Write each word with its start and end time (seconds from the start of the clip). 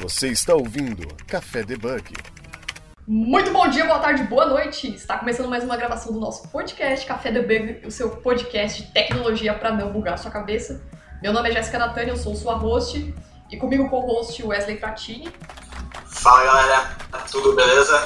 Você 0.00 0.28
está 0.28 0.54
ouvindo 0.54 1.06
Café 1.26 1.62
Debug. 1.62 2.14
Muito 3.06 3.52
bom 3.52 3.68
dia, 3.68 3.84
boa 3.84 3.98
tarde, 3.98 4.22
boa 4.22 4.46
noite! 4.46 4.94
Está 4.94 5.18
começando 5.18 5.46
mais 5.46 5.62
uma 5.62 5.76
gravação 5.76 6.10
do 6.10 6.18
nosso 6.18 6.48
podcast 6.48 7.04
Café 7.04 7.30
Debug, 7.30 7.86
o 7.86 7.90
seu 7.90 8.08
podcast 8.08 8.82
de 8.82 8.90
tecnologia 8.92 9.52
para 9.52 9.72
não 9.72 9.92
bugar 9.92 10.18
sua 10.18 10.30
cabeça. 10.30 10.80
Meu 11.22 11.34
nome 11.34 11.50
é 11.50 11.52
Jéssica 11.52 11.78
Natânia, 11.78 12.12
eu 12.12 12.16
sou 12.16 12.34
sua 12.34 12.54
host 12.54 13.14
e 13.50 13.58
comigo 13.58 13.90
co-host 13.90 14.42
Wesley 14.42 14.78
Tratini. 14.78 15.28
Fala 16.06 16.44
galera, 16.44 16.96
tudo 17.30 17.54
beleza? 17.54 18.02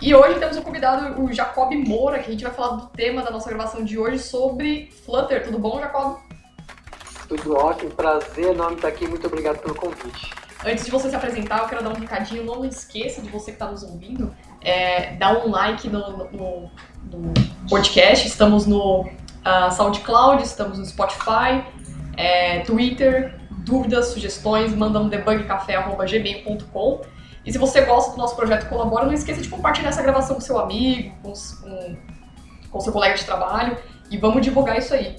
E 0.00 0.14
hoje 0.14 0.38
temos 0.38 0.56
um 0.56 0.62
convidado, 0.62 1.22
o 1.22 1.30
Jacob 1.30 1.74
Moura, 1.74 2.20
que 2.20 2.28
a 2.28 2.32
gente 2.32 2.42
vai 2.42 2.54
falar 2.54 2.76
do 2.76 2.86
tema 2.86 3.22
da 3.22 3.30
nossa 3.30 3.50
gravação 3.50 3.84
de 3.84 3.98
hoje 3.98 4.18
sobre 4.18 4.90
Flutter. 5.04 5.44
Tudo 5.44 5.58
bom, 5.58 5.78
Jacob? 5.78 6.16
Tudo 7.28 7.54
ótimo, 7.54 7.90
prazer 7.90 8.52
enorme 8.52 8.76
estar 8.76 8.88
aqui, 8.88 9.06
muito 9.06 9.26
obrigado 9.26 9.58
pelo 9.58 9.74
convite. 9.74 10.39
Antes 10.64 10.84
de 10.84 10.90
você 10.90 11.08
se 11.08 11.16
apresentar, 11.16 11.60
eu 11.60 11.68
quero 11.68 11.82
dar 11.82 11.90
um 11.90 11.94
recadinho. 11.94 12.44
Não 12.44 12.64
esqueça 12.64 13.22
de 13.22 13.28
você 13.30 13.46
que 13.46 13.56
está 13.56 13.66
nos 13.66 13.82
ouvindo, 13.82 14.34
é, 14.60 15.14
dar 15.16 15.38
um 15.38 15.50
like 15.50 15.88
no, 15.88 16.28
no, 16.30 16.70
no 17.04 17.32
podcast. 17.68 18.26
Estamos 18.26 18.66
no 18.66 19.02
uh, 19.02 19.72
SoundCloud, 19.74 20.42
estamos 20.42 20.78
no 20.78 20.84
Spotify, 20.84 21.64
é, 22.16 22.60
Twitter. 22.60 23.38
Dúvidas, 23.50 24.08
sugestões, 24.08 24.74
manda 24.74 24.98
um 24.98 25.08
debugcafé.gmail.com. 25.08 27.00
E 27.44 27.52
se 27.52 27.58
você 27.58 27.82
gosta 27.82 28.12
do 28.12 28.18
nosso 28.18 28.36
projeto 28.36 28.68
colabora, 28.68 29.06
não 29.06 29.12
esqueça 29.12 29.40
de 29.40 29.48
compartilhar 29.48 29.90
essa 29.90 30.02
gravação 30.02 30.34
com 30.34 30.40
seu 30.40 30.58
amigo, 30.58 31.14
com, 31.22 31.32
com, 31.32 31.96
com 32.70 32.80
seu 32.80 32.92
colega 32.92 33.16
de 33.16 33.24
trabalho 33.24 33.78
e 34.10 34.18
vamos 34.18 34.42
divulgar 34.42 34.76
isso 34.76 34.92
aí. 34.92 35.16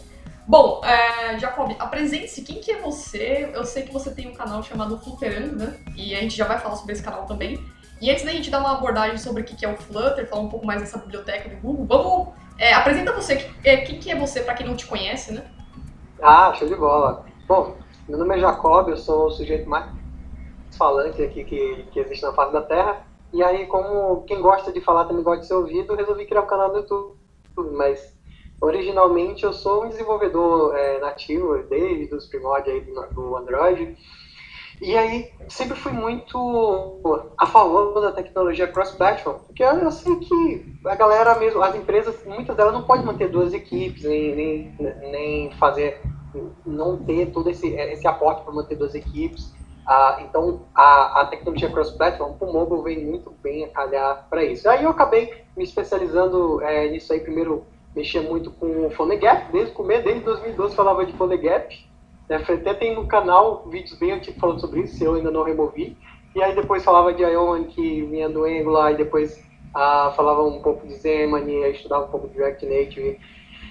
Bom, 0.52 0.82
é, 0.84 1.40
Jacob, 1.40 1.74
apresente-se. 1.80 2.42
Quem 2.42 2.60
que 2.60 2.74
é 2.74 2.82
você? 2.82 3.50
Eu 3.54 3.64
sei 3.64 3.84
que 3.84 3.94
você 3.94 4.12
tem 4.14 4.28
um 4.28 4.34
canal 4.34 4.62
chamado 4.62 4.98
Flutterando, 4.98 5.56
né? 5.56 5.80
E 5.96 6.14
a 6.14 6.20
gente 6.20 6.36
já 6.36 6.46
vai 6.46 6.60
falar 6.60 6.76
sobre 6.76 6.92
esse 6.92 7.02
canal 7.02 7.26
também. 7.26 7.58
E 8.02 8.12
antes 8.12 8.26
da 8.26 8.32
gente 8.32 8.52
dar 8.52 8.60
uma 8.60 8.74
abordagem 8.74 9.18
sobre 9.18 9.44
o 9.44 9.46
que 9.46 9.66
é 9.66 9.72
o 9.72 9.78
Flutter, 9.78 10.28
falar 10.28 10.42
um 10.42 10.50
pouco 10.50 10.66
mais 10.66 10.82
dessa 10.82 10.98
biblioteca 10.98 11.48
do 11.48 11.56
Google, 11.62 11.86
vamos... 11.86 12.28
É, 12.60 12.74
apresenta 12.74 13.14
você. 13.14 13.50
É, 13.64 13.78
quem 13.78 13.98
que 13.98 14.12
é 14.12 14.16
você, 14.20 14.42
para 14.42 14.54
quem 14.54 14.68
não 14.68 14.76
te 14.76 14.86
conhece, 14.88 15.32
né? 15.32 15.50
Ah, 16.22 16.54
show 16.54 16.68
de 16.68 16.76
bola. 16.76 17.26
Bom, 17.48 17.78
meu 18.10 18.20
nome 18.20 18.36
é 18.36 18.40
Jacob, 18.40 18.90
eu 18.90 18.98
sou 18.98 19.28
o 19.28 19.32
sujeito 19.32 19.70
mais 19.70 19.90
falante 20.78 21.24
aqui 21.24 21.46
que, 21.46 21.88
que 21.94 22.00
existe 22.02 22.24
na 22.24 22.34
face 22.34 22.52
da 22.52 22.62
Terra. 22.62 23.04
E 23.32 23.42
aí, 23.42 23.68
como 23.68 24.24
quem 24.24 24.42
gosta 24.42 24.70
de 24.70 24.82
falar 24.82 25.06
também 25.06 25.24
gosta 25.24 25.44
de 25.44 25.48
ser 25.48 25.54
ouvido, 25.54 25.96
resolvi 25.96 26.26
criar 26.26 26.42
um 26.42 26.48
canal 26.48 26.74
no 26.74 26.80
YouTube. 26.80 27.16
Mas 27.72 28.20
Originalmente 28.62 29.44
eu 29.44 29.52
sou 29.52 29.86
um 29.86 29.90
desenvolvedor 29.90 30.78
é, 30.78 31.00
nativo 31.00 31.58
desde 31.64 32.14
os 32.14 32.28
primórdios 32.28 32.86
do 33.12 33.36
Android. 33.36 33.98
E 34.80 34.96
aí 34.96 35.32
sempre 35.48 35.76
fui 35.76 35.92
muito 35.92 37.34
a 37.38 37.48
favor 37.48 38.00
da 38.02 38.12
tecnologia 38.12 38.68
cross-platform, 38.68 39.38
porque 39.46 39.64
eu 39.64 39.92
sei 39.92 40.16
que 40.18 40.76
a 40.86 40.96
galera 40.96 41.38
mesmo, 41.38 41.62
as 41.62 41.76
empresas, 41.76 42.24
muitas 42.26 42.56
delas 42.56 42.74
não 42.74 42.84
podem 42.84 43.06
manter 43.06 43.30
duas 43.30 43.54
equipes, 43.54 44.04
nem, 44.04 44.36
nem, 44.36 44.76
nem 45.12 45.52
fazer, 45.54 46.02
não 46.66 46.98
ter 46.98 47.32
todo 47.32 47.50
esse, 47.50 47.68
esse 47.68 48.08
aporte 48.08 48.44
para 48.44 48.54
manter 48.54 48.76
duas 48.76 48.96
equipes. 48.96 49.54
Ah, 49.86 50.20
então 50.22 50.66
a, 50.74 51.22
a 51.22 51.26
tecnologia 51.26 51.70
cross-platform, 51.70 52.36
o 52.40 52.54
mobile 52.54 52.84
vem 52.84 53.06
muito 53.06 53.32
bem 53.42 53.66
a 53.66 53.70
calhar 53.70 54.28
para 54.30 54.44
isso. 54.44 54.70
Aí 54.70 54.84
eu 54.84 54.92
acabei 54.92 55.46
me 55.58 55.64
especializando 55.64 56.62
é, 56.62 56.88
nisso 56.90 57.12
aí 57.14 57.20
primeiro 57.20 57.66
mexia 57.96 58.22
muito 58.22 58.52
com 58.52 58.88
o 58.88 58.92
PhoneGap, 58.92 59.52
desde 59.52 59.72
o 59.72 59.76
começo, 59.76 60.04
desde 60.04 60.24
2012 60.24 60.76
falava 60.76 61.06
de 61.06 61.14
PhoneGap. 61.14 61.90
Né? 62.30 62.36
Até 62.38 62.74
tem 62.74 62.96
no 62.96 63.08
canal 63.08 63.68
vídeos 63.70 63.98
bem 64.00 64.14
antigos 64.14 64.40
falando 64.40 64.62
sobre 64.62 64.82
isso, 64.82 65.04
eu 65.04 65.16
ainda 65.16 65.32
não 65.32 65.44
removi. 65.44 65.98
E 66.34 66.42
aí 66.42 66.56
depois 66.56 66.84
falava 66.84 67.14
de 67.14 67.24
Ion, 67.24 67.66
que 67.66 68.04
vinha 68.04 68.30
do 68.30 68.46
Angular, 68.46 68.94
e 68.94 68.98
depois 68.98 69.44
ah, 69.74 70.14
falava 70.16 70.44
um 70.44 70.62
pouco 70.62 70.88
de 70.88 70.96
Zemani, 70.96 71.70
estudava 71.72 72.06
um 72.06 72.10
pouco 72.10 72.30
de 72.30 72.38
React 72.38 72.66
Native. 72.66 73.20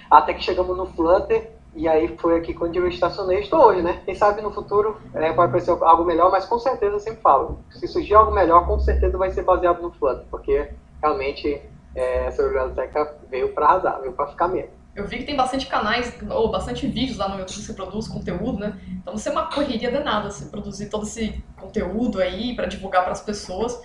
Até 0.09 0.33
que 0.33 0.43
chegamos 0.43 0.77
no 0.77 0.85
Flutter, 0.85 1.51
e 1.73 1.87
aí 1.87 2.15
foi 2.17 2.37
aqui 2.37 2.53
quando 2.53 2.75
eu 2.75 2.87
estacionei, 2.87 3.39
estou 3.39 3.65
hoje, 3.65 3.81
né? 3.81 4.01
Quem 4.03 4.13
sabe 4.13 4.41
no 4.41 4.51
futuro 4.51 4.97
é, 5.13 5.31
pode 5.31 5.49
aparecer 5.49 5.71
algo 5.71 6.03
melhor, 6.03 6.29
mas 6.29 6.45
com 6.45 6.59
certeza 6.59 6.95
eu 6.95 6.99
sempre 6.99 7.21
falo, 7.21 7.59
se 7.69 7.87
surgir 7.87 8.13
algo 8.13 8.31
melhor, 8.31 8.67
com 8.67 8.77
certeza 8.79 9.17
vai 9.17 9.31
ser 9.31 9.43
baseado 9.43 9.81
no 9.81 9.91
Flutter, 9.91 10.25
porque 10.29 10.69
realmente 11.01 11.61
é, 11.95 12.27
essa 12.27 12.43
biblioteca 12.43 13.17
veio 13.29 13.53
para 13.53 13.65
arrasar, 13.65 13.99
veio 14.01 14.13
para 14.13 14.27
ficar 14.27 14.47
mesmo. 14.47 14.71
Eu 14.93 15.07
vi 15.07 15.19
que 15.19 15.23
tem 15.23 15.37
bastante 15.37 15.67
canais, 15.67 16.13
ou 16.29 16.51
bastante 16.51 16.85
vídeos 16.85 17.17
lá 17.17 17.29
no 17.29 17.39
YouTube 17.39 17.55
que 17.59 17.65
você 17.65 17.73
produz 17.73 18.07
conteúdo, 18.09 18.59
né? 18.59 18.77
Então 18.89 19.15
você 19.17 19.29
é 19.29 19.31
uma 19.31 19.49
correria 19.49 19.89
danada, 19.89 20.29
você 20.29 20.45
produzir 20.45 20.89
todo 20.89 21.03
esse 21.03 21.41
conteúdo 21.57 22.21
aí 22.21 22.55
para 22.55 22.65
divulgar 22.65 23.03
para 23.03 23.13
as 23.13 23.21
pessoas. 23.21 23.81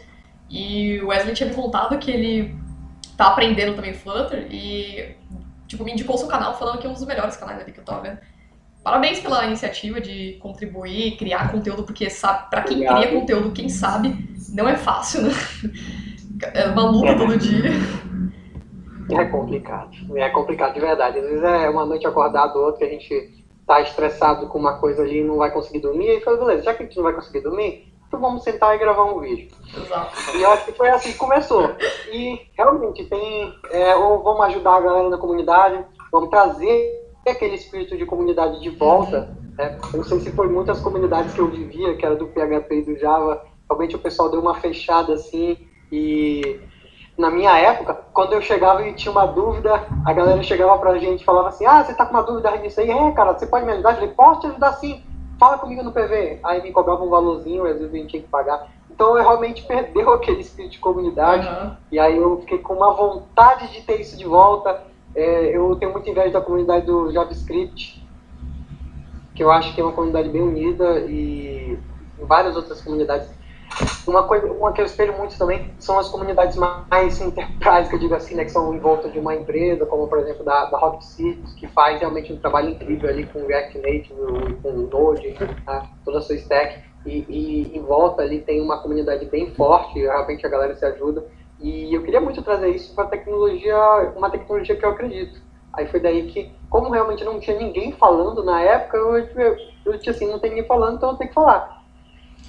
E 0.51 1.01
o 1.01 1.09
Wesley 1.09 1.35
tinha 1.35 1.49
me 1.49 1.55
contado 1.55 1.99
que 1.99 2.11
ele 2.11 2.57
tá 3.17 3.29
aprendendo 3.29 3.75
também 3.75 3.95
Flutter 3.95 4.47
e, 4.51 5.15
tipo, 5.67 5.85
me 5.85 5.93
indicou 5.93 6.17
o 6.17 6.19
seu 6.19 6.29
canal 6.29 6.59
falando 6.59 6.79
que 6.79 6.87
é 6.87 6.91
um 6.91 6.93
dos 6.93 7.07
melhores 7.07 7.37
canais 7.37 7.61
ali 7.61 7.73
que 7.73 7.81
eu 7.81 8.03
vendo. 8.03 8.19
Parabéns 8.83 9.19
pela 9.19 9.45
iniciativa 9.45 10.01
de 10.01 10.39
contribuir, 10.41 11.17
criar 11.17 11.51
conteúdo, 11.51 11.83
porque 11.83 12.09
sabe, 12.09 12.49
para 12.51 12.63
quem 12.63 12.77
Obrigado. 12.77 13.01
cria 13.01 13.21
conteúdo, 13.21 13.53
quem 13.53 13.69
sabe, 13.69 14.29
não 14.51 14.69
é 14.69 14.77
fácil, 14.77 15.23
né? 15.23 15.31
É 16.43 16.67
uma 16.69 16.91
luta 16.91 17.09
é. 17.09 17.15
todo 17.15 17.37
dia. 17.37 17.71
É 19.11 19.25
complicado. 19.27 19.91
É 20.17 20.29
complicado, 20.31 20.75
de 20.75 20.81
verdade. 20.81 21.19
Às 21.19 21.25
vezes 21.25 21.43
é 21.43 21.71
uma 21.71 21.87
noite 21.87 22.07
acordado, 22.07 22.57
outra 22.57 22.79
que 22.79 22.85
a 22.85 22.89
gente 22.89 23.45
tá 23.67 23.81
estressado 23.81 24.47
com 24.49 24.59
uma 24.59 24.79
coisa 24.79 25.03
ali 25.03 25.21
e 25.21 25.25
não 25.25 25.37
vai 25.37 25.51
conseguir 25.51 25.81
dormir. 25.81 26.09
E 26.09 26.21
fala, 26.21 26.39
beleza, 26.39 26.65
já 26.65 26.75
que 26.75 26.83
a 26.83 26.87
gente 26.87 26.97
não 26.97 27.05
vai 27.05 27.13
conseguir 27.13 27.41
dormir, 27.41 27.93
então 28.07 28.21
vamos 28.21 28.43
sentar 28.43 28.75
e 28.75 28.79
gravar 28.79 29.05
um 29.05 29.21
vídeo. 29.21 29.49
Exato. 29.77 30.37
E 30.37 30.43
eu 30.43 30.51
acho 30.51 30.65
que 30.65 30.73
foi 30.73 30.89
assim 30.89 31.13
que 31.13 31.19
começou. 31.19 31.75
E 32.13 32.41
realmente 32.57 33.05
tem. 33.05 33.55
É, 33.71 33.95
ou 33.97 34.23
vamos 34.23 34.47
ajudar 34.47 34.77
a 34.77 34.81
galera 34.81 35.09
na 35.09 35.19
comunidade, 35.19 35.85
vamos 36.13 36.31
trazer 36.31 37.07
aquele 37.27 37.57
espírito 37.57 37.97
de 37.97 38.07
comunidade 38.07 38.61
de 38.61 38.71
volta. 38.71 39.37
Né? 39.59 39.77
Eu 39.93 39.99
não 39.99 40.05
sei 40.05 40.21
se 40.21 40.31
foi 40.33 40.49
muitas 40.49 40.81
comunidades 40.81 41.35
que 41.35 41.41
eu 41.41 41.49
vivia, 41.49 41.97
que 41.97 42.07
era 42.07 42.15
do 42.15 42.29
PHP 42.29 42.75
e 42.75 42.83
do 42.83 42.97
Java, 42.97 43.45
realmente 43.69 43.97
o 43.97 43.99
pessoal 43.99 44.31
deu 44.31 44.41
uma 44.41 44.55
fechada 44.55 45.15
assim 45.15 45.59
e 45.91 46.61
na 47.17 47.31
minha 47.31 47.57
época, 47.57 47.95
quando 48.13 48.35
eu 48.35 48.43
chegava 48.43 48.87
e 48.87 48.93
tinha 48.93 49.11
uma 49.11 49.27
dúvida, 49.27 49.87
a 50.05 50.13
galera 50.13 50.43
chegava 50.43 50.77
pra 50.79 50.99
gente 50.99 51.23
e 51.23 51.25
falava 51.25 51.49
assim: 51.49 51.65
Ah, 51.65 51.83
você 51.83 51.95
tá 51.95 52.05
com 52.05 52.15
uma 52.15 52.23
dúvida 52.23 52.51
nisso 52.59 52.81
aí? 52.81 52.91
É, 52.91 53.11
cara, 53.13 53.33
você 53.33 53.47
pode 53.47 53.65
me 53.65 53.73
ajudar? 53.73 53.91
Eu 53.91 53.95
falei: 53.95 54.11
Posso 54.11 54.41
te 54.41 54.47
ajudar 54.49 54.73
sim, 54.75 55.03
fala 55.39 55.59
comigo 55.59 55.83
no 55.83 55.93
PV. 55.93 56.41
Aí 56.43 56.63
me 56.63 56.73
cobrava 56.73 57.03
um 57.03 57.09
valorzinho, 57.09 57.65
às 57.65 57.79
vezes 57.79 57.95
a 57.95 57.97
gente 57.97 58.11
tinha 58.11 58.23
que 58.23 58.29
pagar. 58.29 58.69
Então 58.91 59.17
eu 59.17 59.23
realmente 59.23 59.63
perdeu 59.65 60.13
aquele 60.15 60.41
espírito 60.41 60.73
de 60.73 60.79
comunidade. 60.79 61.49
Uhum. 61.49 61.77
E 61.91 61.99
aí 61.99 62.17
eu 62.17 62.41
fiquei 62.41 62.59
com 62.59 62.75
uma 62.75 62.93
vontade 62.93 63.73
de 63.73 63.81
ter 63.83 64.01
isso 64.01 64.17
de 64.19 64.27
volta. 64.27 64.83
É, 65.15 65.57
eu 65.57 65.75
tenho 65.77 65.93
muita 65.93 66.11
inveja 66.11 66.33
da 66.33 66.41
comunidade 66.43 66.85
do 66.85 67.11
JavaScript, 67.11 68.07
que 69.35 69.43
eu 69.43 69.51
acho 69.51 69.75
que 69.75 69.81
é 69.81 69.85
uma 69.85 69.93
comunidade 69.93 70.29
bem 70.29 70.43
unida 70.43 71.01
e 71.01 71.79
várias 72.19 72.55
outras 72.57 72.83
comunidades 72.83 73.31
uma 74.07 74.23
coisa, 74.23 74.47
uma 74.47 74.73
que 74.73 74.81
eu 74.81 74.85
espelho 74.85 75.17
muito 75.19 75.37
também 75.37 75.71
são 75.79 75.99
as 75.99 76.09
comunidades 76.09 76.57
mais 76.57 77.21
enterprise, 77.21 77.89
que 77.89 77.97
eu 77.97 78.01
digo 78.01 78.15
assim, 78.15 78.35
né, 78.35 78.45
que 78.45 78.51
são 78.51 78.75
em 78.75 78.79
volta 78.79 79.09
de 79.09 79.19
uma 79.19 79.35
empresa, 79.35 79.85
como 79.87 80.07
por 80.09 80.19
exemplo 80.19 80.45
da, 80.45 80.67
da 80.67 80.79
Rocket 80.79 81.05
que 81.57 81.67
faz 81.69 82.01
realmente 82.01 82.33
um 82.33 82.39
trabalho 82.39 82.71
incrível 82.71 83.09
ali 83.11 83.27
com 83.27 83.47
React 83.47 83.79
Native, 83.79 84.15
com 84.63 84.73
Node, 84.73 85.37
tá? 85.65 85.87
toda 86.05 86.19
a 86.19 86.21
sua 86.21 86.37
stack, 86.37 86.83
e, 87.05 87.25
e 87.29 87.77
em 87.77 87.83
volta 87.83 88.23
ali 88.23 88.41
tem 88.41 88.61
uma 88.61 88.81
comunidade 88.81 89.27
bem 89.27 89.53
forte, 89.55 89.99
realmente 89.99 90.47
a 90.47 90.49
galera 90.49 90.75
se 90.75 90.85
ajuda, 90.85 91.27
e 91.61 91.95
eu 91.95 92.03
queria 92.03 92.21
muito 92.21 92.43
trazer 92.43 92.69
isso 92.69 92.95
para 92.95 93.09
tecnologia, 93.09 93.77
uma 94.17 94.31
tecnologia 94.31 94.77
que 94.77 94.85
eu 94.85 94.91
acredito. 94.91 95.41
Aí 95.73 95.87
foi 95.87 96.01
daí 96.01 96.27
que, 96.29 96.51
como 96.71 96.91
realmente 96.91 97.25
não 97.25 97.39
tinha 97.39 97.59
ninguém 97.59 97.93
falando 97.93 98.43
na 98.43 98.61
época, 98.63 98.97
eu, 98.97 99.19
eu, 99.85 99.95
assim, 100.09 100.27
não 100.27 100.39
tem 100.39 100.51
ninguém 100.51 100.67
falando, 100.67 100.97
então 100.97 101.11
eu 101.11 101.17
tenho 101.17 101.29
que 101.29 101.35
falar. 101.35 101.85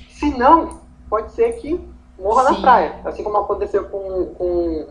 Se 0.09 0.37
não, 0.37 0.79
pode 1.09 1.31
ser 1.31 1.53
que 1.53 1.79
morra 2.19 2.45
Sim. 2.45 2.53
na 2.53 2.61
praia. 2.61 2.95
Assim 3.05 3.23
como 3.23 3.37
aconteceu 3.37 3.85
com, 3.85 4.25
com, 4.35 4.87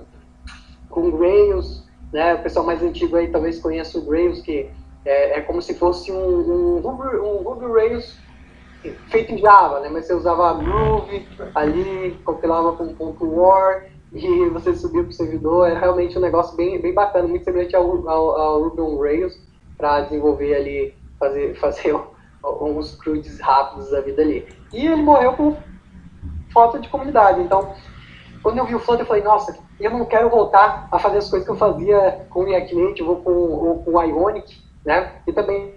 com 0.88 1.10
Grails, 1.12 1.84
né? 2.12 2.34
O 2.34 2.42
pessoal 2.42 2.64
mais 2.64 2.82
antigo 2.82 3.16
aí 3.16 3.28
talvez 3.28 3.60
conheça 3.60 3.98
o 3.98 4.02
Grails, 4.02 4.40
que 4.40 4.70
é, 5.04 5.38
é 5.38 5.40
como 5.40 5.60
se 5.62 5.74
fosse 5.74 6.10
um, 6.12 6.78
um, 6.78 6.80
Ruby, 6.80 7.16
um 7.16 7.42
Ruby 7.42 7.66
Rails 7.66 8.18
feito 9.08 9.32
em 9.32 9.38
Java, 9.38 9.80
né? 9.80 9.88
Mas 9.88 10.06
você 10.06 10.14
usava 10.14 10.54
Groove 10.54 11.26
ali, 11.54 12.18
compilava 12.24 12.72
com 12.72 12.94
ponto 12.94 13.24
.war 13.24 13.84
e 14.12 14.48
você 14.50 14.74
subia 14.74 15.02
para 15.02 15.10
o 15.10 15.12
servidor. 15.12 15.68
Era 15.68 15.80
realmente 15.80 16.16
um 16.16 16.20
negócio 16.20 16.56
bem, 16.56 16.80
bem 16.80 16.94
bacana, 16.94 17.26
muito 17.26 17.44
semelhante 17.44 17.74
ao, 17.74 18.08
ao, 18.08 18.40
ao 18.40 18.62
Ruby 18.62 18.80
on 18.80 18.98
Rails 18.98 19.38
para 19.76 20.02
desenvolver 20.02 20.54
ali, 20.54 20.94
fazer, 21.18 21.54
fazer 21.60 21.96
uns 22.60 22.94
CRUDs 22.96 23.40
rápidos 23.40 23.90
da 23.90 24.00
vida 24.00 24.22
ali. 24.22 24.46
E 24.72 24.86
ele 24.86 25.02
morreu 25.02 25.32
por 25.32 25.56
falta 26.56 26.78
de 26.78 26.88
comunidade. 26.88 27.42
Então, 27.42 27.74
quando 28.42 28.56
eu 28.56 28.64
vi 28.64 28.74
o 28.74 28.78
Flutter, 28.78 29.02
eu 29.02 29.06
falei, 29.06 29.22
nossa, 29.22 29.58
eu 29.78 29.90
não 29.90 30.06
quero 30.06 30.30
voltar 30.30 30.88
a 30.90 30.98
fazer 30.98 31.18
as 31.18 31.28
coisas 31.28 31.46
que 31.46 31.52
eu 31.52 31.58
fazia 31.58 32.26
com 32.30 32.40
o 32.40 32.44
React 32.44 32.74
Native 32.74 33.08
ou 33.10 33.16
com, 33.16 33.82
o 33.84 34.02
Ionic, 34.02 34.62
né? 34.82 35.12
E 35.26 35.32
também 35.34 35.74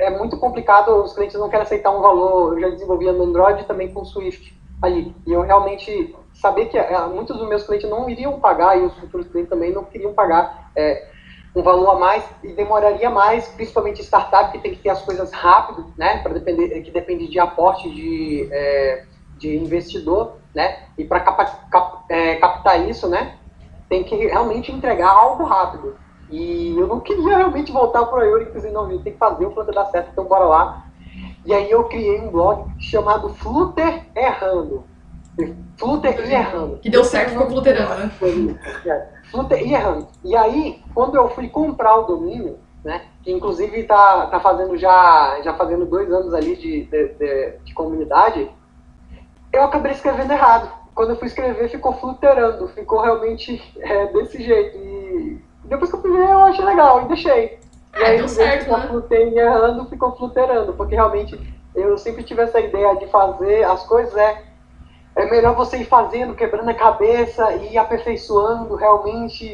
é 0.00 0.10
muito 0.10 0.36
complicado, 0.40 0.88
os 1.04 1.14
clientes 1.14 1.38
não 1.38 1.48
querem 1.48 1.62
aceitar 1.62 1.92
um 1.92 2.02
valor. 2.02 2.54
Eu 2.54 2.60
já 2.60 2.68
desenvolvia 2.70 3.12
no 3.12 3.22
Android 3.22 3.64
também 3.66 3.92
com 3.92 4.04
Swift 4.04 4.52
ali. 4.82 5.14
E 5.24 5.32
eu 5.32 5.42
realmente 5.42 6.12
saber 6.34 6.66
que 6.66 6.76
é, 6.76 7.06
muitos 7.06 7.36
dos 7.36 7.48
meus 7.48 7.62
clientes 7.62 7.88
não 7.88 8.10
iriam 8.10 8.40
pagar, 8.40 8.76
e 8.76 8.82
os 8.82 8.94
futuros 8.94 9.28
clientes 9.28 9.50
também 9.50 9.72
não 9.72 9.84
queriam 9.84 10.12
pagar 10.12 10.72
é, 10.74 11.06
um 11.54 11.62
valor 11.62 11.90
a 11.90 11.98
mais 11.98 12.24
e 12.42 12.48
demoraria 12.52 13.10
mais, 13.10 13.46
principalmente 13.48 14.02
startup 14.02 14.50
que 14.50 14.58
tem 14.58 14.72
que 14.72 14.82
ter 14.82 14.90
as 14.90 15.02
coisas 15.02 15.32
rápido, 15.32 15.86
né, 15.96 16.18
para 16.22 16.34
depender, 16.34 16.80
que 16.80 16.90
depende 16.90 17.28
de 17.28 17.38
aporte 17.38 17.88
de, 17.90 18.48
é, 18.52 19.04
de 19.38 19.56
investidor, 19.56 20.36
né, 20.54 20.78
e 20.96 21.04
para 21.04 21.20
cap, 21.20 21.52
é, 22.08 22.36
captar 22.36 22.88
isso, 22.88 23.08
né, 23.08 23.36
tem 23.88 24.04
que 24.04 24.14
realmente 24.14 24.72
entregar 24.72 25.10
algo 25.10 25.44
rápido. 25.44 25.96
E 26.30 26.76
eu 26.76 26.86
não 26.86 27.00
queria 27.00 27.38
realmente 27.38 27.72
voltar 27.72 28.04
para 28.04 28.18
o 28.18 28.22
Eurix 28.22 28.62
e 28.62 28.70
não, 28.70 28.86
tem 28.98 29.12
que 29.12 29.18
fazer 29.18 29.46
o 29.46 29.50
Flutter 29.52 29.74
dar 29.74 29.86
certo, 29.86 30.10
então 30.12 30.24
bora 30.24 30.44
lá. 30.44 30.84
E 31.46 31.54
aí 31.54 31.70
eu 31.70 31.84
criei 31.84 32.20
um 32.20 32.30
blog 32.30 32.66
chamado 32.78 33.30
Flutter 33.30 34.02
Errando. 34.14 34.84
Flutter 35.76 36.28
e 36.28 36.34
errando. 36.34 36.78
Que 36.78 36.90
deu 36.90 37.04
certo, 37.04 37.30
ficou 37.30 37.46
fluterando, 37.46 37.94
né? 37.94 38.10
É, 38.84 39.08
Flutter 39.30 39.64
e 39.64 39.72
errando. 39.72 40.08
E 40.24 40.36
aí, 40.36 40.82
quando 40.92 41.14
eu 41.14 41.28
fui 41.30 41.48
comprar 41.48 41.96
o 41.96 42.02
domínio, 42.02 42.58
né, 42.84 43.02
que 43.22 43.30
inclusive 43.30 43.84
tá, 43.84 44.26
tá 44.26 44.40
fazendo 44.40 44.76
já, 44.76 45.40
já 45.42 45.54
fazendo 45.54 45.86
dois 45.86 46.10
anos 46.12 46.34
ali 46.34 46.56
de, 46.56 46.84
de, 46.84 47.08
de, 47.14 47.52
de 47.64 47.74
comunidade, 47.74 48.50
eu 49.52 49.64
acabei 49.64 49.92
escrevendo 49.92 50.32
errado. 50.32 50.70
Quando 50.94 51.10
eu 51.10 51.16
fui 51.16 51.28
escrever, 51.28 51.68
ficou 51.68 51.92
fluterando, 51.94 52.68
ficou 52.68 53.00
realmente 53.00 53.62
é, 53.78 54.06
desse 54.06 54.42
jeito. 54.42 54.76
E 54.76 55.40
depois 55.64 55.90
que 55.90 55.96
eu 55.96 56.02
fui 56.02 56.10
ver, 56.10 56.30
eu 56.30 56.40
achei 56.40 56.64
legal 56.64 57.02
e 57.02 57.08
deixei. 57.08 57.58
E 57.96 58.02
é, 58.02 58.06
aí, 58.06 58.18
deu 58.18 58.28
certo, 58.28 58.70
né? 58.70 58.86
Flutei 58.88 59.38
errando, 59.38 59.86
ficou 59.86 60.16
fluterando, 60.16 60.72
porque 60.72 60.94
realmente 60.94 61.38
eu 61.74 61.96
sempre 61.96 62.24
tive 62.24 62.42
essa 62.42 62.60
ideia 62.60 62.96
de 62.96 63.06
fazer 63.06 63.62
as 63.64 63.86
coisas 63.86 64.16
é 64.16 64.48
é 65.18 65.28
melhor 65.28 65.56
você 65.56 65.78
ir 65.78 65.84
fazendo, 65.84 66.36
quebrando 66.36 66.70
a 66.70 66.74
cabeça 66.74 67.52
e 67.54 67.76
aperfeiçoando 67.76 68.76
realmente. 68.76 69.44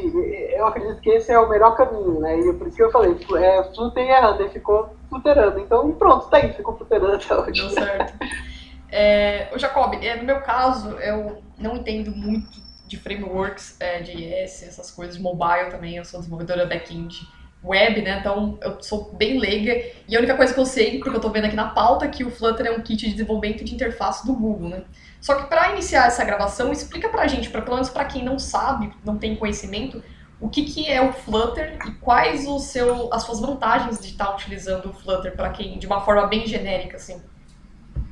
Eu 0.55 0.67
acredito 0.67 1.00
que 1.00 1.08
esse 1.08 1.32
é 1.32 1.38
o 1.38 1.49
melhor 1.49 1.75
caminho, 1.75 2.20
né? 2.20 2.38
E 2.38 2.52
por 2.52 2.67
isso 2.67 2.76
que 2.76 2.82
eu 2.82 2.90
falei, 2.90 3.17
é, 3.37 3.62
flutei 3.75 4.11
errando, 4.11 4.43
ele 4.43 4.50
ficou 4.50 4.90
fluterando. 5.08 5.58
Então 5.58 5.90
pronto, 5.93 6.29
tá 6.29 6.37
aí, 6.37 6.52
ficou 6.52 6.76
fluterando 6.76 7.14
até 7.14 7.35
hoje. 7.35 7.62
Deu 7.62 7.70
certo. 7.70 8.12
É, 8.96 9.49
o 9.52 9.58
Jacob, 9.58 9.93
é, 10.00 10.14
no 10.14 10.23
meu 10.23 10.41
caso, 10.41 10.91
eu 11.00 11.43
não 11.58 11.79
entendo 11.79 12.12
muito 12.12 12.62
de 12.87 12.96
frameworks 12.96 13.76
é, 13.81 14.00
IS, 14.00 14.62
essas 14.62 14.88
coisas 14.93 15.19
mobile 15.19 15.69
também, 15.69 15.96
eu 15.96 16.05
sou 16.05 16.20
desenvolvedora 16.20 16.64
back-end 16.64 17.26
web, 17.64 18.00
né? 18.02 18.19
Então 18.20 18.56
eu 18.62 18.81
sou 18.81 19.12
bem 19.14 19.41
leiga. 19.41 19.85
E 20.06 20.14
a 20.14 20.20
única 20.20 20.37
coisa 20.37 20.55
que 20.55 20.61
eu 20.61 20.64
sei, 20.64 21.00
porque 21.00 21.17
eu 21.17 21.20
tô 21.20 21.29
vendo 21.29 21.46
aqui 21.46 21.56
na 21.56 21.70
pauta, 21.70 22.05
é 22.05 22.08
que 22.08 22.23
o 22.23 22.31
Flutter 22.31 22.67
é 22.67 22.70
um 22.70 22.82
kit 22.82 23.05
de 23.05 23.11
desenvolvimento 23.14 23.64
de 23.64 23.75
interface 23.75 24.25
do 24.25 24.32
Google, 24.32 24.69
né? 24.69 24.85
Só 25.20 25.35
que 25.35 25.49
para 25.49 25.73
iniciar 25.73 26.06
essa 26.06 26.25
gravação, 26.25 26.70
explica 26.70 27.08
pra 27.08 27.26
gente, 27.26 27.50
pra, 27.50 27.62
pelo 27.62 27.75
menos 27.75 27.90
para 27.90 28.05
quem 28.05 28.23
não 28.23 28.38
sabe, 28.38 28.93
não 29.05 29.19
tem 29.19 29.35
conhecimento, 29.35 30.05
o 30.40 30.49
que, 30.49 30.62
que 30.62 30.87
é 30.88 31.02
o 31.02 31.12
Flutter 31.12 31.79
e 31.85 31.90
quais 31.94 32.47
o 32.47 32.61
seu, 32.61 33.12
as 33.12 33.25
suas 33.25 33.40
vantagens 33.40 33.99
de 33.99 34.11
estar 34.11 34.32
utilizando 34.32 34.90
o 34.90 34.93
Flutter 34.93 35.35
para 35.35 35.50
quem, 35.50 35.81
de 35.81 35.87
uma 35.88 36.00
forma 36.02 36.29
bem 36.29 36.47
genérica, 36.47 36.97
assim. 36.97 37.20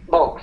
Bom, 0.08 0.40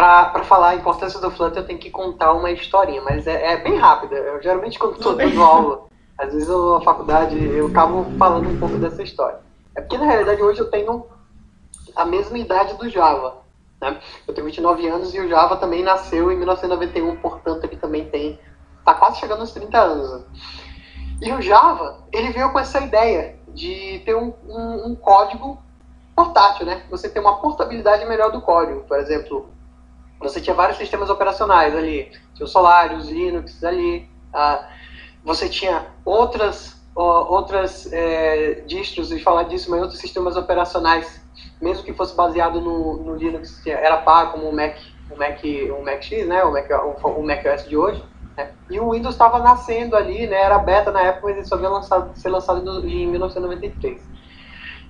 para 0.00 0.44
falar 0.44 0.70
a 0.70 0.74
importância 0.74 1.20
do 1.20 1.30
Flutter, 1.30 1.62
eu 1.62 1.66
tenho 1.66 1.78
que 1.78 1.90
contar 1.90 2.32
uma 2.32 2.50
historinha, 2.50 3.02
mas 3.02 3.26
é, 3.26 3.52
é 3.52 3.56
bem 3.58 3.76
rápida. 3.76 4.16
Eu 4.16 4.42
geralmente 4.42 4.78
quando 4.78 4.94
estou 4.94 5.14
dando 5.14 5.42
aula, 5.42 5.88
às 6.16 6.32
vezes 6.32 6.48
eu, 6.48 6.78
na 6.78 6.80
faculdade, 6.80 7.36
eu 7.36 7.66
acabo 7.66 8.06
falando 8.18 8.48
um 8.48 8.58
pouco 8.58 8.78
dessa 8.78 9.02
história. 9.02 9.40
É 9.76 9.82
porque 9.82 9.98
na 9.98 10.06
realidade 10.06 10.42
hoje 10.42 10.60
eu 10.60 10.70
tenho 10.70 11.04
a 11.94 12.06
mesma 12.06 12.38
idade 12.38 12.78
do 12.78 12.88
Java. 12.88 13.42
Né? 13.78 14.00
Eu 14.26 14.32
tenho 14.32 14.46
29 14.46 14.88
anos 14.88 15.14
e 15.14 15.20
o 15.20 15.28
Java 15.28 15.58
também 15.58 15.82
nasceu 15.82 16.32
em 16.32 16.36
1991, 16.38 17.16
portanto 17.16 17.64
ele 17.64 17.76
também 17.76 18.08
tem, 18.08 18.40
está 18.78 18.94
quase 18.94 19.18
chegando 19.18 19.40
aos 19.40 19.52
30 19.52 19.78
anos. 19.78 20.12
Né? 20.12 20.24
E 21.20 21.32
o 21.32 21.42
Java, 21.42 21.98
ele 22.10 22.30
veio 22.30 22.50
com 22.52 22.58
essa 22.58 22.80
ideia 22.80 23.38
de 23.48 24.00
ter 24.06 24.16
um, 24.16 24.32
um, 24.48 24.92
um 24.92 24.94
código 24.94 25.62
portátil, 26.16 26.64
né? 26.64 26.84
Você 26.90 27.08
ter 27.10 27.20
uma 27.20 27.38
portabilidade 27.38 28.06
melhor 28.06 28.32
do 28.32 28.40
código. 28.40 28.80
Por 28.84 28.98
exemplo, 28.98 29.59
você 30.20 30.40
tinha 30.40 30.54
vários 30.54 30.78
sistemas 30.78 31.10
operacionais 31.10 31.74
ali, 31.74 32.12
tinha 32.34 32.44
o 32.44 32.48
Solaris, 32.48 33.08
Linux 33.08 33.64
ali, 33.64 34.08
ah, 34.32 34.68
você 35.24 35.48
tinha 35.48 35.86
outras 36.04 36.78
outras 36.92 37.90
é, 37.92 38.62
distros, 38.66 39.10
e 39.10 39.18
falar 39.18 39.44
disso, 39.44 39.70
mas 39.70 39.80
outros 39.80 40.00
sistemas 40.00 40.36
operacionais 40.36 41.20
mesmo 41.60 41.84
que 41.84 41.92
fosse 41.92 42.14
baseado 42.14 42.60
no, 42.60 42.96
no 42.98 43.14
Linux, 43.16 43.64
era 43.66 43.98
pago, 43.98 44.32
como 44.32 44.48
o 44.48 44.54
Mac, 44.54 44.76
o 45.10 45.16
Mac, 45.16 45.40
o 45.78 45.84
Mac 45.84 46.02
X, 46.02 46.26
né, 46.26 46.42
o 46.44 46.52
Mac, 46.52 46.68
o, 46.70 47.08
o 47.08 47.26
Mac 47.26 47.44
OS 47.44 47.68
de 47.68 47.76
hoje. 47.76 48.02
Né, 48.36 48.50
e 48.70 48.80
o 48.80 48.90
Windows 48.90 49.14
estava 49.14 49.38
nascendo 49.38 49.96
ali, 49.96 50.26
né, 50.26 50.40
era 50.40 50.58
beta 50.58 50.90
na 50.90 51.02
época, 51.02 51.28
mas 51.28 51.36
ele 51.36 51.46
só 51.46 51.56
veio 51.56 51.72
lançado, 51.72 52.16
ser 52.16 52.30
lançado 52.30 52.86
em 52.86 53.06
1993. 53.06 54.08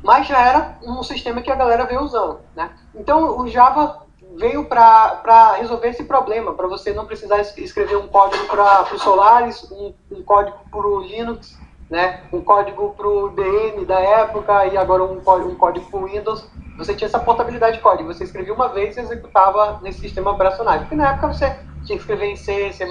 Mas 0.02 0.26
já 0.26 0.40
era 0.40 0.78
um 0.82 1.02
sistema 1.02 1.42
que 1.42 1.50
a 1.50 1.56
galera 1.56 1.84
veio 1.84 2.02
usando. 2.02 2.40
Né? 2.54 2.70
Então 2.94 3.38
o 3.38 3.48
Java 3.48 4.06
veio 4.36 4.64
para 4.64 5.52
resolver 5.58 5.88
esse 5.88 6.04
problema, 6.04 6.54
para 6.54 6.66
você 6.66 6.92
não 6.92 7.06
precisar 7.06 7.40
escrever 7.40 7.96
um 7.96 8.08
código 8.08 8.46
para 8.46 8.94
o 8.94 8.98
Solaris, 8.98 9.70
um, 9.70 9.92
um 10.10 10.22
código 10.22 10.58
para 10.70 10.86
o 10.86 11.00
Linux, 11.00 11.58
né, 11.88 12.22
um 12.32 12.40
código 12.40 12.94
para 12.96 13.08
o 13.08 13.30
DM 13.30 13.84
da 13.84 13.98
época 13.98 14.66
e 14.66 14.76
agora 14.76 15.02
um, 15.02 15.18
um 15.18 15.54
código 15.54 15.90
para 15.90 16.00
o 16.00 16.04
Windows, 16.04 16.48
você 16.78 16.94
tinha 16.94 17.08
essa 17.08 17.18
portabilidade 17.18 17.76
de 17.76 17.82
código. 17.82 18.12
Você 18.12 18.24
escrevia 18.24 18.54
uma 18.54 18.68
vez 18.68 18.96
e 18.96 19.00
executava 19.00 19.80
nesse 19.82 20.00
sistema 20.00 20.30
operacional. 20.30 20.78
Porque 20.78 20.94
na 20.94 21.10
época 21.10 21.28
você 21.34 21.50
tinha 21.84 21.96
que 21.98 22.02
escrever 22.02 22.26
em 22.26 22.36
C, 22.36 22.72
C++, 22.72 22.86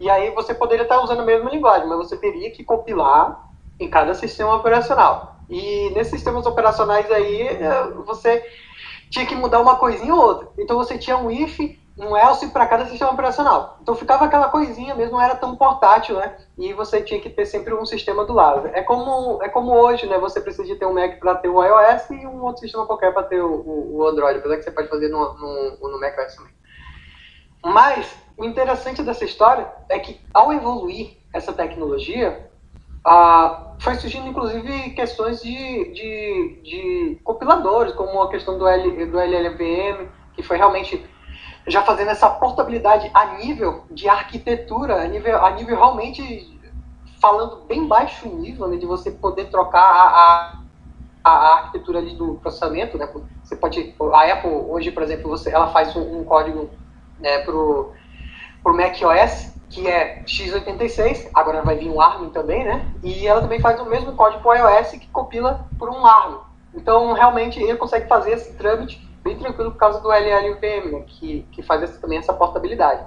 e 0.00 0.10
aí 0.10 0.30
você 0.30 0.54
poderia 0.54 0.82
estar 0.82 1.00
usando 1.00 1.20
a 1.20 1.24
mesma 1.24 1.50
linguagem, 1.50 1.86
mas 1.86 1.98
você 1.98 2.16
teria 2.16 2.50
que 2.50 2.64
compilar 2.64 3.48
em 3.78 3.88
cada 3.88 4.14
sistema 4.14 4.56
operacional. 4.56 5.36
E 5.48 5.90
nesses 5.90 6.14
sistemas 6.14 6.46
operacionais 6.46 7.10
aí, 7.10 7.42
eh, 7.48 7.92
você 8.06 8.42
tinha 9.10 9.26
que 9.26 9.34
mudar 9.34 9.60
uma 9.60 9.76
coisinha 9.76 10.14
ou 10.14 10.22
outra. 10.22 10.48
Então 10.56 10.76
você 10.76 10.96
tinha 10.96 11.18
um 11.18 11.30
if 11.30 11.58
um 11.98 12.16
else 12.16 12.46
para 12.48 12.66
cada 12.66 12.86
sistema 12.86 13.12
operacional. 13.12 13.78
Então 13.82 13.94
ficava 13.94 14.24
aquela 14.24 14.48
coisinha 14.48 14.94
mesmo, 14.94 15.12
não 15.12 15.20
era 15.20 15.34
tão 15.34 15.54
portátil, 15.56 16.16
né? 16.16 16.36
E 16.56 16.72
você 16.72 17.02
tinha 17.02 17.20
que 17.20 17.28
ter 17.28 17.44
sempre 17.44 17.74
um 17.74 17.84
sistema 17.84 18.24
do 18.24 18.32
lado. 18.32 18.68
É 18.72 18.82
como, 18.82 19.42
é 19.42 19.48
como 19.48 19.72
hoje, 19.72 20.06
né? 20.06 20.18
Você 20.18 20.40
precisa 20.40 20.66
de 20.66 20.76
ter 20.76 20.86
um 20.86 20.94
Mac 20.94 21.18
para 21.18 21.34
ter 21.34 21.48
o 21.48 21.62
iOS 21.62 22.10
e 22.10 22.26
um 22.26 22.42
outro 22.42 22.60
sistema 22.60 22.86
qualquer 22.86 23.12
para 23.12 23.24
ter 23.24 23.42
o, 23.42 23.96
o, 23.96 24.06
Android, 24.06 24.38
apesar 24.38 24.56
que 24.56 24.62
você 24.62 24.70
pode 24.70 24.88
fazer 24.88 25.08
no, 25.08 25.34
no, 25.34 25.90
no 25.90 26.00
macOS 26.00 26.36
também. 26.36 26.52
Mas 27.64 28.16
o 28.36 28.44
interessante 28.44 29.02
dessa 29.02 29.24
história 29.24 29.70
é 29.88 29.98
que 29.98 30.20
ao 30.32 30.52
evoluir 30.52 31.18
essa 31.34 31.52
tecnologia, 31.52 32.49
ah, 33.04 33.74
foi 33.80 33.94
surgindo 33.94 34.28
inclusive 34.28 34.90
questões 34.90 35.42
de, 35.42 35.92
de, 35.92 36.60
de 36.62 37.20
compiladores, 37.24 37.94
como 37.94 38.22
a 38.22 38.30
questão 38.30 38.58
do, 38.58 38.66
L, 38.66 39.06
do 39.06 39.18
LLVM, 39.18 40.08
que 40.34 40.42
foi 40.42 40.56
realmente 40.56 41.02
já 41.66 41.82
fazendo 41.82 42.10
essa 42.10 42.28
portabilidade 42.28 43.10
a 43.14 43.36
nível 43.36 43.84
de 43.90 44.08
arquitetura, 44.08 45.02
a 45.02 45.06
nível, 45.06 45.44
a 45.44 45.50
nível 45.52 45.76
realmente 45.76 46.58
falando 47.20 47.64
bem 47.66 47.86
baixo 47.86 48.28
nível, 48.28 48.66
né, 48.68 48.76
de 48.76 48.86
você 48.86 49.10
poder 49.10 49.50
trocar 49.50 49.82
a, 49.82 50.62
a, 51.22 51.30
a, 51.30 51.54
arquitetura 51.58 51.98
ali 51.98 52.14
do 52.14 52.36
processamento, 52.36 52.96
né, 52.96 53.08
você 53.42 53.54
pode, 53.54 53.94
a 54.12 54.32
Apple 54.32 54.50
hoje, 54.50 54.90
por 54.90 55.02
exemplo, 55.02 55.28
você, 55.28 55.50
ela 55.50 55.68
faz 55.68 55.94
um, 55.94 56.20
um 56.20 56.24
código 56.24 56.70
né, 57.18 57.38
pro, 57.40 57.92
pro 58.62 58.74
macOS, 58.74 59.49
que 59.70 59.86
é 59.86 60.22
x86, 60.24 61.30
agora 61.32 61.62
vai 61.62 61.76
vir 61.76 61.88
um 61.88 62.00
ARM 62.00 62.30
também, 62.30 62.64
né, 62.64 62.92
e 63.02 63.26
ela 63.26 63.40
também 63.40 63.60
faz 63.60 63.80
o 63.80 63.86
mesmo 63.86 64.12
código 64.14 64.42
pro 64.42 64.54
iOS 64.54 64.90
que 64.90 65.06
compila 65.08 65.66
por 65.78 65.88
um 65.88 66.04
ARM. 66.04 66.38
Então, 66.74 67.12
realmente, 67.12 67.60
ele 67.60 67.78
consegue 67.78 68.08
fazer 68.08 68.32
esse 68.32 68.52
trâmite 68.54 69.08
bem 69.22 69.36
tranquilo 69.38 69.70
por 69.70 69.78
causa 69.78 70.00
do 70.00 70.10
LLVM, 70.10 70.90
né, 70.90 71.04
que, 71.06 71.46
que 71.52 71.62
faz 71.62 71.82
essa, 71.82 72.00
também 72.00 72.18
essa 72.18 72.32
portabilidade. 72.32 73.04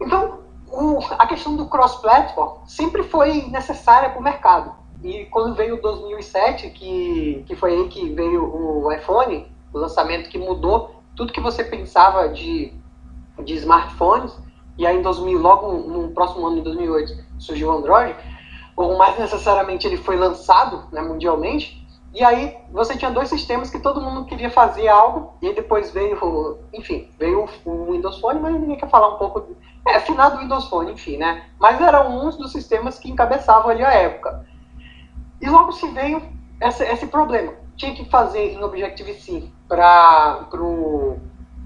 Então, 0.00 0.40
o, 0.72 0.98
a 1.18 1.26
questão 1.26 1.54
do 1.54 1.68
cross-platform 1.68 2.64
sempre 2.66 3.02
foi 3.02 3.42
necessária 3.48 4.10
para 4.10 4.20
o 4.20 4.22
mercado. 4.22 4.74
E 5.02 5.26
quando 5.26 5.54
veio 5.54 5.76
o 5.76 5.82
2007, 5.82 6.70
que, 6.70 7.44
que 7.46 7.54
foi 7.54 7.74
aí 7.74 7.88
que 7.88 8.08
veio 8.14 8.42
o 8.42 8.90
iPhone, 8.90 9.46
o 9.72 9.78
lançamento 9.78 10.30
que 10.30 10.38
mudou 10.38 11.02
tudo 11.14 11.32
que 11.32 11.40
você 11.40 11.62
pensava 11.62 12.28
de, 12.28 12.72
de 13.44 13.54
smartphones, 13.54 14.34
e 14.76 14.86
aí 14.86 14.98
em 14.98 15.02
2000, 15.02 15.38
logo 15.38 15.72
no 15.72 16.08
próximo 16.10 16.46
ano, 16.46 16.58
em 16.58 16.62
2008, 16.62 17.24
surgiu 17.38 17.68
o 17.68 17.72
Android, 17.72 18.14
ou 18.76 18.96
mais 18.96 19.18
necessariamente 19.18 19.86
ele 19.86 19.96
foi 19.96 20.16
lançado 20.16 20.84
né, 20.90 21.00
mundialmente, 21.00 21.84
e 22.12 22.22
aí 22.22 22.56
você 22.70 22.96
tinha 22.96 23.10
dois 23.10 23.28
sistemas 23.28 23.70
que 23.70 23.78
todo 23.80 24.00
mundo 24.00 24.24
queria 24.24 24.50
fazer 24.50 24.86
algo, 24.88 25.32
e 25.42 25.52
depois 25.52 25.90
veio, 25.90 26.58
enfim, 26.72 27.10
veio 27.18 27.48
o 27.64 27.92
Windows 27.92 28.20
Phone, 28.20 28.40
mas 28.40 28.52
ninguém 28.54 28.76
quer 28.76 28.88
falar 28.88 29.14
um 29.14 29.18
pouco. 29.18 29.56
É, 29.86 29.98
final 30.00 30.30
do 30.30 30.38
Windows 30.38 30.68
Phone, 30.68 30.92
enfim, 30.92 31.16
né? 31.16 31.46
Mas 31.58 31.80
eram 31.80 32.24
uns 32.24 32.36
dos 32.36 32.52
sistemas 32.52 32.98
que 32.98 33.10
encabeçavam 33.10 33.70
ali 33.70 33.84
a 33.84 33.92
época. 33.92 34.46
E 35.40 35.50
logo 35.50 35.72
se 35.72 35.88
veio 35.88 36.22
esse, 36.60 36.84
esse 36.84 37.06
problema. 37.08 37.52
tinha 37.76 37.94
que 37.94 38.04
fazer 38.04 38.52
em 38.52 38.62
Objective-C 38.62 39.50
para 39.68 40.46
o 40.52 41.18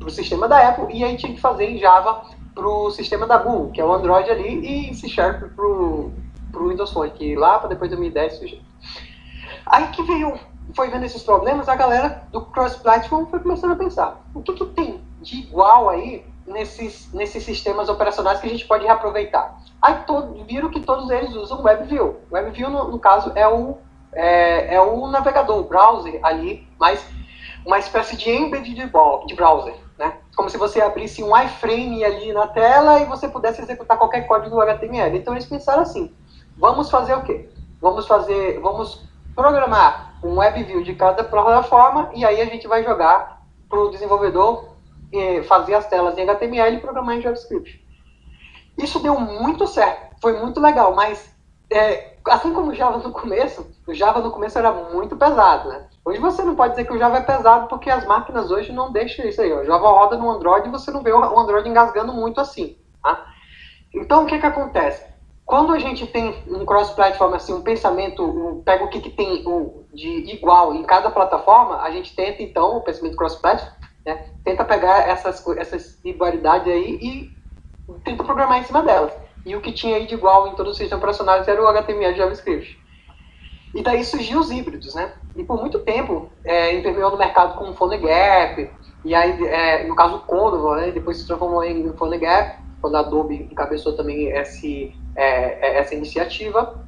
sistema 0.09 0.49
da 0.49 0.69
Apple 0.69 0.87
e 0.97 1.05
aí 1.05 1.17
tinha 1.17 1.35
que 1.35 1.41
fazer 1.41 1.71
em 1.71 1.79
Java 1.79 2.23
para 2.59 2.69
o 2.69 2.91
sistema 2.91 3.25
da 3.25 3.39
Google, 3.39 3.71
que 3.71 3.81
é 3.81 3.85
o 3.85 3.93
Android 3.93 4.29
ali, 4.29 4.91
e 4.91 4.95
C 4.95 5.09
Sharp 5.09 5.45
para 5.55 5.65
o 5.65 6.13
Windows 6.53 6.91
Phone, 6.93 7.13
que 7.13 7.37
lá 7.37 7.61
para 7.61 7.69
depois 7.69 7.89
de 7.89 7.97
2010 7.97 8.61
Aí 9.67 9.87
que 9.89 10.03
veio, 10.03 10.37
foi 10.75 10.91
vendo 10.91 11.05
esses 11.05 11.23
problemas, 11.23 11.69
a 11.69 11.77
galera 11.77 12.25
do 12.33 12.41
cross-platform 12.47 13.27
foi 13.27 13.39
começando 13.39 13.73
a 13.73 13.77
pensar, 13.77 14.21
o 14.35 14.43
que, 14.43 14.53
que 14.55 14.67
tem 14.67 15.01
de 15.23 15.39
igual 15.39 15.89
aí 15.89 16.27
nesses, 16.47 17.13
nesses 17.13 17.45
sistemas 17.45 17.89
operacionais 17.89 18.41
que 18.41 18.49
a 18.49 18.51
gente 18.51 18.67
pode 18.67 18.85
reaproveitar? 18.85 19.57
Aí 19.81 19.95
todo, 20.05 20.43
viram 20.45 20.69
que 20.69 20.81
todos 20.81 21.09
eles 21.11 21.35
usam 21.35 21.63
WebView. 21.63 22.17
WebView, 22.33 22.71
no, 22.71 22.91
no 22.91 22.99
caso, 22.99 23.31
é 23.37 23.47
o, 23.47 23.79
é, 24.13 24.75
é 24.75 24.81
o 24.81 25.07
navegador, 25.07 25.59
o 25.59 25.63
browser 25.63 26.19
ali, 26.25 26.67
mas 26.77 27.07
uma 27.65 27.79
espécie 27.79 28.17
de 28.17 28.29
embed 28.29 28.75
de 28.75 28.87
browser, 29.37 29.75
né? 29.99 30.19
Como 30.37 30.49
se 30.49 30.57
você 30.57 30.81
abrisse 30.81 31.23
um 31.23 31.37
iframe 31.37 32.05
ali 32.05 32.33
na 32.33 32.47
tela 32.47 33.01
e 33.01 33.05
você 33.05 33.29
pudesse 33.29 33.61
executar 33.61 33.99
qualquer 33.99 34.27
código 34.27 34.61
HTML. 34.61 35.19
Então 35.19 35.35
eles 35.35 35.47
pensaram 35.47 35.83
assim, 35.83 36.15
vamos 36.57 36.89
fazer 36.89 37.15
o 37.15 37.23
quê? 37.23 37.49
Vamos 37.81 38.07
fazer, 38.07 38.61
vamos 38.61 39.05
programar 39.35 40.15
um 40.23 40.39
WebView 40.39 40.83
de 40.83 40.95
cada 40.95 41.25
plataforma 41.25 42.11
e 42.15 42.25
aí 42.25 42.41
a 42.41 42.47
gente 42.47 42.67
vai 42.67 42.85
jogar 42.85 43.43
para 43.69 43.79
o 43.79 43.91
desenvolvedor 43.91 44.77
eh, 45.13 45.43
fazer 45.43 45.75
as 45.75 45.87
telas 45.87 46.17
em 46.17 46.23
HTML 46.23 46.77
e 46.77 46.81
programar 46.81 47.17
em 47.17 47.21
JavaScript. 47.21 47.85
Isso 48.77 49.01
deu 49.01 49.19
muito 49.19 49.67
certo, 49.67 50.17
foi 50.21 50.41
muito 50.41 50.61
legal, 50.61 50.95
mas 50.95 51.37
é, 51.71 52.17
assim 52.29 52.53
como 52.53 52.71
o 52.71 52.75
Java 52.75 52.99
no 52.99 53.13
começo, 53.13 53.67
o 53.87 53.93
Java 53.93 54.21
no 54.21 54.31
começo 54.31 54.59
era 54.59 54.73
muito 54.73 55.17
pesado, 55.17 55.69
né? 55.69 55.88
Hoje 56.05 56.19
você 56.19 56.43
não 56.43 56.55
pode 56.55 56.75
dizer 56.75 56.87
que 56.87 56.93
o 56.93 56.99
Java 56.99 57.19
é 57.19 57.23
pesado 57.23 57.69
porque 57.69 57.91
as 57.91 58.07
máquinas 58.07 58.51
hoje 58.51 58.73
não 58.73 58.91
deixam 58.91 59.27
isso 59.27 59.41
aí. 59.41 59.53
O 59.53 59.65
Java 59.65 59.89
roda 59.89 60.17
no 60.17 60.31
Android 60.31 60.69
e 60.69 60.71
você 60.71 60.91
não 60.91 61.03
vê 61.03 61.13
o 61.13 61.39
Android 61.39 61.69
engasgando 61.69 62.13
muito 62.13 62.41
assim. 62.41 62.77
Tá? 63.03 63.27
Então 63.95 64.25
o 64.25 64.27
que, 64.27 64.39
que 64.39 64.47
acontece? 64.47 65.07
Quando 65.49 65.73
a 65.73 65.79
gente 65.79 66.07
tem 66.07 66.43
um 66.47 66.67
cross-platform, 66.67 67.33
assim, 67.33 67.55
um 67.55 67.63
pensamento, 67.63 68.23
um, 68.23 68.63
pega 68.63 68.85
o 68.85 68.89
que, 68.89 69.01
que 69.01 69.09
tem 69.09 69.49
um, 69.49 69.83
de 69.95 70.31
igual 70.31 70.75
em 70.75 70.83
cada 70.83 71.11
plataforma, 71.11 71.81
a 71.81 71.91
gente 71.91 72.15
tenta 72.15 72.43
então, 72.43 72.77
o 72.77 72.83
pensamento 72.83 73.17
cross-platform, 73.17 73.73
né, 74.05 74.27
tenta 74.45 74.63
pegar 74.63 75.09
essas, 75.09 75.43
essas 75.57 76.05
igualdades 76.05 76.71
aí 76.71 76.99
e 77.01 77.33
tenta 78.05 78.25
programar 78.25 78.59
em 78.59 78.65
cima 78.65 78.83
delas. 78.83 79.11
E 79.47 79.57
o 79.57 79.63
que 79.63 79.73
tinha 79.73 79.97
aí 79.97 80.07
de 80.07 80.15
igual 80.15 80.49
em 80.49 80.55
todos 80.55 80.73
os 80.73 80.79
sistemas 80.79 81.03
operacionais 81.03 81.49
era 81.49 81.63
o 81.63 81.67
HTML 81.67 82.13
e 82.13 82.19
JavaScript. 82.19 82.79
E 83.75 83.83
daí 83.83 84.05
surgiu 84.05 84.41
os 84.41 84.51
híbridos, 84.51 84.95
né? 84.95 85.15
E 85.39 85.45
por 85.45 85.61
muito 85.61 85.79
tempo, 85.79 86.29
é, 86.45 86.73
no 86.83 87.17
mercado 87.17 87.57
com 87.57 87.71
o 87.71 87.75
PhoneGap, 87.75 88.69
e 89.05 89.15
aí, 89.15 89.47
é, 89.47 89.87
no 89.87 89.95
caso, 89.95 90.17
o 90.17 90.21
Condor, 90.21 90.77
né? 90.79 90.91
depois 90.91 91.17
se 91.17 91.27
transformou 91.27 91.63
em 91.63 91.93
PhoneGap, 91.93 92.59
quando 92.81 92.97
a 92.97 93.01
Adobe 93.01 93.49
encabeçou 93.51 93.97
também 93.97 94.27
esse, 94.31 94.93
é, 95.15 95.67
é, 95.67 95.79
essa 95.79 95.95
iniciativa. 95.95 96.85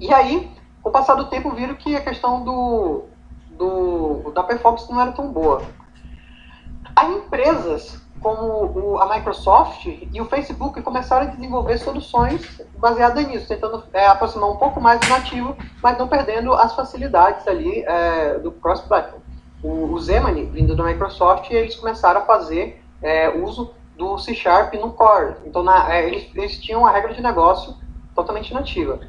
E 0.00 0.14
aí, 0.14 0.48
com 0.80 0.90
o 0.90 0.92
passar 0.92 1.16
do 1.16 1.24
tempo, 1.28 1.50
viram 1.50 1.74
que 1.74 1.96
a 1.96 2.00
questão 2.00 2.44
do, 2.44 3.04
do, 3.50 4.30
da 4.32 4.44
performance 4.44 4.90
não 4.90 5.00
era 5.00 5.10
tão 5.10 5.32
boa. 5.32 5.62
As 6.94 7.08
empresas 7.08 8.01
como 8.22 8.98
a 8.98 9.14
Microsoft 9.14 9.86
e 9.86 10.20
o 10.20 10.24
Facebook 10.24 10.80
começaram 10.82 11.26
a 11.26 11.30
desenvolver 11.30 11.76
soluções 11.78 12.62
baseadas 12.78 13.26
nisso, 13.26 13.48
tentando 13.48 13.82
é, 13.92 14.06
aproximar 14.06 14.48
um 14.48 14.56
pouco 14.56 14.80
mais 14.80 15.00
do 15.00 15.08
nativo, 15.08 15.56
mas 15.82 15.98
não 15.98 16.08
perdendo 16.08 16.52
as 16.54 16.74
facilidades 16.74 17.46
ali 17.48 17.82
é, 17.82 18.38
do 18.38 18.52
cross-platform. 18.52 19.20
O, 19.62 19.94
o 19.94 19.98
vindo 20.50 20.74
da 20.74 20.84
Microsoft, 20.84 21.50
eles 21.50 21.76
começaram 21.76 22.22
a 22.22 22.24
fazer 22.24 22.82
é, 23.02 23.28
uso 23.28 23.74
do 23.96 24.16
C 24.18 24.34
Sharp 24.34 24.74
no 24.74 24.92
Core. 24.92 25.36
Então, 25.44 25.62
na, 25.62 25.92
é, 25.92 26.06
eles, 26.06 26.30
eles 26.34 26.58
tinham 26.58 26.80
uma 26.80 26.90
regra 26.90 27.12
de 27.12 27.22
negócio 27.22 27.76
totalmente 28.14 28.54
nativa. 28.54 29.00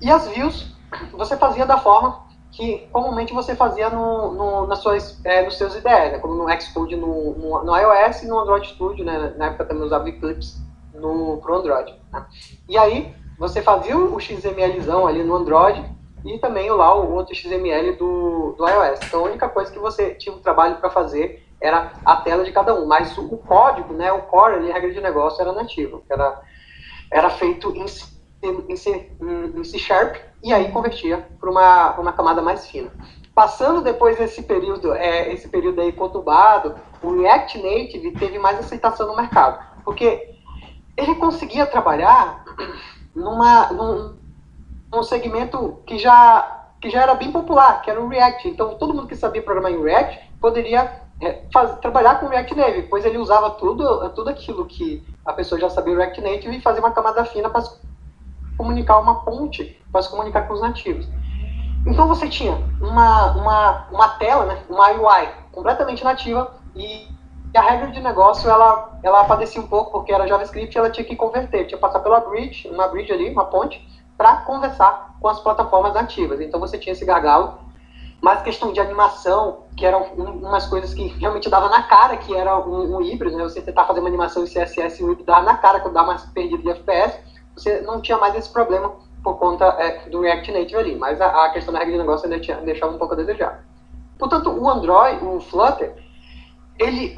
E 0.00 0.10
as 0.10 0.28
views, 0.28 0.76
você 1.12 1.36
fazia 1.36 1.66
da 1.66 1.78
forma 1.78 2.27
que 2.58 2.88
comumente 2.90 3.32
você 3.32 3.54
fazia 3.54 3.88
no, 3.88 4.32
no, 4.32 4.66
nas 4.66 4.80
suas, 4.80 5.24
é, 5.24 5.44
nos 5.44 5.56
seus 5.56 5.76
IDE, 5.76 5.84
né? 5.84 6.18
como 6.18 6.34
no 6.34 6.60
Xcode 6.60 6.96
no, 6.96 7.32
no, 7.34 7.62
no, 7.62 7.76
iOS 7.76 8.24
e 8.24 8.26
no 8.26 8.36
Android 8.36 8.66
Studio, 8.66 9.04
né? 9.04 9.32
na 9.36 9.46
época 9.46 9.64
também 9.64 9.84
usava 9.84 10.08
Eclipse 10.08 10.60
no, 10.92 11.36
pro 11.36 11.54
Android. 11.54 11.94
Né? 12.12 12.26
E 12.68 12.76
aí, 12.76 13.14
você 13.38 13.62
fazia 13.62 13.96
o 13.96 14.18
XMLzão 14.18 15.06
ali 15.06 15.22
no 15.22 15.36
Android 15.36 15.88
e 16.24 16.36
também 16.40 16.68
lá 16.68 16.92
o 16.96 17.14
outro 17.14 17.32
XML 17.32 17.92
do, 17.92 18.56
do 18.58 18.68
iOS. 18.68 18.98
Então, 19.06 19.20
a 19.20 19.28
única 19.28 19.48
coisa 19.48 19.70
que 19.70 19.78
você 19.78 20.16
tinha 20.16 20.34
um 20.34 20.40
trabalho 20.40 20.78
para 20.78 20.90
fazer 20.90 21.46
era 21.62 21.92
a 22.04 22.16
tela 22.16 22.42
de 22.42 22.50
cada 22.50 22.74
um, 22.74 22.86
mas 22.86 23.16
o, 23.16 23.34
o 23.34 23.38
código, 23.38 23.94
né, 23.94 24.10
o 24.10 24.22
core, 24.22 24.54
ali, 24.54 24.70
a 24.72 24.74
regra 24.74 24.92
de 24.92 25.00
negócio 25.00 25.40
era 25.40 25.52
nativo, 25.52 26.02
era, 26.10 26.42
era 27.08 27.30
feito 27.30 27.72
em, 27.76 27.86
em, 28.42 28.50
em, 28.68 29.60
em 29.60 29.64
C 29.64 29.78
Sharp 29.78 30.16
e 30.42 30.52
aí 30.52 30.70
convertia 30.70 31.26
para 31.40 31.50
uma, 31.50 31.98
uma 31.98 32.12
camada 32.12 32.40
mais 32.42 32.66
fina. 32.66 32.90
Passando 33.34 33.80
depois 33.82 34.18
desse 34.18 34.42
período, 34.42 34.92
é, 34.94 35.32
esse 35.32 35.48
período 35.48 35.80
aí 35.80 35.92
conturbado, 35.92 36.74
o 37.02 37.20
React 37.20 37.58
Native 37.58 38.12
teve 38.12 38.38
mais 38.38 38.58
aceitação 38.58 39.06
no 39.06 39.16
mercado, 39.16 39.64
porque 39.84 40.34
ele 40.96 41.14
conseguia 41.14 41.64
trabalhar 41.66 42.44
numa, 43.14 43.72
num, 43.72 44.16
num 44.92 45.02
segmento 45.02 45.80
que 45.86 45.98
já, 45.98 46.66
que 46.80 46.90
já 46.90 47.02
era 47.02 47.14
bem 47.14 47.30
popular, 47.30 47.80
que 47.82 47.90
era 47.90 48.00
o 48.00 48.08
React. 48.08 48.48
Então, 48.48 48.74
todo 48.74 48.92
mundo 48.92 49.06
que 49.06 49.14
sabia 49.14 49.42
programar 49.42 49.72
em 49.72 49.82
React 49.82 50.18
poderia 50.40 51.00
é, 51.20 51.32
trabalhar 51.80 52.20
com 52.20 52.26
React 52.26 52.56
Native, 52.56 52.88
pois 52.88 53.04
ele 53.04 53.18
usava 53.18 53.50
tudo, 53.50 54.08
tudo 54.10 54.30
aquilo 54.30 54.66
que 54.66 55.04
a 55.24 55.32
pessoa 55.32 55.60
já 55.60 55.70
sabia 55.70 55.96
React 55.96 56.20
Native 56.20 56.56
e 56.56 56.60
fazia 56.60 56.82
uma 56.82 56.92
camada 56.92 57.24
fina 57.24 57.48
para 57.48 57.62
comunicar 58.58 58.98
uma 58.98 59.24
ponte, 59.24 59.80
para 59.90 60.02
se 60.02 60.10
comunicar 60.10 60.46
com 60.46 60.52
os 60.52 60.60
nativos. 60.60 61.08
Então 61.86 62.06
você 62.06 62.28
tinha 62.28 62.52
uma, 62.80 63.30
uma, 63.32 63.86
uma 63.90 64.08
tela, 64.10 64.44
né, 64.44 64.62
uma 64.68 64.90
UI 64.90 65.28
completamente 65.52 66.04
nativa 66.04 66.52
e 66.74 67.08
a 67.56 67.62
regra 67.62 67.90
de 67.90 68.00
negócio 68.00 68.50
ela, 68.50 68.98
ela 69.02 69.24
padecia 69.24 69.62
um 69.62 69.66
pouco 69.66 69.92
porque 69.92 70.12
era 70.12 70.26
JavaScript 70.26 70.76
ela 70.76 70.90
tinha 70.90 71.04
que 71.04 71.16
converter, 71.16 71.66
tinha 71.66 71.78
que 71.78 71.82
passar 71.82 72.00
pela 72.00 72.20
bridge, 72.20 72.68
uma 72.68 72.88
bridge 72.88 73.10
ali, 73.12 73.30
uma 73.30 73.46
ponte, 73.46 73.80
para 74.18 74.38
conversar 74.38 75.14
com 75.20 75.28
as 75.28 75.40
plataformas 75.40 75.94
nativas. 75.94 76.40
Então 76.40 76.60
você 76.60 76.76
tinha 76.76 76.92
esse 76.92 77.04
gargalo 77.04 77.68
mas 78.20 78.42
questão 78.42 78.72
de 78.72 78.80
animação, 78.80 79.64
que 79.76 79.86
eram 79.86 80.02
umas 80.16 80.66
coisas 80.66 80.92
que 80.92 81.06
realmente 81.18 81.48
dava 81.48 81.68
na 81.68 81.82
cara 81.84 82.16
que 82.16 82.34
era 82.34 82.58
um, 82.58 82.96
um 82.96 83.02
híbrido, 83.02 83.36
né? 83.36 83.44
Você 83.44 83.62
tentar 83.62 83.84
fazer 83.84 84.00
uma 84.00 84.08
animação 84.08 84.42
em 84.42 84.46
CSS 84.46 85.00
e 85.00 85.04
o 85.04 85.12
híbrido 85.12 85.24
dava 85.24 85.42
na 85.42 85.56
cara 85.56 85.80
quando 85.80 85.94
dava 85.94 86.08
mais 86.08 86.22
perdido 86.26 86.62
de 86.62 86.70
FPS, 86.70 87.18
você 87.58 87.80
não 87.80 88.00
tinha 88.00 88.18
mais 88.18 88.34
esse 88.34 88.50
problema 88.50 88.92
por 89.22 89.36
conta 89.36 89.64
é, 89.78 90.08
do 90.08 90.20
React 90.20 90.52
Native 90.52 90.76
ali, 90.76 90.96
mas 90.96 91.20
a, 91.20 91.46
a, 91.46 91.50
questão 91.50 91.72
da 91.72 91.80
regra 91.80 91.94
de 91.94 91.98
negócio 91.98 92.26
ainda 92.26 92.40
tinha, 92.40 92.56
deixava 92.58 92.94
um 92.94 92.98
pouco 92.98 93.14
a 93.14 93.16
desejar. 93.16 93.64
Portanto, 94.18 94.50
o 94.50 94.68
Android, 94.68 95.24
o 95.24 95.40
Flutter, 95.40 95.94
ele 96.78 97.16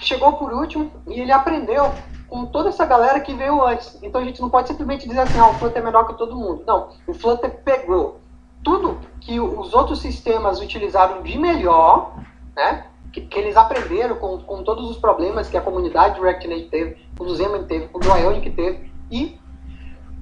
chegou 0.00 0.32
por 0.34 0.52
último 0.52 0.90
e 1.06 1.20
ele 1.20 1.32
aprendeu 1.32 1.92
com 2.28 2.46
toda 2.46 2.68
essa 2.68 2.86
galera 2.86 3.20
que 3.20 3.34
veio 3.34 3.64
antes. 3.64 3.98
Então 4.02 4.20
a 4.20 4.24
gente 4.24 4.40
não 4.40 4.48
pode 4.48 4.68
simplesmente 4.68 5.08
dizer 5.08 5.20
assim, 5.20 5.38
ah, 5.38 5.50
o 5.50 5.54
Flutter 5.54 5.82
é 5.82 5.84
melhor 5.84 6.06
que 6.06 6.14
todo 6.14 6.36
mundo. 6.36 6.62
Não, 6.66 6.90
o 7.06 7.12
Flutter 7.12 7.50
pegou 7.64 8.20
tudo 8.62 8.98
que 9.20 9.40
os 9.40 9.74
outros 9.74 10.00
sistemas 10.00 10.60
utilizaram 10.60 11.22
de 11.22 11.38
melhor, 11.38 12.14
né? 12.54 12.86
Que, 13.12 13.22
que, 13.22 13.38
eles 13.38 13.56
aprenderam 13.56 14.16
com, 14.16 14.38
com 14.38 14.62
todos 14.62 14.88
os 14.88 14.96
problemas 14.96 15.48
que 15.48 15.56
a 15.56 15.60
comunidade 15.60 16.14
do 16.14 16.22
React 16.22 16.46
Native 16.46 16.68
teve, 16.68 17.08
o 17.18 17.24
do 17.24 17.36
Xamarin 17.36 17.64
teve, 17.64 17.90
o 17.92 17.98
do 17.98 18.08
Ionic 18.08 18.50
teve, 18.50 18.92
e 19.10 19.36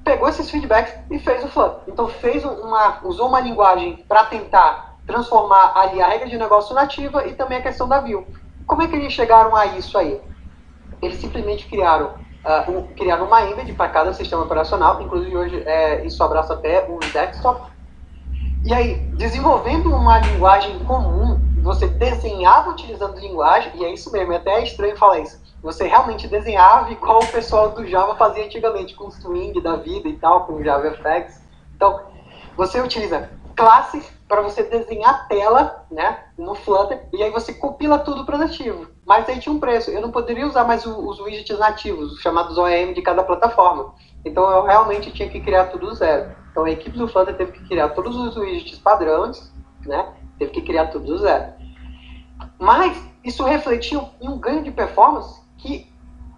pegou 0.09 0.27
esses 0.27 0.49
feedbacks 0.49 0.91
e 1.11 1.19
fez 1.19 1.43
o 1.43 1.47
Flutter. 1.47 1.81
Então 1.87 2.07
fez 2.07 2.43
uma, 2.43 2.97
usou 3.03 3.27
uma 3.27 3.39
linguagem 3.39 4.03
para 4.07 4.25
tentar 4.25 4.95
transformar 5.05 5.73
ali 5.75 6.01
a 6.01 6.07
regra 6.07 6.27
de 6.27 6.35
negócio 6.35 6.73
nativa 6.73 7.27
e 7.27 7.33
também 7.35 7.59
a 7.59 7.61
questão 7.61 7.87
da 7.87 8.01
view. 8.01 8.27
Como 8.65 8.81
é 8.81 8.87
que 8.87 8.95
eles 8.95 9.13
chegaram 9.13 9.55
a 9.55 9.67
isso 9.67 9.95
aí? 9.99 10.19
Eles 10.99 11.19
simplesmente 11.19 11.67
criaram, 11.67 12.15
uh, 12.43 12.71
um, 12.71 12.87
criaram 12.95 13.27
uma 13.27 13.43
embed 13.43 13.71
para 13.73 13.87
cada 13.89 14.11
sistema 14.11 14.41
operacional, 14.41 14.99
inclusive 14.99 15.37
hoje 15.37 15.63
é, 15.63 16.03
isso 16.03 16.23
abraça 16.23 16.55
até 16.55 16.87
o 16.89 16.97
desktop, 16.97 17.69
e 18.65 18.73
aí, 18.73 18.95
desenvolvendo 19.15 19.93
uma 19.93 20.19
linguagem 20.19 20.79
comum, 20.79 21.39
você 21.61 21.87
desenhava 21.87 22.71
utilizando 22.71 23.19
linguagem, 23.19 23.71
e 23.75 23.85
é 23.85 23.93
isso 23.93 24.11
mesmo, 24.11 24.33
é 24.33 24.37
até 24.37 24.63
estranho 24.63 24.97
falar 24.97 25.19
isso. 25.19 25.39
Você 25.61 25.87
realmente 25.87 26.27
desenhava 26.27 26.91
igual 26.91 27.19
o 27.19 27.27
pessoal 27.27 27.71
do 27.71 27.85
Java 27.85 28.15
fazia 28.15 28.45
antigamente, 28.45 28.95
com 28.95 29.07
o 29.07 29.11
swing 29.11 29.59
da 29.61 29.75
vida 29.75 30.07
e 30.07 30.17
tal, 30.17 30.45
com 30.45 30.53
o 30.53 30.63
JavaFX. 30.63 31.41
Então, 31.75 32.01
você 32.55 32.79
utiliza 32.79 33.29
classes 33.55 34.09
para 34.27 34.41
você 34.41 34.63
desenhar 34.63 35.09
a 35.09 35.17
tela 35.25 35.85
né, 35.91 36.19
no 36.37 36.55
Flutter, 36.55 37.07
e 37.11 37.21
aí 37.21 37.31
você 37.31 37.53
compila 37.53 37.99
tudo 37.99 38.25
para 38.25 38.37
nativo. 38.37 38.87
Mas 39.05 39.27
aí 39.27 39.39
tinha 39.39 39.53
um 39.53 39.59
preço. 39.59 39.91
Eu 39.91 40.01
não 40.01 40.11
poderia 40.11 40.47
usar 40.47 40.63
mais 40.63 40.85
os 40.85 41.19
widgets 41.19 41.59
nativos, 41.59 42.13
os 42.13 42.21
chamados 42.21 42.57
OEM 42.57 42.93
de 42.93 43.01
cada 43.01 43.23
plataforma. 43.23 43.93
Então 44.23 44.49
eu 44.49 44.63
realmente 44.63 45.11
tinha 45.11 45.27
que 45.27 45.41
criar 45.41 45.65
tudo 45.65 45.87
do 45.87 45.95
zero. 45.95 46.31
Então 46.51 46.63
a 46.63 46.71
equipe 46.71 46.97
do 46.97 47.07
Flutter 47.07 47.35
teve 47.35 47.51
que 47.51 47.67
criar 47.67 47.89
todos 47.89 48.15
os 48.15 48.37
widgets 48.37 48.79
padrões, 48.79 49.51
né? 49.85 50.13
teve 50.37 50.51
que 50.51 50.61
criar 50.61 50.87
tudo 50.87 51.05
do 51.05 51.17
zero. 51.17 51.53
Mas 52.57 52.97
isso 53.23 53.43
refletiu 53.43 54.07
em 54.21 54.29
um 54.29 54.37
ganho 54.37 54.63
de 54.63 54.71
performance 54.71 55.38
que, 55.59 55.87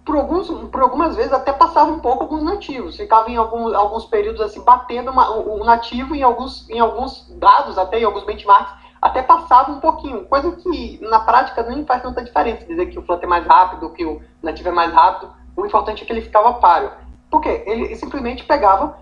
por, 0.04 0.16
alguns, 0.16 0.48
por 0.68 0.82
algumas 0.82 1.16
vezes, 1.16 1.32
até 1.32 1.52
passava 1.52 1.90
um 1.90 1.98
pouco 1.98 2.24
alguns 2.24 2.42
nativos. 2.42 2.96
Ficava 2.96 3.30
em 3.30 3.36
alguns, 3.36 4.04
períodos 4.06 4.40
assim, 4.40 4.62
batendo 4.62 5.10
uma, 5.10 5.30
o, 5.30 5.64
nativo 5.64 6.14
em 6.14 6.22
alguns, 6.22 6.68
em 6.68 6.78
alguns 6.78 7.26
dados, 7.38 7.78
até 7.78 8.00
em 8.00 8.04
alguns 8.04 8.24
benchmarks, 8.24 8.74
até 9.00 9.22
passava 9.22 9.72
um 9.72 9.80
pouquinho. 9.80 10.24
Coisa 10.26 10.52
que, 10.52 10.98
na 11.02 11.20
prática, 11.20 11.62
nem 11.62 11.84
faz 11.84 12.02
tanta 12.02 12.22
diferença. 12.22 12.66
Dizer 12.66 12.86
que 12.86 12.98
o 12.98 13.02
Flutter 13.02 13.24
é 13.24 13.28
mais 13.28 13.46
rápido, 13.46 13.90
que 13.90 14.04
o 14.04 14.20
nativo 14.42 14.68
é 14.68 14.72
mais 14.72 14.92
rápido. 14.92 15.32
O 15.56 15.66
importante 15.66 16.02
é 16.02 16.06
que 16.06 16.12
ele 16.12 16.22
ficava 16.22 16.54
páreo. 16.54 16.90
Por 17.30 17.40
quê? 17.40 17.64
Ele 17.66 17.94
simplesmente 17.96 18.44
pegava, 18.44 18.98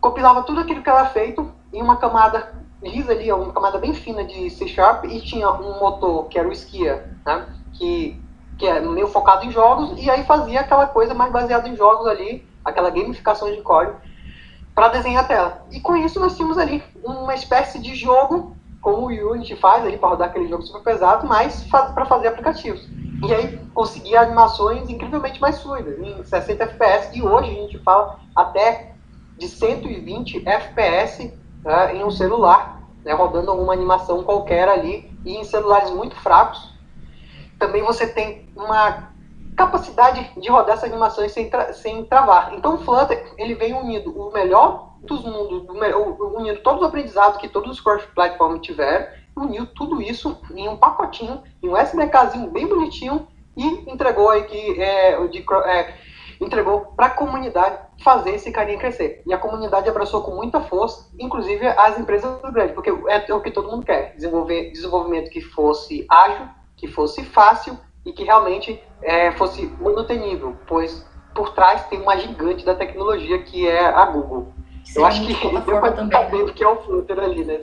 compilava 0.00 0.42
tudo 0.42 0.60
aquilo 0.60 0.82
que 0.82 0.90
era 0.90 1.06
feito 1.06 1.50
em 1.72 1.82
uma 1.82 1.96
camada 1.96 2.54
lisa 2.82 3.12
ali, 3.12 3.32
uma 3.32 3.52
camada 3.52 3.78
bem 3.78 3.94
fina 3.94 4.24
de 4.24 4.50
C 4.50 4.68
Sharp 4.68 5.04
e 5.06 5.20
tinha 5.20 5.50
um 5.50 5.78
motor 5.80 6.28
que 6.28 6.38
era 6.38 6.48
o 6.48 6.52
Skia, 6.52 7.16
né? 7.24 7.46
que, 7.72 8.20
que 8.58 8.66
é 8.66 8.80
meio 8.80 9.08
focado 9.08 9.44
em 9.44 9.50
jogos 9.50 10.00
e 10.00 10.08
aí 10.08 10.24
fazia 10.24 10.60
aquela 10.60 10.86
coisa 10.86 11.14
mais 11.14 11.32
baseada 11.32 11.68
em 11.68 11.76
jogos 11.76 12.06
ali, 12.06 12.46
aquela 12.64 12.90
gamificação 12.90 13.50
de 13.50 13.60
código 13.62 13.96
para 14.74 14.88
desenhar 14.88 15.24
a 15.24 15.28
tela. 15.28 15.66
E 15.70 15.80
com 15.80 15.96
isso 15.96 16.18
nós 16.18 16.36
tínhamos 16.36 16.58
ali 16.58 16.82
uma 17.02 17.34
espécie 17.34 17.78
de 17.78 17.94
jogo, 17.94 18.56
como 18.80 19.06
o 19.06 19.32
Unity 19.32 19.56
faz 19.56 19.84
ali 19.84 19.96
para 19.96 20.10
rodar 20.10 20.28
aquele 20.28 20.48
jogo 20.48 20.62
super 20.62 20.82
pesado, 20.82 21.26
mas 21.26 21.64
para 21.70 22.04
fazer 22.04 22.28
aplicativos. 22.28 22.86
E 23.26 23.32
aí 23.32 23.58
conseguia 23.72 24.20
animações 24.20 24.88
incrivelmente 24.90 25.40
mais 25.40 25.62
fluidas, 25.62 25.98
em 25.98 26.22
60 26.22 26.64
FPS, 26.64 27.16
e 27.16 27.22
hoje 27.22 27.50
a 27.50 27.54
gente 27.54 27.78
fala 27.78 28.18
até 28.36 28.94
de 29.38 29.48
120 29.48 30.46
FPS 30.46 31.32
né, 31.64 31.96
em 31.96 32.04
um 32.04 32.10
celular, 32.10 32.82
né, 33.04 33.12
rodando 33.12 33.50
alguma 33.50 33.72
animação 33.72 34.22
qualquer 34.24 34.68
ali, 34.68 35.10
e 35.24 35.36
em 35.36 35.44
celulares 35.44 35.90
muito 35.90 36.16
fracos. 36.16 36.73
Também 37.64 37.82
você 37.82 38.06
tem 38.06 38.46
uma 38.54 39.10
capacidade 39.56 40.30
de 40.36 40.50
rodar 40.50 40.74
essas 40.74 40.90
animações 40.90 41.32
sem, 41.32 41.48
tra 41.48 41.72
sem 41.72 42.04
travar. 42.04 42.52
Então 42.52 42.74
o 42.74 42.78
Flutter 42.78 43.32
ele 43.38 43.54
vem 43.54 43.72
unindo 43.72 44.10
o 44.10 44.30
melhor 44.30 44.92
dos 45.00 45.24
mundos, 45.24 45.64
unindo 46.36 46.60
todos 46.60 46.82
os 46.82 46.88
aprendizados 46.88 47.38
que 47.38 47.48
todos 47.48 47.70
os 47.70 47.80
cross-platform 47.80 48.58
tiveram, 48.58 49.06
uniu 49.34 49.66
tudo 49.74 50.02
isso 50.02 50.38
em 50.54 50.68
um 50.68 50.76
pacotinho, 50.76 51.42
em 51.62 51.68
um 51.70 51.76
SDKzinho 51.76 52.50
bem 52.50 52.66
bonitinho 52.66 53.26
e 53.56 53.90
entregou 53.90 54.28
aí 54.28 54.42
que 54.44 54.82
é, 54.82 55.26
de, 55.28 55.42
é, 55.64 55.94
entregou 56.42 56.92
para 56.94 57.06
a 57.06 57.10
comunidade 57.10 57.78
fazer 58.02 58.32
esse 58.34 58.52
carinha 58.52 58.78
crescer. 58.78 59.22
E 59.26 59.32
a 59.32 59.38
comunidade 59.38 59.88
abraçou 59.88 60.20
com 60.20 60.32
muita 60.32 60.60
força, 60.60 61.10
inclusive 61.18 61.66
as 61.66 61.98
empresas 61.98 62.38
grandes, 62.52 62.74
porque 62.74 62.90
é, 62.90 63.24
é 63.26 63.34
o 63.34 63.40
que 63.40 63.50
todo 63.50 63.70
mundo 63.70 63.86
quer, 63.86 64.14
desenvolver 64.14 64.70
desenvolvimento 64.70 65.30
que 65.30 65.40
fosse 65.40 66.04
ágil, 66.10 66.46
que 66.76 66.88
fosse 66.88 67.24
fácil 67.24 67.78
e 68.04 68.12
que 68.12 68.24
realmente 68.24 68.82
é, 69.02 69.32
fosse 69.32 69.66
manutenível, 69.80 70.56
pois 70.66 71.04
por 71.34 71.52
trás 71.54 71.86
tem 71.88 72.00
uma 72.00 72.16
gigante 72.16 72.64
da 72.64 72.74
tecnologia 72.74 73.42
que 73.42 73.68
é 73.68 73.86
a 73.86 74.04
Google. 74.06 74.52
Sim, 74.84 75.00
eu 75.00 75.06
acho 75.06 75.26
que 75.26 75.34
deu 75.34 75.80
para 75.80 75.88
entender 75.88 76.52
que 76.52 76.62
é 76.62 76.68
o 76.68 76.82
Flutter 76.82 77.18
ali, 77.18 77.44
né? 77.44 77.60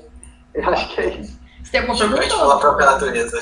Eu 0.54 0.70
acho 0.70 0.90
que 0.90 1.02
é 1.02 1.08
isso. 1.10 1.40
Você 1.64 1.72
tem 1.72 1.82
alguma 1.82 1.98
pergunta? 1.98 2.38
Pela 2.38 2.60
própria 2.60 2.92
natureza. 2.92 3.40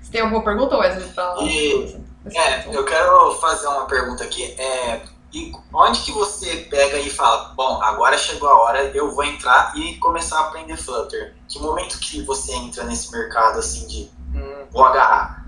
Você 0.00 0.12
tem 0.12 0.20
alguma 0.20 0.42
pergunta, 0.42 0.78
Wesley? 0.78 1.08
Pra... 1.08 1.34
E, 1.40 1.96
é, 2.34 2.76
eu 2.76 2.84
quero 2.84 3.34
fazer 3.34 3.66
uma 3.66 3.86
pergunta 3.86 4.22
aqui. 4.22 4.54
É, 4.58 5.00
e 5.32 5.50
onde 5.72 6.02
que 6.02 6.12
você 6.12 6.56
pega 6.70 6.98
e 6.98 7.08
fala, 7.08 7.54
bom, 7.54 7.82
agora 7.82 8.18
chegou 8.18 8.48
a 8.48 8.58
hora, 8.62 8.82
eu 8.94 9.14
vou 9.14 9.24
entrar 9.24 9.72
e 9.76 9.96
começar 9.96 10.38
a 10.38 10.48
aprender 10.48 10.76
Flutter? 10.76 11.34
Que 11.48 11.58
momento 11.58 11.98
que 11.98 12.22
você 12.22 12.54
entra 12.54 12.84
nesse 12.84 13.10
mercado 13.10 13.58
assim 13.58 13.86
de 13.86 14.10
hum, 14.34 14.66
vou 14.70 14.84
agarrar? 14.84 15.46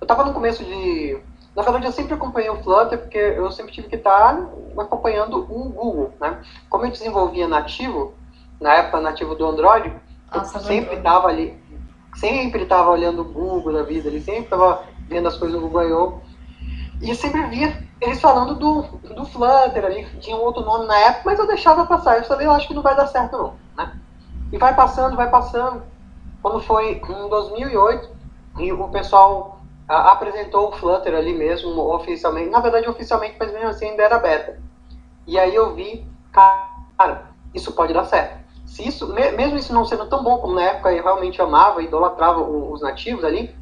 Eu 0.00 0.06
tava 0.06 0.24
no 0.24 0.32
começo 0.32 0.64
de. 0.64 1.20
Na 1.56 1.62
verdade, 1.62 1.86
eu 1.86 1.92
sempre 1.92 2.14
acompanhei 2.14 2.48
o 2.50 2.62
Flutter 2.62 2.98
porque 2.98 3.18
eu 3.18 3.50
sempre 3.50 3.72
tive 3.72 3.88
que 3.88 3.96
estar 3.96 4.38
acompanhando 4.78 5.38
o 5.38 5.68
Google, 5.68 6.14
né? 6.20 6.40
Como 6.68 6.86
eu 6.86 6.90
desenvolvia 6.92 7.48
nativo, 7.48 8.14
na 8.60 8.74
época 8.74 9.00
nativo 9.00 9.34
do 9.34 9.44
Android, 9.44 9.92
Nossa, 10.32 10.58
eu 10.58 10.62
sempre 10.62 10.96
estava 10.96 11.26
ali, 11.26 11.60
sempre 12.14 12.62
estava 12.62 12.90
olhando 12.90 13.22
o 13.22 13.24
Google 13.24 13.72
da 13.72 13.82
vida, 13.82 14.08
ele 14.08 14.20
sempre 14.20 14.44
estava 14.44 14.84
vendo 15.08 15.26
as 15.26 15.36
coisas 15.36 15.60
no 15.60 15.66
Google 15.66 15.88
I.O. 15.88 16.29
E 17.00 17.14
sempre 17.14 17.42
via 17.46 17.82
eles 18.00 18.20
falando 18.20 18.54
do, 18.54 18.82
do 19.14 19.24
Flutter 19.26 19.84
ali, 19.84 20.06
tinha 20.20 20.36
um 20.36 20.40
outro 20.40 20.62
nome 20.62 20.86
na 20.86 20.96
época, 20.98 21.22
mas 21.26 21.38
eu 21.38 21.46
deixava 21.46 21.86
passar. 21.86 22.18
Eu 22.18 22.24
falei, 22.24 22.46
eu 22.46 22.52
acho 22.52 22.68
que 22.68 22.74
não 22.74 22.82
vai 22.82 22.96
dar 22.96 23.06
certo 23.06 23.36
não, 23.36 23.54
né? 23.76 23.98
E 24.52 24.58
vai 24.58 24.74
passando, 24.74 25.16
vai 25.16 25.30
passando. 25.30 25.82
Quando 26.42 26.60
foi 26.60 27.00
em 27.06 27.28
2008, 27.28 28.08
e 28.58 28.72
o 28.72 28.88
pessoal 28.88 29.60
a, 29.88 30.12
apresentou 30.12 30.68
o 30.68 30.72
Flutter 30.72 31.14
ali 31.14 31.34
mesmo, 31.34 31.80
oficialmente. 31.94 32.50
Na 32.50 32.60
verdade, 32.60 32.88
oficialmente, 32.88 33.36
mas 33.38 33.52
mesmo 33.52 33.68
assim 33.68 33.90
ainda 33.90 34.02
era 34.02 34.18
beta. 34.18 34.58
E 35.26 35.38
aí 35.38 35.54
eu 35.54 35.74
vi, 35.74 36.06
cara, 36.32 37.30
isso 37.54 37.72
pode 37.72 37.92
dar 37.92 38.04
certo. 38.04 38.40
Se 38.66 38.86
isso, 38.86 39.12
mesmo 39.12 39.56
isso 39.56 39.74
não 39.74 39.84
sendo 39.84 40.06
tão 40.06 40.22
bom 40.22 40.38
como 40.38 40.54
na 40.54 40.62
época 40.62 40.92
eu 40.92 41.02
realmente 41.02 41.40
amava, 41.42 41.82
idolatrava 41.82 42.40
os 42.40 42.80
nativos 42.80 43.24
ali, 43.24 43.54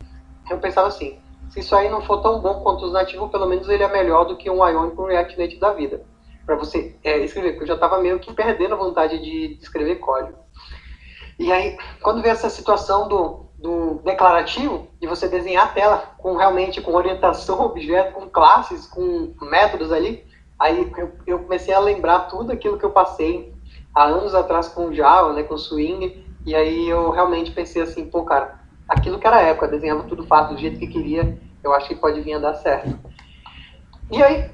eu 0.50 0.58
pensava 0.58 0.88
assim, 0.88 1.18
se 1.50 1.60
isso 1.60 1.74
aí 1.74 1.88
não 1.88 2.02
for 2.02 2.20
tão 2.20 2.40
bom 2.40 2.60
quanto 2.60 2.84
os 2.84 2.92
nativos, 2.92 3.30
pelo 3.30 3.46
menos 3.46 3.68
ele 3.68 3.82
é 3.82 3.88
melhor 3.88 4.24
do 4.24 4.36
que 4.36 4.50
um 4.50 4.66
Ionic 4.66 4.96
com 4.96 5.04
React 5.04 5.38
Native 5.38 5.60
da 5.60 5.72
vida. 5.72 6.04
Para 6.44 6.56
você 6.56 6.96
é, 7.04 7.18
escrever, 7.18 7.52
porque 7.52 7.64
eu 7.64 7.68
já 7.68 7.74
estava 7.74 7.98
meio 7.98 8.18
que 8.18 8.32
perdendo 8.32 8.74
a 8.74 8.78
vontade 8.78 9.18
de, 9.18 9.58
escrever 9.60 9.96
código. 9.96 10.38
E 11.38 11.52
aí, 11.52 11.78
quando 12.02 12.22
veio 12.22 12.32
essa 12.32 12.50
situação 12.50 13.08
do, 13.08 13.46
do 13.58 14.00
declarativo, 14.04 14.88
de 15.00 15.06
você 15.06 15.28
desenhar 15.28 15.66
a 15.66 15.72
tela 15.72 16.14
com 16.18 16.36
realmente 16.36 16.80
com 16.80 16.94
orientação 16.94 17.60
objeto, 17.64 18.12
com 18.12 18.28
classes, 18.28 18.86
com 18.86 19.32
métodos 19.42 19.92
ali, 19.92 20.24
aí 20.58 20.90
eu, 20.96 21.12
eu 21.26 21.38
comecei 21.40 21.72
a 21.72 21.78
lembrar 21.78 22.20
tudo 22.20 22.52
aquilo 22.52 22.78
que 22.78 22.84
eu 22.84 22.90
passei 22.90 23.54
há 23.94 24.04
anos 24.04 24.34
atrás 24.34 24.68
com 24.68 24.92
Java, 24.92 25.32
né, 25.32 25.42
com 25.42 25.56
Swing, 25.56 26.24
e 26.44 26.54
aí 26.54 26.88
eu 26.88 27.10
realmente 27.10 27.50
pensei 27.50 27.82
assim, 27.82 28.08
pô, 28.08 28.24
cara, 28.24 28.57
aquilo 28.88 29.18
que 29.18 29.26
era 29.26 29.36
a 29.36 29.42
época, 29.42 29.68
desenhava 29.68 30.04
tudo 30.04 30.26
fácil, 30.26 30.54
do 30.54 30.60
jeito 30.60 30.78
que 30.78 30.86
queria, 30.86 31.38
eu 31.62 31.72
acho 31.74 31.88
que 31.88 31.94
pode 31.94 32.20
vir 32.20 32.34
a 32.34 32.38
dar 32.38 32.54
certo. 32.54 32.98
E 34.10 34.22
aí, 34.22 34.50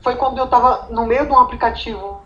foi 0.00 0.16
quando 0.16 0.38
eu 0.38 0.44
estava 0.44 0.88
no 0.90 1.06
meio 1.06 1.26
de 1.26 1.32
um 1.32 1.38
aplicativo 1.38 2.22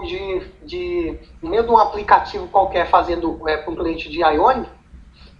de, 0.00 0.40
de 0.64 1.18
no 1.42 1.50
meio 1.50 1.64
de 1.64 1.70
um 1.70 1.76
aplicativo 1.76 2.48
qualquer 2.48 2.88
fazendo 2.88 3.46
é, 3.46 3.62
um 3.68 3.76
cliente 3.76 4.08
de 4.08 4.20
Ionic, 4.20 4.70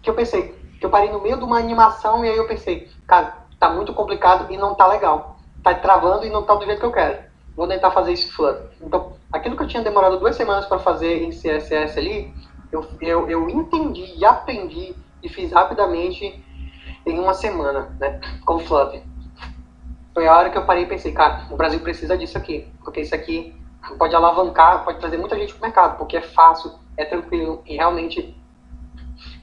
que 0.03 0.11
eu 0.11 0.15
pensei, 0.15 0.55
que 0.79 0.85
eu 0.85 0.91
parei 0.91 1.11
no 1.11 1.23
meio 1.23 1.39
de 1.39 1.45
uma 1.45 1.59
animação 1.59 2.25
e 2.25 2.29
aí 2.29 2.37
eu 2.37 2.47
pensei, 2.47 2.91
cara, 3.07 3.39
tá 3.59 3.71
muito 3.71 3.95
complicado 3.95 4.53
e 4.53 4.57
não 4.57 4.75
tá 4.75 4.87
legal. 4.87 5.37
Tá 5.63 5.73
travando 5.75 6.27
e 6.27 6.31
não 6.31 6.43
tá 6.43 6.55
do 6.55 6.65
jeito 6.65 6.81
que 6.81 6.87
eu 6.87 6.93
quero. 6.93 7.23
Vou 7.57 7.69
tentar 7.69 7.93
fazer 7.93 8.13
isso 8.13 8.33
Flutter. 8.35 8.71
Então, 8.81 9.13
aquilo 9.33 9.57
que 9.57 9.63
eu 9.63 9.69
tinha 9.69 9.83
demorado 9.83 10.19
duas 10.19 10.35
semanas 10.35 10.67
para 10.67 10.81
fazer 10.81 11.23
em 11.23 11.31
CSS 11.31 11.99
ali, 11.99 12.35
eu, 12.73 12.85
eu, 13.01 13.31
eu 13.31 13.49
entendi 13.49 14.15
e 14.17 14.25
aprendi 14.25 14.95
e 15.23 15.29
fiz 15.29 15.53
rapidamente 15.53 16.43
em 17.07 17.19
uma 17.19 17.35
semana, 17.35 17.95
né, 17.99 18.21
com 18.45 18.59
Flutter. 18.61 19.03
Foi 20.15 20.27
a 20.27 20.37
hora 20.37 20.51
que 20.51 20.59
eu 20.59 20.67
parei 20.67 20.85
e 20.85 20.87
pensei, 20.87 21.13
cara, 21.13 21.47
o 21.51 21.57
Brasil 21.57 21.81
precisa 21.81 22.17
disso 22.17 22.37
aqui, 22.37 22.69
porque 22.85 23.01
isso 23.01 23.15
aqui 23.15 23.55
pode 23.99 24.15
alavancar, 24.15 24.85
pode 24.85 24.99
trazer 24.99 25.17
muita 25.17 25.37
gente 25.37 25.55
para 25.55 25.59
o 25.59 25.63
mercado, 25.63 25.99
porque 25.99 26.17
é 26.17 26.23
fácil, 26.23 26.73
é 26.97 27.05
tranquilo 27.05 27.63
e 27.67 27.77
realmente 27.77 28.37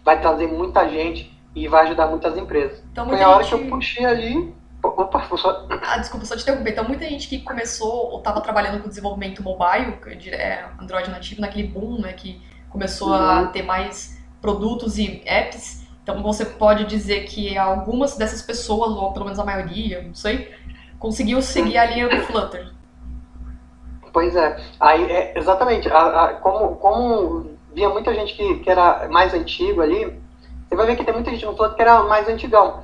vai 0.03 0.19
trazer 0.19 0.47
muita 0.47 0.87
gente 0.87 1.37
e 1.55 1.67
vai 1.67 1.85
ajudar 1.85 2.07
muitas 2.07 2.37
empresas. 2.37 2.83
Então, 2.91 3.07
Foi 3.07 3.21
a 3.21 3.29
hora 3.29 3.43
que 3.43 3.53
eu 3.53 3.67
puxei 3.67 4.05
ali. 4.05 4.53
Opa, 4.81 5.27
só... 5.35 5.67
Ah, 5.69 5.97
desculpa, 5.97 6.25
só 6.25 6.35
te 6.37 6.43
interromper. 6.43 6.71
Então, 6.71 6.85
muita 6.85 7.05
gente 7.05 7.27
que 7.27 7.39
começou 7.39 8.11
ou 8.11 8.19
estava 8.19 8.39
trabalhando 8.39 8.81
com 8.81 8.87
desenvolvimento 8.87 9.43
mobile, 9.43 9.97
é, 10.27 10.65
Android 10.79 11.09
nativo, 11.09 11.41
naquele 11.41 11.67
boom, 11.67 11.99
né, 11.99 12.13
que 12.13 12.41
começou 12.69 13.09
uhum. 13.09 13.15
a 13.15 13.47
ter 13.47 13.63
mais 13.63 14.18
produtos 14.41 14.97
e 14.97 15.21
apps. 15.25 15.87
Então 16.03 16.21
você 16.23 16.45
pode 16.45 16.85
dizer 16.85 17.25
que 17.25 17.57
algumas 17.57 18.17
dessas 18.17 18.41
pessoas, 18.41 18.91
ou 18.91 19.13
pelo 19.13 19.25
menos 19.25 19.39
a 19.39 19.45
maioria, 19.45 20.01
não 20.01 20.15
sei, 20.15 20.51
conseguiu 20.97 21.41
seguir 21.41 21.77
a 21.77 21.85
linha 21.85 22.09
do 22.09 22.17
Flutter. 22.23 22.71
Pois 24.11 24.35
é. 24.35 24.59
Aí, 24.79 25.03
é, 25.11 25.37
exatamente. 25.37 25.89
A, 25.89 26.25
a, 26.25 26.33
como, 26.35 26.75
como 26.77 27.51
via 27.73 27.89
muita 27.89 28.13
gente 28.13 28.33
que, 28.33 28.55
que 28.59 28.69
era 28.69 29.07
mais 29.09 29.33
antigo 29.33 29.81
ali, 29.81 30.19
você 30.67 30.75
vai 30.75 30.85
ver 30.85 30.95
que 30.95 31.03
tem 31.03 31.13
muita 31.13 31.31
gente 31.31 31.45
no 31.45 31.55
Flutter 31.55 31.75
que 31.75 31.81
era 31.81 32.03
mais 32.03 32.27
antigão. 32.27 32.81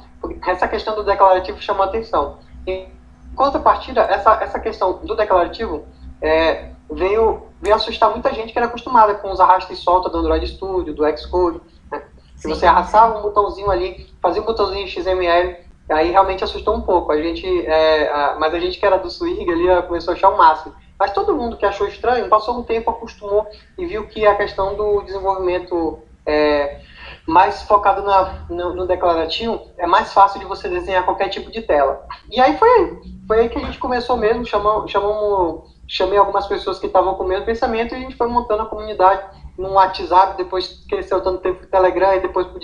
Essa 0.48 0.68
questão 0.68 0.96
do 0.96 1.04
declarativo 1.04 1.62
chamou 1.62 1.84
atenção. 1.84 2.40
Em 2.66 2.88
contrapartida, 3.36 4.02
essa, 4.02 4.34
essa 4.42 4.60
questão 4.60 5.00
do 5.04 5.16
declarativo 5.16 5.86
é, 6.22 6.70
veio, 6.92 7.44
veio 7.66 7.76
assustar 7.76 8.12
muita 8.12 8.32
gente 8.32 8.54
que 8.54 8.60
era 8.60 8.68
acostumada 8.68 9.16
com 9.16 9.32
os 9.32 9.40
arrastos 9.40 9.80
e 9.80 9.82
solta 9.82 10.08
do 10.08 10.20
Android 10.20 10.48
Studio, 10.48 10.94
do 10.94 11.18
Xcode. 11.18 11.60
Né? 11.92 12.04
Se 12.36 12.48
você 12.48 12.68
arrastava 12.68 13.18
um 13.18 13.24
botãozinho 13.24 13.72
ali, 13.72 14.08
fazia 14.22 14.40
um 14.40 14.46
botãozinho 14.46 14.88
XML, 14.88 15.58
aí 15.90 16.12
realmente 16.12 16.44
assustou 16.44 16.76
um 16.76 16.82
pouco. 16.82 17.12
A 17.12 17.20
gente, 17.20 17.48
é, 17.66 18.08
a, 18.08 18.38
mas 18.40 18.54
a 18.54 18.60
gente 18.60 18.78
que 18.78 18.86
era 18.86 18.98
do 18.98 19.10
Swing 19.10 19.52
ali 19.52 19.82
começou 19.88 20.14
a 20.14 20.16
achar 20.16 20.30
o 20.30 20.38
máximo. 20.38 20.76
Mas 21.00 21.12
todo 21.12 21.36
mundo 21.36 21.58
que 21.58 21.66
achou 21.66 21.88
estranho, 21.88 22.30
passou 22.30 22.56
um 22.56 22.64
tempo, 22.64 22.92
acostumou 22.92 23.48
e 23.80 23.86
viu 23.86 24.08
que 24.08 24.26
a 24.28 24.36
questão 24.36 24.76
do 24.76 25.02
desenvolvimento 25.02 26.00
é, 26.24 26.82
mais 27.28 27.64
focado 27.64 28.04
na, 28.04 28.46
no, 28.48 28.76
no, 28.76 28.86
declarativo, 28.86 29.60
é 29.78 29.88
mais 29.88 30.14
fácil 30.14 30.40
de 30.40 30.46
você 30.46 30.70
desenhar 30.70 31.04
qualquer 31.04 31.30
tipo 31.30 31.52
de 31.52 31.64
tela. 31.64 32.06
E 32.32 32.40
aí 32.40 32.58
foi 32.58 33.02
foi 33.28 33.40
aí 33.40 33.50
que 33.50 33.58
a 33.58 33.62
gente 33.62 33.80
começou 33.80 34.18
mesmo, 34.18 34.46
chamamos, 34.46 34.92
chamamos, 34.92 35.75
chamei 35.88 36.18
algumas 36.18 36.48
pessoas 36.48 36.80
que 36.80 36.88
estavam 36.88 37.16
com 37.16 37.24
o 37.24 37.28
mesmo 37.28 37.46
pensamento 37.46 37.94
e 37.94 37.98
a 37.98 38.00
gente 38.00 38.16
foi 38.16 38.28
montando 38.28 38.64
a 38.64 38.66
comunidade 38.66 39.24
no 39.58 39.74
WhatsApp, 39.74 40.38
depois 40.38 40.86
cresceu 40.90 41.22
tanto 41.22 41.42
tempo 41.42 41.60
pro 41.60 41.68
Telegram 41.68 42.16
e 42.16 42.20
depois 42.20 42.48
pro 42.48 42.60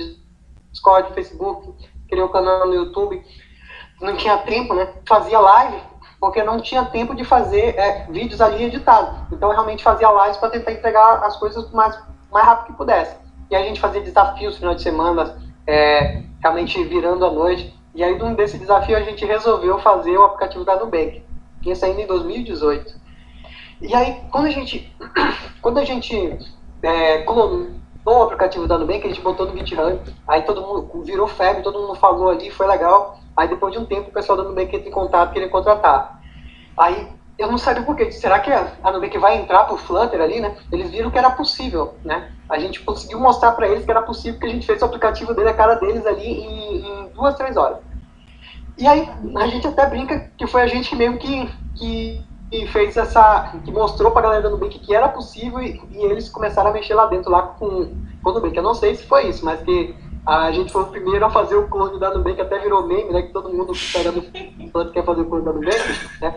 Discord, 0.71 1.13
Facebook, 1.13 1.73
criou 2.09 2.27
um 2.27 2.31
canal 2.31 2.67
no 2.67 2.73
YouTube. 2.73 3.23
Não 4.01 4.15
tinha 4.17 4.37
tempo, 4.39 4.73
né? 4.73 4.93
Fazia 5.07 5.39
live, 5.39 5.79
porque 6.19 6.43
não 6.43 6.59
tinha 6.59 6.83
tempo 6.85 7.15
de 7.15 7.23
fazer 7.23 7.77
é, 7.77 8.07
vídeos 8.09 8.41
ali 8.41 8.63
editados. 8.65 9.31
Então 9.31 9.49
eu 9.49 9.53
realmente 9.53 9.83
fazia 9.83 10.11
lives 10.23 10.37
para 10.37 10.49
tentar 10.49 10.71
entregar 10.71 11.23
as 11.23 11.37
coisas 11.37 11.63
o 11.71 11.75
mais, 11.75 11.97
mais 12.31 12.45
rápido 12.45 12.67
que 12.67 12.77
pudesse. 12.77 13.15
E 13.49 13.55
a 13.55 13.63
gente 13.63 13.79
fazia 13.79 14.01
desafios 14.01 14.53
no 14.53 14.59
final 14.59 14.75
de 14.75 14.81
semana, 14.81 15.37
é, 15.67 16.23
realmente 16.41 16.83
virando 16.83 17.25
a 17.25 17.31
noite. 17.31 17.77
E 17.93 18.03
aí, 18.03 18.17
num 18.17 18.33
desse 18.33 18.57
desafio, 18.57 18.95
a 18.95 19.01
gente 19.01 19.25
resolveu 19.25 19.77
fazer 19.79 20.17
o 20.17 20.23
aplicativo 20.23 20.63
da 20.63 20.77
Nubank. 20.77 21.23
Isso 21.65 21.85
ainda 21.85 22.01
em 22.01 22.07
2018. 22.07 23.00
E 23.81 23.95
aí, 23.95 24.21
quando 24.31 24.45
a 24.45 24.51
gente, 24.51 24.95
quando 25.61 25.79
a 25.79 25.83
gente 25.83 26.37
é, 26.83 27.23
clonou 27.23 27.71
o 28.05 28.23
aplicativo 28.23 28.67
da 28.67 28.77
Nubank, 28.77 29.05
a 29.05 29.09
gente 29.09 29.21
botou 29.21 29.47
no 29.47 29.57
GitHub, 29.57 29.99
aí 30.27 30.43
todo 30.43 30.61
mundo 30.61 31.03
virou 31.03 31.27
febre, 31.27 31.63
todo 31.63 31.79
mundo 31.79 31.95
falou 31.95 32.29
ali, 32.29 32.51
foi 32.51 32.67
legal. 32.67 33.19
Aí 33.35 33.47
depois 33.47 33.73
de 33.73 33.79
um 33.79 33.85
tempo 33.85 34.09
o 34.09 34.13
pessoal 34.13 34.37
da 34.37 34.43
Nubank 34.43 34.75
entra 34.75 34.87
em 34.87 34.91
contato 34.91 35.33
queria 35.33 35.49
contratar. 35.49 36.21
Aí 36.77 37.07
eu 37.39 37.49
não 37.49 37.57
sabia 37.57 37.81
por 37.83 37.95
quê. 37.95 38.11
Será 38.11 38.39
que 38.39 38.51
a 38.51 38.91
Nubank 38.91 39.17
vai 39.17 39.37
entrar 39.37 39.63
pro 39.63 39.77
Flutter 39.77 40.21
ali, 40.21 40.39
né? 40.39 40.55
Eles 40.71 40.91
viram 40.91 41.09
que 41.09 41.17
era 41.17 41.31
possível, 41.31 41.95
né? 42.05 42.31
A 42.47 42.59
gente 42.59 42.81
conseguiu 42.81 43.19
mostrar 43.19 43.53
para 43.53 43.67
eles 43.67 43.83
que 43.83 43.89
era 43.89 44.03
possível, 44.03 44.39
que 44.39 44.45
a 44.45 44.49
gente 44.49 44.65
fez 44.65 44.81
o 44.81 44.85
aplicativo 44.85 45.33
dele, 45.33 45.49
a 45.49 45.53
cara 45.55 45.75
deles 45.75 46.05
ali 46.05 46.27
em, 46.27 46.85
em 46.85 47.07
duas, 47.15 47.35
três 47.35 47.57
horas. 47.57 47.79
E 48.77 48.87
aí 48.87 49.09
a 49.37 49.47
gente 49.47 49.65
até 49.67 49.87
brinca 49.87 50.31
que 50.37 50.45
foi 50.45 50.61
a 50.61 50.67
gente 50.67 50.95
mesmo 50.95 51.17
que, 51.17 51.49
que 51.75 52.30
que 52.51 52.67
fez 52.67 52.97
essa. 52.97 53.53
que 53.63 53.71
mostrou 53.71 54.11
pra 54.11 54.21
galera 54.21 54.43
do 54.43 54.49
Nubank 54.49 54.77
que 54.77 54.93
era 54.93 55.07
possível 55.07 55.61
e, 55.61 55.81
e, 55.91 56.03
eles 56.03 56.27
começaram 56.27 56.69
a 56.69 56.73
mexer 56.73 56.93
lá 56.93 57.05
dentro 57.05 57.31
lá 57.31 57.43
com, 57.43 57.95
com 58.21 58.29
o 58.29 58.33
Nubank. 58.33 58.55
Eu 58.55 58.61
não 58.61 58.75
sei 58.75 58.93
se 58.93 59.03
foi 59.03 59.29
isso, 59.29 59.45
mas 59.45 59.61
que 59.61 59.95
a 60.25 60.51
gente 60.51 60.71
foi 60.71 60.83
o 60.83 60.87
primeiro 60.87 61.25
a 61.25 61.29
fazer 61.29 61.55
o 61.55 61.69
clone 61.69 61.97
da 61.97 62.13
Nubank, 62.13 62.39
até 62.41 62.59
virou 62.59 62.85
meme, 62.85 63.11
né? 63.11 63.21
Que 63.21 63.31
todo 63.31 63.53
mundo 63.53 63.71
pega 63.93 64.11
do 64.11 64.21
quanto 64.69 64.91
quer 64.91 65.05
fazer 65.05 65.21
o 65.21 65.25
clone 65.25 65.45
da 65.45 65.53
Nubank, 65.53 65.79
né? 66.19 66.35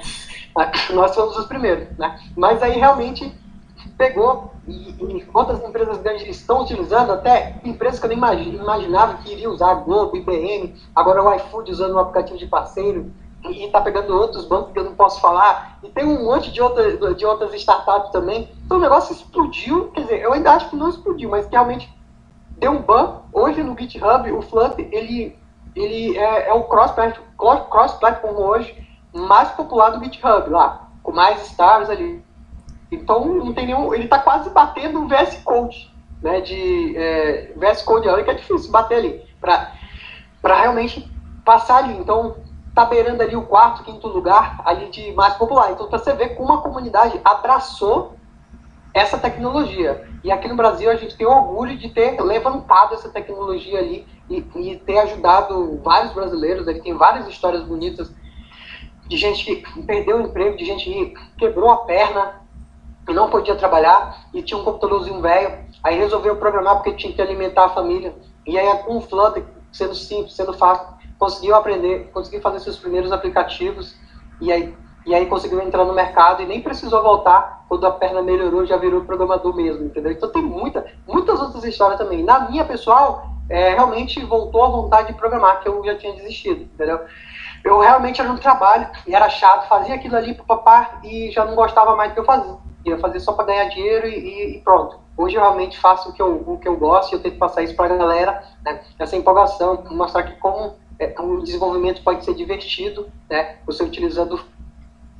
Nós 0.90 1.14
fomos 1.14 1.36
os 1.36 1.46
primeiros, 1.46 1.88
né? 1.98 2.20
Mas 2.36 2.62
aí 2.62 2.78
realmente 2.78 3.34
pegou 3.98 4.52
e, 4.68 4.90
e 4.90 5.26
outras 5.34 5.62
empresas 5.62 5.98
grandes 5.98 6.26
estão 6.28 6.62
utilizando, 6.62 7.12
até 7.12 7.60
empresas 7.64 7.98
que 7.98 8.06
eu 8.06 8.08
nem 8.08 8.18
imaginava 8.18 9.14
que 9.14 9.32
iriam 9.32 9.52
usar, 9.52 9.74
Globo, 9.74 10.16
IBM, 10.16 10.74
agora 10.94 11.22
o 11.22 11.34
iFood 11.34 11.72
usando 11.72 11.94
um 11.94 11.98
aplicativo 11.98 12.38
de 12.38 12.46
parceiro 12.46 13.12
e 13.50 13.66
está 13.66 13.80
pegando 13.80 14.16
outros 14.16 14.46
bancos 14.46 14.72
que 14.72 14.78
eu 14.78 14.84
não 14.84 14.94
posso 14.94 15.20
falar, 15.20 15.78
e 15.82 15.88
tem 15.88 16.04
um 16.04 16.24
monte 16.24 16.50
de, 16.50 16.62
outra, 16.62 17.14
de 17.14 17.26
outras 17.26 17.52
startups 17.54 18.10
também. 18.10 18.48
Então 18.64 18.78
o 18.78 18.80
negócio 18.80 19.12
explodiu, 19.12 19.90
quer 19.90 20.02
dizer, 20.02 20.20
eu 20.20 20.32
ainda 20.32 20.52
acho 20.52 20.70
que 20.70 20.76
não 20.76 20.88
explodiu, 20.88 21.28
mas 21.28 21.46
realmente 21.46 21.92
deu 22.58 22.72
um 22.72 22.82
ban. 22.82 23.20
Hoje 23.32 23.62
no 23.62 23.78
GitHub, 23.78 24.30
o 24.32 24.42
Flutter, 24.42 24.88
ele, 24.90 25.38
ele 25.76 26.16
é, 26.16 26.48
é 26.48 26.52
o 26.54 26.64
cross-platform 26.64 27.66
cross 27.68 27.98
hoje 28.38 28.88
mais 29.12 29.50
popular 29.50 29.90
do 29.90 30.02
GitHub 30.02 30.48
lá, 30.50 30.88
com 31.02 31.12
mais 31.12 31.46
stars 31.46 31.90
ali. 31.90 32.24
Então 32.90 33.24
não 33.26 33.52
tem 33.52 33.66
nenhum, 33.66 33.92
ele 33.92 34.04
está 34.04 34.18
quase 34.18 34.50
batendo 34.50 35.02
o 35.02 35.08
VS 35.08 35.42
Code, 35.44 35.92
né, 36.22 36.40
de 36.40 36.96
é, 36.96 37.52
VS 37.56 37.82
Code, 37.82 38.08
olha 38.08 38.24
que 38.24 38.30
é 38.30 38.34
difícil 38.34 38.70
bater 38.70 38.98
ali, 38.98 39.22
para 39.40 40.56
realmente 40.60 41.10
passar 41.44 41.84
ali. 41.84 41.96
Então 41.98 42.36
tá 42.74 42.84
beirando 42.84 43.22
ali 43.22 43.36
o 43.36 43.46
quarto, 43.46 43.84
quinto 43.84 44.08
lugar 44.08 44.60
ali 44.64 44.90
de 44.90 45.12
mais 45.12 45.34
popular. 45.34 45.70
Então, 45.70 45.88
para 45.88 45.98
você 45.98 46.12
ver 46.12 46.30
como 46.30 46.52
a 46.52 46.62
comunidade 46.62 47.20
abraçou 47.24 48.16
essa 48.92 49.18
tecnologia. 49.18 50.08
E 50.22 50.30
aqui 50.30 50.48
no 50.48 50.56
Brasil 50.56 50.90
a 50.90 50.96
gente 50.96 51.16
tem 51.16 51.26
orgulho 51.26 51.76
de 51.76 51.88
ter 51.88 52.20
levantado 52.20 52.94
essa 52.94 53.08
tecnologia 53.08 53.78
ali 53.78 54.06
e, 54.30 54.44
e 54.56 54.76
ter 54.76 54.98
ajudado 54.98 55.80
vários 55.82 56.12
brasileiros. 56.12 56.66
Ele 56.66 56.80
tem 56.80 56.94
várias 56.94 57.28
histórias 57.28 57.62
bonitas 57.64 58.12
de 59.06 59.16
gente 59.16 59.44
que 59.44 59.82
perdeu 59.82 60.18
o 60.18 60.22
emprego, 60.22 60.56
de 60.56 60.64
gente 60.64 60.84
que 60.84 61.14
quebrou 61.36 61.70
a 61.70 61.78
perna 61.78 62.40
e 63.08 63.12
não 63.12 63.28
podia 63.28 63.54
trabalhar 63.54 64.26
e 64.32 64.42
tinha 64.42 64.58
um 64.58 64.64
computadorzinho 64.64 65.20
velho. 65.20 65.64
Aí 65.82 65.98
resolveu 65.98 66.36
programar 66.36 66.76
porque 66.76 66.92
tinha 66.92 67.12
que 67.12 67.20
alimentar 67.20 67.66
a 67.66 67.70
família. 67.70 68.14
E 68.46 68.58
aí 68.58 68.78
com 68.78 68.96
o 68.96 69.00
Flutter, 69.00 69.44
sendo 69.72 69.94
simples, 69.94 70.34
sendo 70.34 70.52
fácil, 70.52 70.93
conseguiu 71.18 71.54
aprender, 71.54 72.10
conseguiu 72.12 72.40
fazer 72.40 72.60
seus 72.60 72.76
primeiros 72.76 73.12
aplicativos 73.12 73.96
e 74.40 74.52
aí, 74.52 74.74
e 75.06 75.14
aí 75.14 75.26
conseguiu 75.26 75.60
entrar 75.60 75.84
no 75.84 75.92
mercado 75.92 76.42
e 76.42 76.46
nem 76.46 76.60
precisou 76.60 77.02
voltar 77.02 77.64
quando 77.68 77.86
a 77.86 77.90
perna 77.90 78.22
melhorou, 78.22 78.64
já 78.64 78.76
virou 78.76 79.04
programador 79.04 79.54
mesmo, 79.54 79.86
entendeu? 79.86 80.12
Então 80.12 80.30
tem 80.30 80.42
muita, 80.42 80.86
muitas 81.06 81.40
outras 81.40 81.64
histórias 81.64 81.98
também. 81.98 82.22
Na 82.22 82.48
minha 82.48 82.64
pessoal, 82.64 83.26
é, 83.48 83.74
realmente 83.74 84.24
voltou 84.24 84.64
a 84.64 84.68
vontade 84.68 85.08
de 85.08 85.18
programar, 85.18 85.60
que 85.60 85.68
eu 85.68 85.84
já 85.84 85.96
tinha 85.96 86.14
desistido, 86.14 86.62
entendeu? 86.62 87.00
Eu 87.62 87.80
realmente 87.80 88.20
era 88.20 88.30
um 88.30 88.36
trabalho 88.36 88.88
e 89.06 89.14
era 89.14 89.28
chato, 89.28 89.68
fazia 89.68 89.94
aquilo 89.94 90.16
ali 90.16 90.34
pro 90.34 90.44
papá 90.44 91.00
e 91.02 91.30
já 91.30 91.44
não 91.44 91.54
gostava 91.54 91.96
mais 91.96 92.10
do 92.10 92.14
que 92.14 92.20
eu 92.20 92.24
fazia. 92.24 92.56
Ia 92.84 92.98
fazer 92.98 93.20
só 93.20 93.32
para 93.32 93.46
ganhar 93.46 93.64
dinheiro 93.70 94.06
e, 94.06 94.56
e, 94.56 94.60
pronto. 94.60 94.98
Hoje 95.16 95.36
eu 95.36 95.40
realmente 95.40 95.78
faço 95.78 96.10
o 96.10 96.12
que 96.12 96.20
eu, 96.20 96.44
o 96.46 96.58
que 96.58 96.68
eu 96.68 96.76
gosto 96.76 97.12
e 97.12 97.14
eu 97.14 97.22
tento 97.22 97.38
passar 97.38 97.62
isso 97.62 97.74
para 97.74 97.94
a 97.94 97.96
galera, 97.96 98.44
né? 98.62 98.82
essa 98.98 99.16
empolgação, 99.16 99.82
mostrar 99.90 100.24
que 100.24 100.38
como 100.38 100.74
é, 100.98 101.14
o 101.20 101.42
desenvolvimento 101.42 102.02
pode 102.02 102.24
ser 102.24 102.34
divertido, 102.34 103.08
né? 103.28 103.56
Você 103.66 103.82
utilizando 103.82 104.40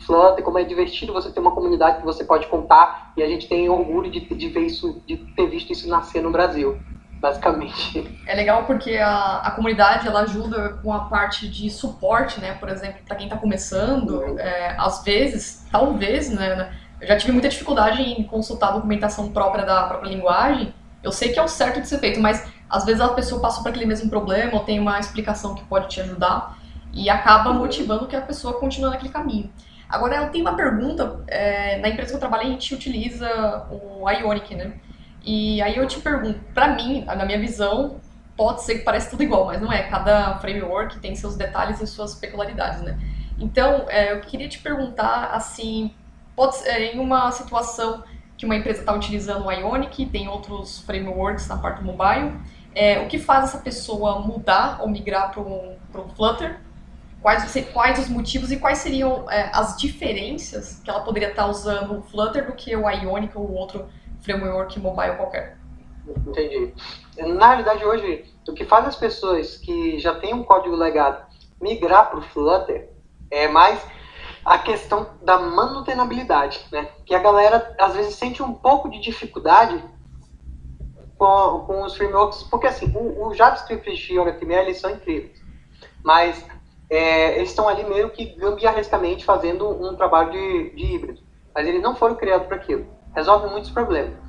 Flutter, 0.05 0.45
como 0.45 0.59
é 0.59 0.65
divertido 0.65 1.13
você 1.13 1.31
ter 1.31 1.41
uma 1.41 1.53
comunidade 1.53 1.99
que 1.99 2.05
você 2.05 2.25
pode 2.25 2.47
contar 2.47 3.13
e 3.17 3.23
a 3.23 3.29
gente 3.29 3.49
tem 3.49 3.69
orgulho 3.69 4.11
de, 4.11 4.21
de 4.21 4.49
ver 4.49 4.67
isso, 4.67 5.03
de 5.07 5.17
ter 5.17 5.47
visto 5.49 5.73
isso 5.73 5.89
nascer 5.89 6.23
no 6.23 6.31
Brasil, 6.31 6.79
basicamente. 7.21 8.21
É 8.27 8.35
legal 8.35 8.65
porque 8.65 8.97
a, 8.97 9.39
a 9.39 9.51
comunidade 9.53 10.07
ela 10.07 10.21
ajuda 10.21 10.79
com 10.83 10.93
a 10.93 11.01
parte 11.01 11.49
de 11.49 11.71
suporte, 11.71 12.41
né? 12.41 12.55
Por 12.55 12.69
exemplo, 12.69 13.01
para 13.07 13.17
quem 13.17 13.27
está 13.27 13.39
começando, 13.39 14.19
uhum. 14.19 14.39
é, 14.39 14.77
às 14.79 15.03
vezes, 15.03 15.67
talvez, 15.71 16.31
né, 16.31 16.55
né? 16.55 16.75
Eu 17.01 17.09
já 17.09 17.17
tive 17.17 17.33
muita 17.33 17.49
dificuldade 17.49 18.03
em 18.03 18.23
consultar 18.25 18.69
a 18.69 18.73
documentação 18.73 19.33
própria 19.33 19.65
da 19.65 19.85
própria 19.85 20.09
linguagem. 20.09 20.75
Eu 21.03 21.13
sei 21.13 21.33
que 21.33 21.39
é 21.39 21.43
o 21.43 21.49
certo 21.49 21.81
de 21.81 21.89
ser 21.89 21.99
feito, 21.99 22.21
mas 22.21 22.47
às 22.69 22.85
vezes 22.85 23.01
a 23.01 23.09
pessoa 23.09 23.41
passou 23.41 23.63
por 23.63 23.71
aquele 23.71 23.87
mesmo 23.87 24.09
problema 24.11 24.55
ou 24.55 24.61
tem 24.61 24.79
uma 24.79 24.99
explicação 24.99 25.55
que 25.55 25.65
pode 25.65 25.89
te 25.89 26.01
ajudar 26.01 26.59
e 26.93 27.11
acaba 27.11 27.53
motivando 27.53 28.07
que 28.07 28.17
a 28.17 28.21
pessoa 28.21 28.55
continue 28.55 28.91
naquele 28.91 29.13
caminho. 29.13 29.51
Agora, 29.89 30.17
eu 30.17 30.31
tenho 30.31 30.45
uma 30.45 30.57
pergunta. 30.57 31.21
É, 31.27 31.79
na 31.79 31.89
empresa 31.89 32.11
que 32.11 32.17
eu 32.17 32.21
trabalho, 32.21 32.43
a 32.45 32.51
gente 32.51 32.75
utiliza 32.75 33.67
o 33.71 34.09
Ionic, 34.11 34.55
né? 34.55 34.75
E 35.23 35.61
aí 35.63 35.77
eu 35.77 35.87
te 35.87 36.01
pergunto, 36.01 36.41
para 36.53 36.69
mim, 36.75 37.05
na 37.05 37.25
minha 37.25 37.39
visão, 37.39 38.01
pode 38.37 38.63
ser 38.63 38.79
que 38.79 38.85
pareça 38.85 39.11
tudo 39.11 39.23
igual, 39.23 39.47
mas 39.47 39.61
não 39.61 39.73
é. 39.73 39.83
Cada 39.85 40.39
framework 40.39 40.99
tem 40.99 41.15
seus 41.15 41.37
detalhes 41.37 41.81
e 41.81 41.87
suas 41.87 42.15
peculiaridades, 42.15 42.83
né? 42.83 42.99
Então, 43.39 43.87
é, 43.89 44.13
eu 44.13 44.21
queria 44.21 44.49
te 44.49 44.59
perguntar, 44.59 45.31
assim, 45.33 45.93
pode 46.37 46.57
ser, 46.57 46.95
em 46.95 46.99
uma 46.99 47.31
situação 47.33 48.03
que 48.37 48.45
uma 48.45 48.57
empresa 48.57 48.81
está 48.81 48.93
utilizando 48.93 49.47
o 49.47 49.53
Ionic, 49.53 50.07
tem 50.07 50.29
outros 50.29 50.81
frameworks 50.81 51.47
na 51.49 51.57
parte 51.57 51.83
do 51.83 51.85
mobile, 51.85 52.37
é, 52.75 53.01
o 53.01 53.07
que 53.07 53.19
faz 53.19 53.45
essa 53.45 53.59
pessoa 53.59 54.21
mudar 54.21 54.81
ou 54.81 54.89
migrar 54.89 55.31
para 55.31 55.41
o 55.41 56.09
Flutter? 56.17 56.61
Quais, 57.23 57.55
quais 57.73 57.99
os 57.99 58.09
motivos 58.09 58.53
e 58.53 58.59
quais 58.59 58.79
seriam 58.79 59.31
é, 59.31 59.51
as 59.55 59.77
diferenças 59.77 60.81
que 60.85 60.91
ela 60.91 61.01
poderia 61.01 61.31
estar 61.31 61.47
usando 61.47 61.99
o 61.99 62.03
Flutter 62.03 62.47
do 62.47 62.53
que 62.53 62.77
o 62.77 62.91
Ionic 62.91 63.37
ou 63.39 63.51
outro 63.55 63.87
framework 64.21 64.79
mobile 64.79 65.17
qualquer? 65.17 65.57
Entendi. 66.07 66.75
Na 67.17 67.49
realidade, 67.49 67.85
hoje, 67.85 68.25
o 68.47 68.53
que 68.53 68.65
faz 68.65 68.87
as 68.87 68.97
pessoas 68.97 69.57
que 69.57 69.99
já 69.99 70.15
têm 70.17 70.35
um 70.35 70.43
código 70.43 70.77
legado 70.77 71.25
migrar 71.61 72.11
para 72.11 72.19
o 72.19 72.23
Flutter 72.23 72.91
é 73.31 73.49
mais 73.49 73.81
a 74.45 74.59
questão 74.59 75.07
da 75.23 75.39
manutenabilidade, 75.39 76.65
né? 76.71 76.89
Que 77.07 77.15
a 77.15 77.19
galera 77.19 77.75
às 77.79 77.95
vezes 77.95 78.17
sente 78.17 78.43
um 78.43 78.53
pouco 78.53 78.91
de 78.91 79.01
dificuldade 79.01 79.83
com, 81.17 81.65
com 81.67 81.83
os 81.83 81.97
frameworks, 81.97 82.43
porque 82.45 82.67
assim, 82.67 82.93
o, 82.95 83.27
o 83.27 83.35
JavaScript 83.35 84.13
e 84.13 84.19
o 84.19 84.23
HTML 84.23 84.67
eles 84.67 84.81
são 84.81 84.91
incríveis, 84.91 85.41
mas 86.03 86.47
é, 86.91 87.37
eles 87.37 87.51
estão 87.51 87.69
ali 87.69 87.85
meio 87.85 88.11
que 88.11 88.27
gambiarrescamente 88.37 89.25
fazendo 89.25 89.69
um 89.69 89.97
trabalho 89.97 90.33
de, 90.33 90.71
de 90.77 90.95
híbrido, 90.95 91.21
mas 91.55 91.67
eles 91.67 91.83
não 91.83 91.97
foram 91.97 92.15
criados 92.15 92.47
para 92.47 92.57
aquilo. 92.57 92.87
Resolve 93.15 93.49
muitos 93.49 93.71
problemas. 93.71 94.24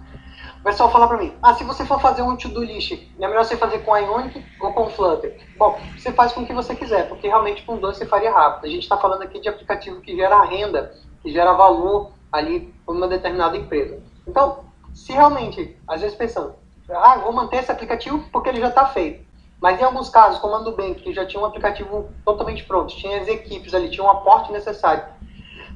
O 0.65 0.67
pessoal 0.67 0.91
fala 0.91 1.07
para 1.07 1.19
mim, 1.19 1.31
ah, 1.43 1.53
se 1.53 1.63
você 1.63 1.85
for 1.85 2.01
fazer 2.01 2.23
um 2.23 2.35
to-do 2.35 2.63
list, 2.63 2.91
é 2.91 3.27
melhor 3.27 3.45
você 3.45 3.55
fazer 3.55 3.83
com 3.83 3.95
Ionic 3.95 4.43
ou 4.59 4.73
com 4.73 4.89
Flutter? 4.89 5.39
Bom, 5.59 5.79
você 5.95 6.11
faz 6.11 6.31
com 6.31 6.41
o 6.41 6.45
que 6.47 6.55
você 6.55 6.75
quiser, 6.75 7.07
porque 7.07 7.27
realmente 7.27 7.61
com 7.61 7.77
dois 7.77 7.97
você 7.97 8.05
faria 8.07 8.31
rápido. 8.31 8.65
A 8.65 8.69
gente 8.69 8.81
está 8.81 8.97
falando 8.97 9.21
aqui 9.21 9.39
de 9.39 9.47
aplicativo 9.47 10.01
que 10.01 10.15
gera 10.15 10.43
renda, 10.43 10.91
que 11.21 11.31
gera 11.31 11.53
valor 11.53 12.13
ali 12.31 12.73
por 12.83 12.95
uma 12.95 13.07
determinada 13.07 13.55
empresa. 13.55 14.01
Então, 14.27 14.65
se 14.91 15.11
realmente, 15.11 15.77
às 15.87 16.01
vezes 16.01 16.17
pensando, 16.17 16.55
ah, 16.89 17.17
vou 17.17 17.31
manter 17.31 17.57
esse 17.57 17.71
aplicativo 17.71 18.25
porque 18.31 18.49
ele 18.49 18.59
já 18.59 18.69
está 18.69 18.87
feito. 18.87 19.23
Mas 19.61 19.79
em 19.79 19.83
alguns 19.83 20.09
casos, 20.09 20.39
como 20.39 20.55
a 20.55 20.61
Nubank, 20.61 20.95
que 20.95 21.13
já 21.13 21.27
tinha 21.27 21.43
um 21.43 21.45
aplicativo 21.45 22.09
totalmente 22.25 22.63
pronto, 22.63 22.95
tinha 22.95 23.21
as 23.21 23.27
equipes 23.27 23.75
ali, 23.75 23.91
tinha 23.91 24.03
um 24.03 24.09
aporte 24.09 24.51
necessário 24.51 25.03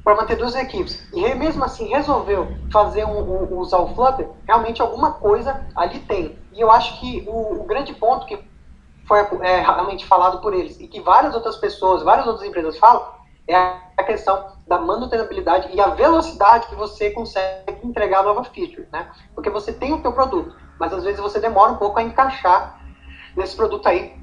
para 0.02 0.16
manter 0.16 0.36
duas 0.36 0.54
equipes, 0.54 1.06
e 1.12 1.34
mesmo 1.34 1.62
assim 1.62 1.88
resolveu 1.88 2.56
fazer 2.72 3.04
um, 3.04 3.18
um, 3.18 3.58
usar 3.58 3.78
o 3.78 3.94
Flutter, 3.94 4.28
realmente 4.46 4.80
alguma 4.80 5.12
coisa 5.12 5.66
ali 5.76 6.00
tem. 6.00 6.38
E 6.52 6.60
eu 6.60 6.70
acho 6.70 6.98
que 6.98 7.24
o, 7.28 7.62
o 7.62 7.64
grande 7.64 7.92
ponto 7.94 8.26
que 8.26 8.38
foi 9.06 9.18
é, 9.42 9.60
realmente 9.60 10.06
falado 10.06 10.40
por 10.40 10.54
eles, 10.54 10.80
e 10.80 10.88
que 10.88 11.00
várias 11.00 11.34
outras 11.34 11.56
pessoas, 11.56 12.02
várias 12.02 12.26
outras 12.26 12.48
empresas 12.48 12.78
falam, 12.78 13.04
é 13.48 13.56
a 13.56 14.04
questão 14.04 14.46
da 14.66 14.78
manutenibilidade 14.78 15.68
e 15.74 15.80
a 15.80 15.88
velocidade 15.88 16.68
que 16.68 16.76
você 16.76 17.10
consegue 17.10 17.80
entregar 17.84 18.20
a 18.20 18.22
nova 18.22 18.44
feature, 18.44 18.86
né? 18.92 19.10
Porque 19.34 19.50
você 19.50 19.72
tem 19.72 19.92
o 19.92 20.00
teu 20.00 20.12
produto, 20.12 20.54
mas 20.78 20.92
às 20.92 21.02
vezes 21.02 21.20
você 21.20 21.40
demora 21.40 21.72
um 21.72 21.76
pouco 21.76 21.98
a 21.98 22.02
encaixar 22.02 22.80
nesse 23.36 23.56
produto 23.56 23.88
aí, 23.88 24.19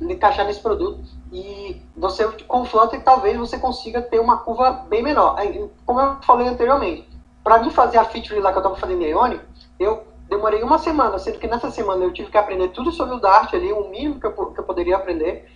encaixar 0.00 0.46
nesse 0.46 0.60
produto 0.60 1.00
e 1.32 1.80
você 1.96 2.28
o 2.48 2.64
Flutter 2.64 3.02
talvez 3.02 3.36
você 3.36 3.58
consiga 3.58 4.00
ter 4.00 4.18
uma 4.18 4.38
curva 4.38 4.84
bem 4.88 5.02
menor. 5.02 5.36
Como 5.84 6.00
eu 6.00 6.16
falei 6.22 6.48
anteriormente, 6.48 7.08
para 7.42 7.58
mim 7.58 7.70
fazer 7.70 7.98
a 7.98 8.04
feature 8.04 8.40
lá 8.40 8.50
que 8.50 8.58
eu 8.58 8.60
estava 8.60 8.76
fazendo 8.76 9.02
em 9.02 9.10
Ionic, 9.10 9.42
eu 9.78 10.04
demorei 10.28 10.62
uma 10.62 10.78
semana, 10.78 11.18
sendo 11.18 11.38
que 11.38 11.46
nessa 11.46 11.70
semana 11.70 12.04
eu 12.04 12.12
tive 12.12 12.30
que 12.30 12.38
aprender 12.38 12.68
tudo 12.68 12.90
sobre 12.90 13.14
o 13.14 13.20
Dart 13.20 13.52
ali, 13.54 13.72
o 13.72 13.88
mínimo 13.88 14.18
que 14.20 14.26
eu, 14.26 14.32
que 14.32 14.60
eu 14.60 14.64
poderia 14.64 14.96
aprender, 14.96 15.48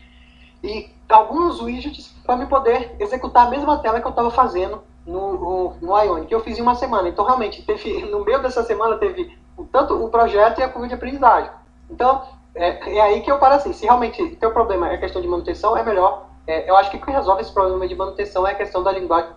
e 0.62 0.90
alguns 1.08 1.60
widgets 1.60 2.14
para 2.24 2.36
me 2.36 2.46
poder 2.46 2.94
executar 3.00 3.46
a 3.46 3.50
mesma 3.50 3.78
tela 3.78 4.00
que 4.00 4.06
eu 4.06 4.10
estava 4.10 4.30
fazendo 4.30 4.82
no, 5.06 5.32
no, 5.32 5.74
no 5.80 5.98
Ionic, 5.98 6.28
que 6.28 6.34
eu 6.34 6.40
fiz 6.40 6.58
em 6.58 6.62
uma 6.62 6.74
semana. 6.74 7.08
Então, 7.08 7.24
realmente, 7.24 7.62
teve, 7.62 8.04
no 8.06 8.24
meio 8.24 8.42
dessa 8.42 8.62
semana 8.62 8.96
teve 8.98 9.36
tanto 9.72 9.94
o 10.02 10.08
projeto 10.08 10.60
e 10.60 10.62
a 10.62 10.68
curva 10.68 10.88
de 10.88 10.94
aprendizagem. 10.94 11.50
Então, 11.90 12.22
é, 12.54 12.96
é 12.96 13.00
aí 13.00 13.20
que 13.20 13.30
eu 13.30 13.38
paro 13.38 13.54
assim, 13.54 13.72
se 13.72 13.84
realmente 13.84 14.36
teu 14.36 14.52
problema 14.52 14.90
é 14.90 14.96
questão 14.96 15.22
de 15.22 15.28
manutenção, 15.28 15.76
é 15.76 15.82
melhor, 15.82 16.26
é, 16.46 16.68
eu 16.68 16.76
acho 16.76 16.90
que 16.90 16.96
o 16.96 17.00
que 17.00 17.10
resolve 17.10 17.42
esse 17.42 17.52
problema 17.52 17.86
de 17.86 17.94
manutenção 17.94 18.46
é 18.46 18.52
a 18.52 18.56
questão 18.56 18.82
da 18.82 18.92
linguagem 18.92 19.32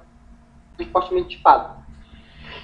fortemente 0.92 1.38
tipada. 1.38 1.78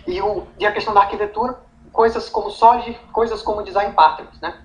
E, 0.08 0.22
o, 0.22 0.48
e 0.58 0.66
a 0.66 0.72
questão 0.72 0.94
da 0.94 1.02
arquitetura, 1.02 1.60
coisas 1.92 2.30
como 2.30 2.50
Solid, 2.50 3.00
coisas 3.12 3.42
como 3.42 3.64
Design 3.64 3.94
Patterns, 3.94 4.40
né? 4.42 4.60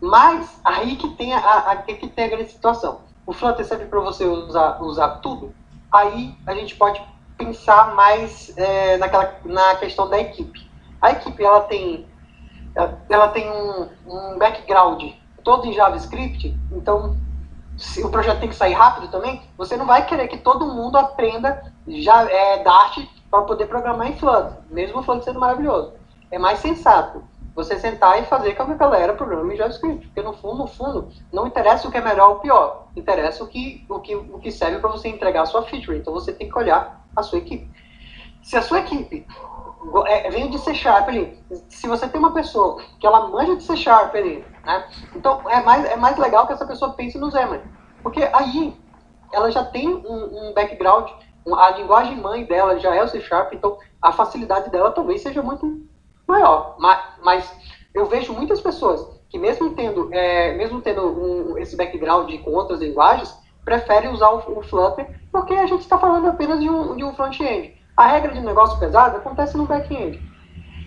Mas 0.00 0.60
aí 0.64 0.96
que 0.96 1.08
tem 1.16 1.32
a, 1.32 1.38
a, 1.38 1.76
que 1.76 2.06
tem 2.08 2.24
a 2.26 2.28
grande 2.28 2.50
situação. 2.50 3.00
O 3.26 3.32
Flutter 3.32 3.64
serve 3.64 3.86
para 3.86 4.00
você 4.00 4.24
usar, 4.24 4.80
usar 4.82 5.08
tudo. 5.16 5.54
Aí 5.90 6.36
a 6.46 6.54
gente 6.54 6.76
pode 6.76 7.02
pensar 7.36 7.94
mais 7.94 8.56
é, 8.56 8.96
naquela, 8.98 9.34
na 9.44 9.74
questão 9.76 10.08
da 10.08 10.18
equipe. 10.18 10.70
A 11.00 11.12
equipe 11.12 11.42
ela 11.42 11.62
tem, 11.62 12.06
ela 13.08 13.28
tem 13.28 13.50
um, 13.50 13.88
um 14.06 14.38
background 14.38 15.02
todo 15.42 15.66
em 15.66 15.72
JavaScript, 15.72 16.58
então 16.72 17.16
se 17.76 18.02
o 18.02 18.10
projeto 18.10 18.40
tem 18.40 18.48
que 18.48 18.54
sair 18.54 18.72
rápido 18.72 19.08
também, 19.08 19.42
você 19.56 19.76
não 19.76 19.86
vai 19.86 20.06
querer 20.06 20.28
que 20.28 20.38
todo 20.38 20.66
mundo 20.66 20.96
aprenda 20.96 21.72
já 21.86 22.24
é, 22.30 22.62
Dart 22.62 22.98
para 23.30 23.42
poder 23.42 23.66
programar 23.66 24.08
em 24.08 24.16
Flutter, 24.16 24.58
mesmo 24.70 25.00
o 25.00 25.02
Flutter 25.02 25.24
sendo 25.24 25.40
maravilhoso 25.40 25.92
é 26.30 26.38
mais 26.38 26.58
sensato 26.58 27.22
você 27.54 27.78
sentar 27.78 28.20
e 28.20 28.26
fazer 28.26 28.54
com 28.54 28.66
que 28.66 28.72
a 28.72 28.76
galera 28.76 29.14
programe 29.14 29.54
em 29.54 29.56
JavaScript. 29.56 30.06
Porque 30.08 30.20
no 30.20 30.34
fundo, 30.34 30.56
no 30.58 30.66
fundo, 30.66 31.08
não 31.32 31.46
interessa 31.46 31.88
o 31.88 31.90
que 31.90 31.96
é 31.96 32.02
melhor 32.02 32.30
ou 32.30 32.36
pior. 32.36 32.88
Interessa 32.94 33.42
o 33.42 33.46
que, 33.46 33.86
o 33.88 33.98
que, 33.98 34.14
o 34.14 34.38
que 34.38 34.50
serve 34.50 34.78
para 34.78 34.90
você 34.90 35.08
entregar 35.08 35.42
a 35.42 35.46
sua 35.46 35.62
feature. 35.62 35.96
Então 35.96 36.12
você 36.12 36.34
tem 36.34 36.50
que 36.50 36.58
olhar 36.58 37.02
a 37.16 37.22
sua 37.22 37.38
equipe. 37.38 37.70
Se 38.42 38.56
a 38.56 38.62
sua 38.62 38.80
equipe 38.80 39.26
é, 40.06 40.30
vem 40.30 40.50
de 40.50 40.58
C 40.58 40.74
Sharp 40.74 41.08
ali, 41.08 41.38
se 41.68 41.86
você 41.86 42.08
tem 42.08 42.18
uma 42.18 42.32
pessoa 42.32 42.82
que 42.98 43.06
ela 43.06 43.28
manja 43.28 43.56
de 43.56 43.62
C 43.62 43.76
Sharp 43.76 44.14
ali, 44.14 44.44
né? 44.64 44.88
Então 45.14 45.48
é 45.48 45.62
mais, 45.62 45.84
é 45.84 45.96
mais 45.96 46.16
legal 46.16 46.46
que 46.46 46.52
essa 46.52 46.66
pessoa 46.66 46.92
pense 46.92 47.18
no 47.18 47.30
Xamarin. 47.30 47.62
Porque 48.02 48.22
aí 48.32 48.74
ela 49.32 49.50
já 49.50 49.64
tem 49.64 49.88
um, 49.88 50.48
um 50.48 50.52
background, 50.54 51.10
a 51.56 51.70
linguagem 51.70 52.16
mãe 52.16 52.44
dela 52.44 52.78
já 52.78 52.94
é 52.94 53.02
o 53.02 53.08
C 53.08 53.20
Sharp, 53.20 53.52
então 53.52 53.78
a 54.02 54.12
facilidade 54.12 54.70
dela 54.70 54.90
talvez 54.90 55.22
seja 55.22 55.42
muito 55.42 55.82
maior. 56.26 56.76
Mas, 56.78 57.00
mas 57.22 57.52
eu 57.94 58.06
vejo 58.06 58.32
muitas 58.32 58.60
pessoas 58.60 59.06
que 59.28 59.38
mesmo 59.38 59.74
tendo, 59.74 60.12
é, 60.12 60.54
mesmo 60.54 60.80
tendo 60.80 61.02
um, 61.02 61.58
esse 61.58 61.76
background 61.76 62.32
com 62.42 62.50
outras 62.52 62.80
linguagens, 62.80 63.34
preferem 63.64 64.10
usar 64.10 64.30
o, 64.30 64.58
o 64.58 64.62
Flutter 64.62 65.20
porque 65.32 65.54
a 65.54 65.66
gente 65.66 65.80
está 65.80 65.98
falando 65.98 66.28
apenas 66.28 66.60
de 66.60 66.70
um, 66.70 66.96
de 66.96 67.04
um 67.04 67.14
front-end. 67.14 67.75
A 67.96 68.06
regra 68.06 68.32
de 68.32 68.40
negócio 68.40 68.78
pesado 68.78 69.16
acontece 69.16 69.56
no 69.56 69.66
back-end. 69.66 70.20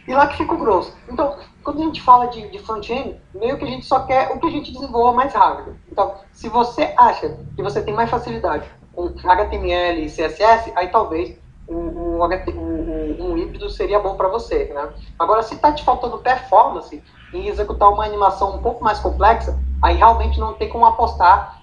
E 0.07 0.13
lá 0.13 0.27
que 0.27 0.37
fica 0.37 0.53
o 0.53 0.57
grosso. 0.57 0.95
Então, 1.07 1.37
quando 1.63 1.81
a 1.81 1.85
gente 1.85 2.01
fala 2.01 2.27
de, 2.27 2.49
de 2.49 2.59
front-end, 2.59 3.19
meio 3.33 3.57
que 3.57 3.63
a 3.63 3.67
gente 3.67 3.85
só 3.85 4.01
quer 4.01 4.31
o 4.31 4.39
que 4.39 4.47
a 4.47 4.51
gente 4.51 4.71
desenvolva 4.71 5.13
mais 5.13 5.33
rápido. 5.33 5.75
Então, 5.91 6.15
se 6.31 6.49
você 6.49 6.93
acha 6.97 7.37
que 7.55 7.61
você 7.61 7.81
tem 7.81 7.93
mais 7.93 8.09
facilidade 8.09 8.67
com 8.93 9.13
HTML 9.23 10.03
e 10.03 10.09
CSS, 10.09 10.71
aí 10.75 10.87
talvez 10.89 11.37
um, 11.67 11.77
um, 11.77 13.17
um, 13.19 13.37
híbrido 13.37 13.69
seria 13.69 13.99
bom 13.99 14.15
para 14.15 14.27
você. 14.27 14.65
Né? 14.73 14.89
Agora, 15.17 15.43
se 15.43 15.53
está 15.53 15.71
te 15.71 15.83
faltando 15.83 16.17
performance 16.17 17.03
em 17.33 17.47
executar 17.47 17.89
uma 17.89 18.05
animação 18.05 18.55
um 18.55 18.61
pouco 18.61 18.83
mais 18.83 18.99
complexa, 18.99 19.59
aí 19.81 19.95
realmente 19.95 20.39
não 20.39 20.53
tem 20.53 20.69
como 20.69 20.85
apostar 20.85 21.61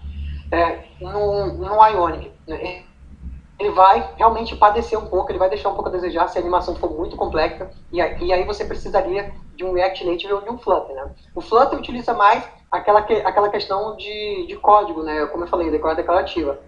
é, 0.52 0.85
no, 1.00 1.52
no 1.54 1.87
Ionic. 1.87 2.30
Né? 2.46 2.85
Ele 3.58 3.70
vai 3.70 4.12
realmente 4.16 4.54
padecer 4.54 4.98
um 4.98 5.06
pouco, 5.06 5.30
ele 5.30 5.38
vai 5.38 5.48
deixar 5.48 5.70
um 5.70 5.74
pouco 5.74 5.88
a 5.88 5.92
desejar 5.92 6.28
se 6.28 6.36
a 6.36 6.40
animação 6.40 6.74
for 6.76 6.90
muito 6.90 7.16
complexa, 7.16 7.70
e, 7.92 7.96
e 7.98 8.32
aí 8.32 8.44
você 8.44 8.64
precisaria 8.64 9.32
de 9.54 9.64
um 9.64 9.72
React 9.72 10.04
Native 10.04 10.32
ou 10.32 10.40
de 10.42 10.50
um 10.50 10.58
Flutter. 10.58 10.94
Né? 10.94 11.10
O 11.34 11.40
Flutter 11.40 11.78
utiliza 11.78 12.12
mais 12.12 12.44
aquela, 12.70 13.02
que, 13.02 13.14
aquela 13.14 13.48
questão 13.48 13.96
de, 13.96 14.46
de 14.46 14.56
código, 14.56 15.02
né? 15.02 15.26
como 15.26 15.44
eu 15.44 15.48
falei, 15.48 15.70
declarativa. 15.70 16.58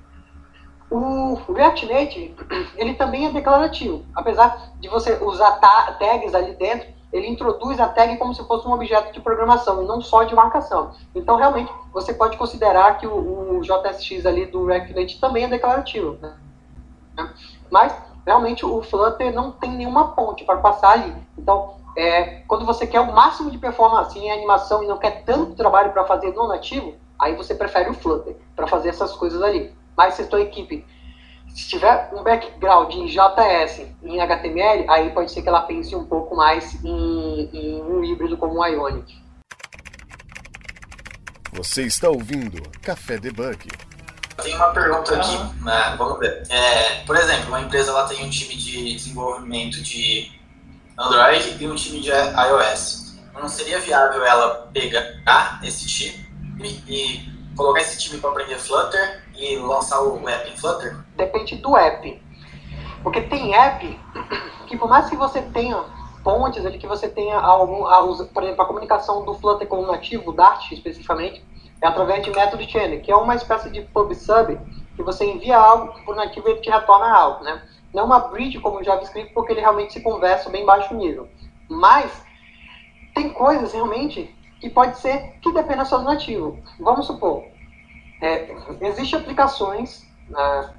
O 0.91 1.35
React 1.53 1.87
Native, 1.93 2.35
ele 2.77 2.95
também 2.95 3.27
é 3.27 3.31
declarativo. 3.31 4.05
Apesar 4.15 4.73
de 4.81 4.89
você 4.89 5.13
usar 5.23 5.61
tags 5.99 6.35
ali 6.35 6.55
dentro, 6.55 6.89
ele 7.13 7.27
introduz 7.27 7.81
a 7.81 7.89
tag 7.89 8.17
como 8.17 8.35
se 8.35 8.47
fosse 8.47 8.67
um 8.67 8.73
objeto 8.73 9.13
de 9.13 9.21
programação, 9.21 9.83
e 9.83 9.87
não 9.87 10.01
só 10.01 10.25
de 10.25 10.35
marcação. 10.35 10.93
Então, 11.15 11.37
realmente, 11.37 11.73
você 11.93 12.13
pode 12.13 12.37
considerar 12.37 12.99
que 12.99 13.07
o, 13.07 13.59
o 13.59 13.61
JSX 13.61 14.27
ali 14.27 14.47
do 14.47 14.67
React 14.67 14.95
Native 14.95 15.21
também 15.21 15.45
é 15.45 15.49
declarativo. 15.49 16.19
Né? 16.21 16.35
Mas, 17.71 17.95
realmente, 18.27 18.65
o 18.65 18.83
Flutter 18.83 19.33
não 19.33 19.53
tem 19.53 19.71
nenhuma 19.71 20.13
ponte 20.13 20.45
para 20.45 20.59
passar 20.59 20.93
ali. 20.93 21.15
Então, 21.37 21.77
é, 21.97 22.43
quando 22.47 22.65
você 22.65 22.87
quer 22.87 23.01
o 23.01 23.13
máximo 23.13 23.51
de 23.51 23.59
performance 23.59 24.19
em 24.19 24.31
animação 24.31 24.83
e 24.83 24.87
não 24.87 24.99
quer 24.99 25.25
tanto 25.25 25.55
trabalho 25.55 25.93
para 25.93 26.05
fazer 26.05 26.33
no 26.33 26.49
nativo, 26.49 26.95
aí 27.19 27.35
você 27.35 27.55
prefere 27.55 27.91
o 27.91 27.95
Flutter 27.95 28.37
para 28.55 28.67
fazer 28.67 28.91
essas 28.91 29.13
coisas 29.15 29.43
ali. 29.43 29.75
Mas 29.97 30.15
se 30.15 30.23
a 30.23 30.27
tua 30.27 30.41
equipe 30.41 30.85
se 31.59 31.69
tiver 31.69 32.11
um 32.13 32.23
background 32.23 32.95
em 32.95 33.07
JS, 33.07 33.87
em 34.03 34.21
HTML, 34.21 34.85
aí 34.89 35.11
pode 35.11 35.33
ser 35.33 35.43
que 35.43 35.49
ela 35.49 35.63
pense 35.63 35.95
um 35.97 36.05
pouco 36.05 36.37
mais 36.37 36.83
em, 36.85 37.51
em 37.53 37.83
um 37.83 38.05
híbrido 38.05 38.37
como 38.37 38.61
o 38.61 38.67
Ionic. 38.67 39.17
Você 41.53 41.83
está 41.83 42.09
ouvindo 42.09 42.63
Café 42.81 43.19
Debug. 43.19 43.67
Tem 44.43 44.55
uma 44.55 44.69
pergunta 44.69 45.17
aqui, 45.17 45.37
né? 45.65 45.95
vamos 45.99 46.19
ver. 46.19 46.45
É, 46.49 47.05
por 47.05 47.17
exemplo, 47.17 47.49
uma 47.49 47.61
empresa 47.61 47.91
ela 47.91 48.07
tem 48.07 48.25
um 48.25 48.31
time 48.31 48.55
de 48.55 48.95
desenvolvimento 48.95 49.83
de 49.83 50.31
Android 50.97 51.57
e 51.61 51.69
um 51.69 51.75
time 51.75 52.01
de 52.01 52.11
iOS. 52.11 53.19
Não 53.35 53.49
seria 53.49 53.81
viável 53.81 54.25
ela 54.25 54.69
pegar 54.73 55.61
esse 55.63 55.87
time 55.87 56.29
e 56.89 57.29
colocar 57.57 57.81
esse 57.81 57.99
time 57.99 58.21
para 58.21 58.31
aprender 58.31 58.59
Flutter 58.59 59.25
e 59.37 59.57
lançar 59.57 60.01
o 60.03 60.29
app 60.29 60.51
em 60.51 60.57
Flutter? 60.57 60.97
Depende 61.17 61.57
do 61.57 61.77
app. 61.77 62.23
Porque 63.03 63.23
tem 63.23 63.55
app 63.55 64.01
que 64.67 64.77
por 64.77 64.89
mais 64.89 65.09
que 65.09 65.17
você 65.17 65.43
tenha 65.43 65.85
pontes 66.23 66.65
ali, 66.65 66.79
que 66.79 66.87
você 66.87 67.09
tenha 67.09 67.37
algum, 67.39 67.85
por 68.27 68.43
exemplo, 68.43 68.63
a 68.63 68.67
comunicação 68.67 69.25
do 69.25 69.35
Flutter 69.35 69.67
com 69.67 69.83
o 69.83 69.87
nativo, 69.87 70.33
Dart 70.33 70.71
especificamente, 70.73 71.45
é 71.81 71.87
através 71.87 72.25
de 72.25 72.31
método 72.31 72.69
chain, 72.69 73.01
que 73.01 73.11
é 73.11 73.17
uma 73.17 73.35
espécie 73.35 73.71
de 73.71 73.83
pub-sub, 73.83 74.59
que 74.97 75.03
você 75.03 75.25
envia 75.25 75.57
algo 75.57 75.93
o 76.07 76.15
nativo 76.15 76.49
ele 76.49 76.61
te 76.61 76.71
retorna 76.71 77.11
algo, 77.11 77.45
né? 77.45 77.63
Não 77.95 78.05
uma 78.05 78.19
bridge 78.19 78.61
como 78.61 78.79
o 78.79 78.85
JavaScript, 78.85 79.33
porque 79.33 79.53
ele 79.53 79.61
realmente 79.61 79.93
se 79.93 80.01
conversa 80.01 80.51
bem 80.51 80.67
baixo 80.67 80.95
nível. 80.95 81.29
Mas 81.69 82.23
tem 83.15 83.31
coisas 83.31 83.73
realmente 83.73 84.35
que 84.61 84.69
pode 84.69 84.99
ser 84.99 85.35
que 85.41 85.53
dependa 85.53 85.85
só 85.85 85.99
do 85.99 86.05
nativo. 86.05 86.59
Vamos 86.81 87.07
supor, 87.07 87.45
é, 88.21 88.55
Existem 88.81 89.21
aplicações, 89.21 90.07
né, 90.29 90.75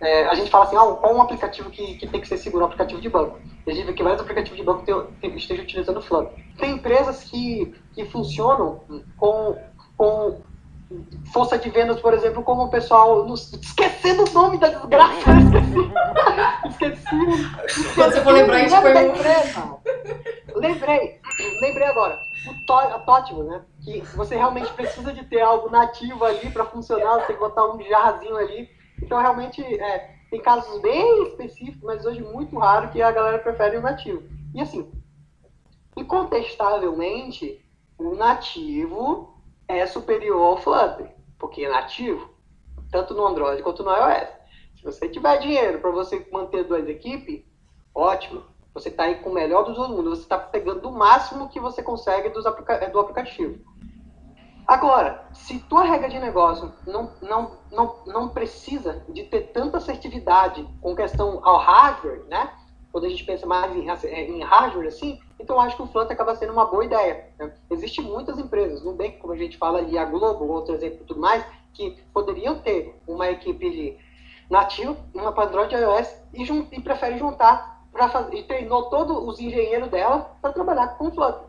é, 0.00 0.26
a 0.26 0.34
gente 0.34 0.50
fala 0.50 0.64
assim, 0.64 0.76
ah, 0.76 0.96
qual 0.96 1.14
um 1.14 1.22
aplicativo 1.22 1.70
que, 1.70 1.94
que 1.96 2.06
tem 2.06 2.20
que 2.20 2.28
ser 2.28 2.38
seguro? 2.38 2.64
Um 2.64 2.66
aplicativo 2.66 3.00
de 3.00 3.08
banco. 3.08 3.38
A 3.66 3.70
gente 3.70 3.86
vê 3.86 3.92
que 3.92 4.02
vários 4.02 4.20
aplicativos 4.20 4.58
de 4.58 4.64
banco 4.64 4.84
estejam 5.22 5.64
utilizando 5.64 6.02
Flutter. 6.02 6.32
Tem 6.58 6.72
empresas 6.72 7.24
que, 7.24 7.74
que 7.94 8.04
funcionam 8.06 8.80
com, 9.16 9.56
com 9.96 10.42
força 11.32 11.56
de 11.58 11.70
vendas, 11.70 12.00
por 12.00 12.12
exemplo, 12.12 12.42
como 12.42 12.64
o 12.64 12.70
pessoal. 12.70 13.24
Nos, 13.24 13.52
esquecendo 13.52 14.24
o 14.28 14.32
nome 14.32 14.58
da 14.58 14.68
desgraça, 14.68 15.30
esqueci. 16.68 17.06
esqueci. 17.66 17.94
Quando 17.94 18.12
você 18.12 18.20
for 18.20 18.32
lembrar, 18.32 18.58
gente 18.58 18.80
foi. 18.80 18.92
Lembrei, 20.54 21.20
lembrei 21.60 21.86
agora. 21.88 22.18
O 22.46 22.66
to, 22.66 22.74
a 22.74 22.98
Tótimo, 23.00 23.42
né? 23.42 23.62
Que 23.82 24.00
você 24.14 24.36
realmente 24.36 24.70
precisa 24.72 25.12
de 25.12 25.24
ter 25.24 25.40
algo 25.40 25.70
nativo 25.70 26.24
ali 26.24 26.50
para 26.50 26.64
funcionar, 26.66 27.20
você 27.20 27.32
botar 27.32 27.66
um 27.66 27.82
jarzinho 27.82 28.36
ali. 28.36 28.68
Então, 29.04 29.20
realmente, 29.20 29.62
é, 29.62 30.16
tem 30.30 30.40
casos 30.40 30.80
bem 30.80 31.24
específicos, 31.24 31.82
mas 31.82 32.06
hoje 32.06 32.22
muito 32.22 32.58
raro 32.58 32.90
que 32.90 33.02
a 33.02 33.12
galera 33.12 33.38
prefere 33.38 33.76
o 33.76 33.82
nativo. 33.82 34.22
E 34.54 34.62
assim, 34.62 34.90
incontestavelmente, 35.94 37.62
o 37.98 38.14
nativo 38.14 39.38
é 39.68 39.86
superior 39.86 40.40
ao 40.40 40.56
Flutter, 40.56 41.14
porque 41.38 41.64
é 41.64 41.68
nativo, 41.68 42.30
tanto 42.90 43.12
no 43.12 43.26
Android 43.26 43.62
quanto 43.62 43.84
no 43.84 43.94
iOS. 43.94 44.28
Se 44.76 44.82
você 44.82 45.08
tiver 45.08 45.38
dinheiro 45.38 45.80
para 45.80 45.90
você 45.90 46.26
manter 46.32 46.64
duas 46.64 46.88
equipes, 46.88 47.44
ótimo. 47.94 48.42
Você 48.72 48.88
está 48.88 49.04
aí 49.04 49.16
com 49.16 49.30
o 49.30 49.34
melhor 49.34 49.64
dos 49.64 49.76
dois 49.76 49.90
mundos. 49.90 50.18
Você 50.18 50.24
está 50.24 50.38
pegando 50.38 50.88
o 50.88 50.92
máximo 50.92 51.48
que 51.48 51.60
você 51.60 51.82
consegue 51.82 52.30
dos 52.30 52.46
aplica 52.46 52.88
do 52.88 53.00
aplicativo. 53.00 53.60
Agora, 54.66 55.24
se 55.32 55.58
tua 55.60 55.84
regra 55.84 56.08
de 56.08 56.18
negócio 56.18 56.72
não, 56.86 57.10
não, 57.20 57.52
não, 57.70 57.96
não 58.06 58.28
precisa 58.30 59.04
de 59.08 59.24
ter 59.24 59.52
tanta 59.52 59.76
assertividade 59.76 60.66
com 60.80 60.94
questão 60.94 61.40
ao 61.46 61.58
hardware, 61.58 62.24
né? 62.28 62.50
Quando 62.90 63.06
a 63.06 63.08
gente 63.08 63.24
pensa 63.24 63.46
mais 63.46 63.74
em, 63.74 63.88
em 64.10 64.42
hardware 64.42 64.86
assim, 64.86 65.20
então, 65.38 65.60
acho 65.60 65.76
que 65.76 65.82
o 65.82 65.86
Flutter 65.86 66.12
acaba 66.12 66.34
sendo 66.34 66.52
uma 66.52 66.64
boa 66.64 66.84
ideia. 66.84 67.28
Né? 67.38 67.52
Existem 67.70 68.04
muitas 68.04 68.38
empresas, 68.38 68.82
Nubank, 68.82 69.18
como 69.18 69.32
a 69.32 69.36
gente 69.36 69.58
fala 69.58 69.78
ali, 69.78 69.98
a 69.98 70.04
Globo, 70.04 70.46
outro 70.46 70.74
exemplo 70.74 71.04
tudo 71.06 71.20
mais, 71.20 71.44
que 71.72 71.90
poderiam 72.12 72.58
ter 72.60 72.98
uma 73.06 73.28
equipe 73.30 73.98
nativa, 74.48 74.96
uma 75.12 75.32
para 75.32 75.48
Android 75.48 75.74
e 75.74 75.78
iOS, 75.78 76.16
e, 76.32 76.44
jun 76.44 76.66
e 76.70 76.80
prefere 76.80 77.18
juntar 77.18 77.82
para 77.92 78.08
fazer, 78.08 78.36
e 78.36 78.44
treinou 78.44 78.88
todos 78.88 79.16
os 79.28 79.38
engenheiros 79.38 79.90
dela 79.90 80.34
para 80.40 80.52
trabalhar 80.52 80.88
com 80.96 81.08
o 81.08 81.12
Flutter. 81.12 81.42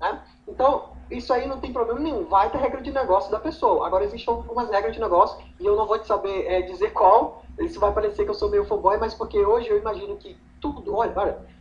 Né? 0.00 0.22
Então, 0.48 0.91
isso 1.10 1.32
aí 1.32 1.46
não 1.46 1.58
tem 1.58 1.72
problema 1.72 2.00
nenhum, 2.00 2.24
vai 2.26 2.50
ter 2.50 2.58
regra 2.58 2.80
de 2.80 2.90
negócio 2.90 3.30
da 3.30 3.38
pessoa. 3.38 3.86
Agora, 3.86 4.04
existem 4.04 4.32
algumas 4.32 4.70
regras 4.70 4.94
de 4.94 5.00
negócio, 5.00 5.38
e 5.58 5.66
eu 5.66 5.76
não 5.76 5.86
vou 5.86 5.98
te 5.98 6.06
saber 6.06 6.46
é, 6.46 6.62
dizer 6.62 6.92
qual, 6.92 7.42
isso 7.58 7.78
vai 7.78 7.92
parecer 7.92 8.24
que 8.24 8.30
eu 8.30 8.34
sou 8.34 8.50
meio 8.50 8.64
fanboy, 8.64 8.96
mas 8.98 9.14
porque 9.14 9.38
hoje 9.44 9.68
eu 9.68 9.78
imagino 9.78 10.16
que 10.16 10.36
tudo, 10.60 10.94
olha, 10.94 11.12
olha 11.16 11.52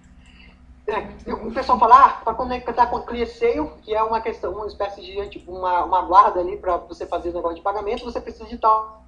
é, 0.87 1.33
o 1.33 1.51
pessoal 1.51 1.79
fala, 1.79 2.05
ah, 2.05 2.09
para 2.23 2.33
conectar 2.33 2.87
com 2.87 2.97
o 2.97 3.03
ClearSale, 3.03 3.69
que 3.81 3.93
é 3.93 4.01
uma 4.01 4.19
questão, 4.19 4.51
uma 4.53 4.67
espécie 4.67 5.01
de 5.01 5.29
tipo, 5.29 5.51
uma, 5.51 5.83
uma 5.83 6.01
guarda 6.01 6.39
ali 6.39 6.57
para 6.57 6.77
você 6.77 7.05
fazer 7.05 7.29
o 7.29 7.33
negócio 7.33 7.57
de 7.57 7.61
pagamento, 7.61 8.03
você 8.03 8.19
precisa 8.19 8.45
de 8.45 8.57
tal 8.57 9.05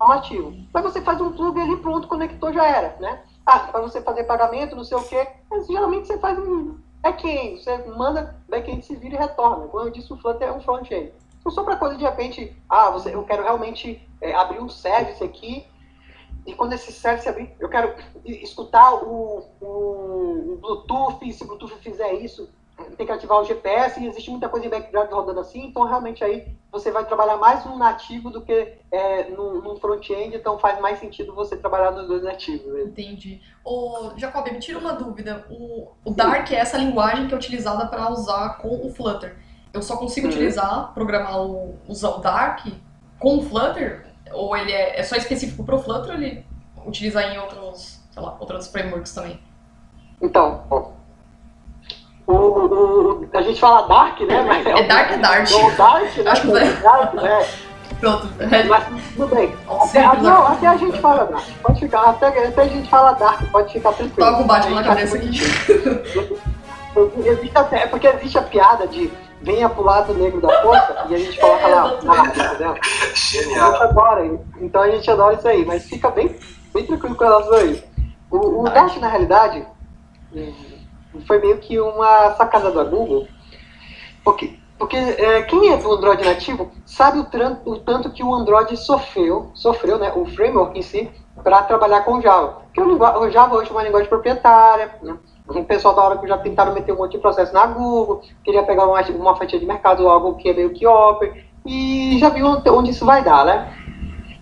ativo. 0.00 0.52
Mas 0.72 0.82
você 0.82 1.00
faz 1.00 1.20
um 1.20 1.32
plug 1.32 1.60
ali, 1.60 1.76
pronto, 1.76 2.08
conectou, 2.08 2.52
já 2.52 2.66
era, 2.66 2.96
né? 2.98 3.22
Ah, 3.46 3.60
para 3.60 3.80
você 3.80 4.02
fazer 4.02 4.24
pagamento, 4.24 4.74
não 4.74 4.84
sei 4.84 4.96
o 4.96 5.04
quê, 5.04 5.28
mas 5.48 5.66
geralmente 5.66 6.08
você 6.08 6.18
faz 6.18 6.38
um 6.38 6.76
back-end, 7.02 7.62
você 7.62 7.76
manda, 7.88 8.40
back-end 8.48 8.84
se 8.84 8.96
vira 8.96 9.16
e 9.16 9.18
retorna. 9.18 9.66
Como 9.66 9.84
eu 9.84 9.90
disse, 9.90 10.12
o 10.12 10.16
Flutter 10.16 10.48
é 10.48 10.52
um 10.52 10.60
front-end. 10.60 11.12
Então, 11.40 11.50
só 11.50 11.64
para 11.64 11.76
coisa 11.76 11.96
de 11.96 12.04
repente, 12.04 12.56
ah, 12.68 12.90
você, 12.90 13.14
eu 13.14 13.24
quero 13.24 13.42
realmente 13.42 14.08
é, 14.20 14.32
abrir 14.32 14.60
um 14.60 14.68
service 14.68 15.22
aqui 15.22 15.66
e 16.46 16.54
quando 16.54 16.72
esse 16.72 16.92
service 16.92 17.28
abrir, 17.28 17.54
eu 17.60 17.68
quero 17.68 17.94
escutar 18.24 18.94
o, 18.94 19.44
o, 19.60 19.66
o 19.66 20.58
Bluetooth, 20.60 21.32
se 21.32 21.42
o 21.44 21.46
Bluetooth 21.46 21.76
fizer 21.76 22.14
isso, 22.14 22.48
tem 22.96 23.06
que 23.06 23.12
ativar 23.12 23.40
o 23.40 23.44
GPS, 23.44 24.00
e 24.00 24.06
existe 24.06 24.30
muita 24.30 24.48
coisa 24.48 24.66
em 24.66 24.70
background 24.70 25.10
rodando 25.10 25.40
assim, 25.40 25.66
então 25.66 25.84
realmente 25.84 26.22
aí 26.22 26.46
você 26.70 26.90
vai 26.90 27.04
trabalhar 27.04 27.36
mais 27.36 27.64
no 27.64 27.76
nativo 27.76 28.30
do 28.30 28.40
que 28.40 28.78
é, 28.90 29.30
no 29.30 29.76
front-end, 29.76 30.36
então 30.36 30.58
faz 30.58 30.80
mais 30.80 30.98
sentido 30.98 31.34
você 31.34 31.56
trabalhar 31.56 31.90
nos 31.90 32.06
dois 32.06 32.22
nativos. 32.22 32.66
Né? 32.72 32.82
Entendi. 32.82 33.40
Ô, 33.64 34.12
Jacob, 34.16 34.50
me 34.50 34.58
tira 34.58 34.78
uma 34.78 34.94
dúvida. 34.94 35.46
O, 35.50 35.88
o 36.04 36.10
Dark 36.12 36.50
é 36.50 36.56
essa 36.56 36.78
linguagem 36.78 37.26
que 37.26 37.34
é 37.34 37.36
utilizada 37.36 37.86
para 37.86 38.10
usar 38.10 38.58
com 38.58 38.86
o 38.86 38.90
Flutter. 38.90 39.36
Eu 39.72 39.82
só 39.82 39.96
consigo 39.96 40.26
uhum. 40.26 40.32
utilizar, 40.32 40.92
programar 40.94 41.42
o, 41.42 41.74
usar 41.86 42.10
o 42.10 42.18
Dark 42.18 42.66
com 43.18 43.38
o 43.38 43.42
Flutter? 43.42 44.06
Ou 44.32 44.56
ele 44.56 44.72
é, 44.72 44.98
é 44.98 45.02
só 45.02 45.16
específico 45.16 45.64
para 45.64 45.74
o 45.74 45.78
Flutter 45.78 46.14
ou 46.14 46.22
ele 46.22 46.44
utiliza 46.86 47.22
em 47.22 47.38
outros, 47.38 48.00
sei 48.10 48.22
lá, 48.22 48.36
outros 48.40 48.68
frameworks 48.68 49.14
também? 49.14 49.40
Então, 50.20 50.64
o, 52.26 52.32
o, 52.34 53.28
a 53.32 53.42
gente 53.42 53.60
fala 53.60 53.86
Dark, 53.88 54.20
né? 54.20 54.42
Mas 54.42 54.66
é, 54.66 54.70
é 54.70 54.82
Dark 54.86 55.10
é 55.10 55.18
Dark. 55.18 55.48
O 55.50 55.76
Dark, 55.76 56.16
né? 56.16 56.30
Acho 56.30 56.42
que 56.42 56.56
é 56.56 56.72
Dark, 56.74 57.14
né? 57.14 57.46
Pronto. 58.00 58.28
Mas 58.68 58.84
tudo 59.14 59.34
bem. 59.34 59.54
Até, 59.68 60.22
não, 60.22 60.46
até 60.46 60.66
a 60.66 60.76
gente 60.76 61.00
fala 61.00 61.24
Dark. 61.24 61.44
Pode 61.62 61.80
ficar, 61.80 62.02
até, 62.02 62.26
até 62.26 62.62
a 62.62 62.68
gente 62.68 62.88
fala 62.88 63.12
Dark, 63.12 63.42
pode 63.50 63.72
ficar 63.72 63.92
tranquilo. 63.92 64.30
Toca 64.30 64.42
o 64.42 64.46
Batman 64.46 64.76
na 64.76 64.84
cabeça 64.84 65.16
aqui. 65.16 65.28
Existe 67.24 67.58
até, 67.58 67.86
porque 67.86 68.06
existe 68.06 68.38
a 68.38 68.42
piada 68.42 68.86
de 68.86 69.10
venha 69.42 69.68
pro 69.68 69.82
lado 69.82 70.14
negro 70.14 70.40
da 70.40 70.62
força 70.62 71.06
e 71.08 71.14
a 71.14 71.18
gente 71.18 71.38
coloca 71.38 71.66
lá, 71.66 71.98
lá 72.02 72.26
entendeu? 72.26 72.74
Genial. 73.14 73.68
A 73.68 73.72
gente 73.72 73.82
adora, 73.82 74.40
então 74.60 74.82
a 74.82 74.90
gente 74.90 75.10
adora 75.10 75.34
isso 75.34 75.48
aí, 75.48 75.64
mas 75.64 75.84
fica 75.84 76.10
bem, 76.10 76.36
bem 76.72 76.86
tranquilo 76.86 77.16
com 77.16 77.24
relação 77.24 77.54
a 77.54 77.64
isso. 77.64 77.84
O, 78.30 78.62
o 78.62 78.64
Dash, 78.64 78.96
na 78.98 79.08
realidade, 79.08 79.66
foi 81.26 81.38
meio 81.38 81.58
que 81.58 81.78
uma 81.78 82.32
sacada 82.32 82.70
da 82.70 82.84
Google, 82.84 83.26
porque, 84.24 84.58
porque 84.78 84.96
é, 84.96 85.42
quem 85.42 85.72
é 85.72 85.76
do 85.76 85.92
Android 85.92 86.24
nativo 86.24 86.70
sabe 86.84 87.18
o, 87.18 87.70
o, 87.70 87.78
tanto 87.78 88.10
que 88.10 88.22
o 88.22 88.34
Android 88.34 88.76
sofreu, 88.76 89.50
sofreu 89.54 89.98
né, 89.98 90.12
o 90.14 90.24
framework 90.26 90.78
em 90.78 90.82
si, 90.82 91.10
para 91.42 91.62
trabalhar 91.62 92.02
com 92.02 92.20
Java. 92.20 92.62
Porque 92.66 92.80
o, 92.80 92.96
o 92.96 93.30
Java 93.30 93.56
hoje 93.56 93.70
é 93.70 93.72
uma 93.72 93.82
linguagem 93.82 94.08
proprietária, 94.08 94.94
né? 95.02 95.16
O 95.48 95.64
pessoal 95.64 95.94
da 95.94 96.02
hora 96.02 96.18
que 96.18 96.26
já 96.26 96.38
tentaram 96.38 96.72
meter 96.72 96.92
um 96.92 96.98
monte 96.98 97.12
de 97.12 97.18
processo 97.18 97.52
na 97.52 97.66
Google, 97.66 98.22
queria 98.44 98.62
pegar 98.62 98.86
uma, 98.86 99.00
uma 99.00 99.36
fatia 99.36 99.58
de 99.58 99.66
mercado, 99.66 100.08
algo 100.08 100.36
que 100.36 100.48
é 100.48 100.54
meio 100.54 100.70
que 100.70 100.86
open, 100.86 101.32
e 101.66 102.16
já 102.18 102.28
viu 102.28 102.46
onde 102.46 102.90
isso 102.90 103.04
vai 103.04 103.22
dar, 103.22 103.44
né? 103.44 103.76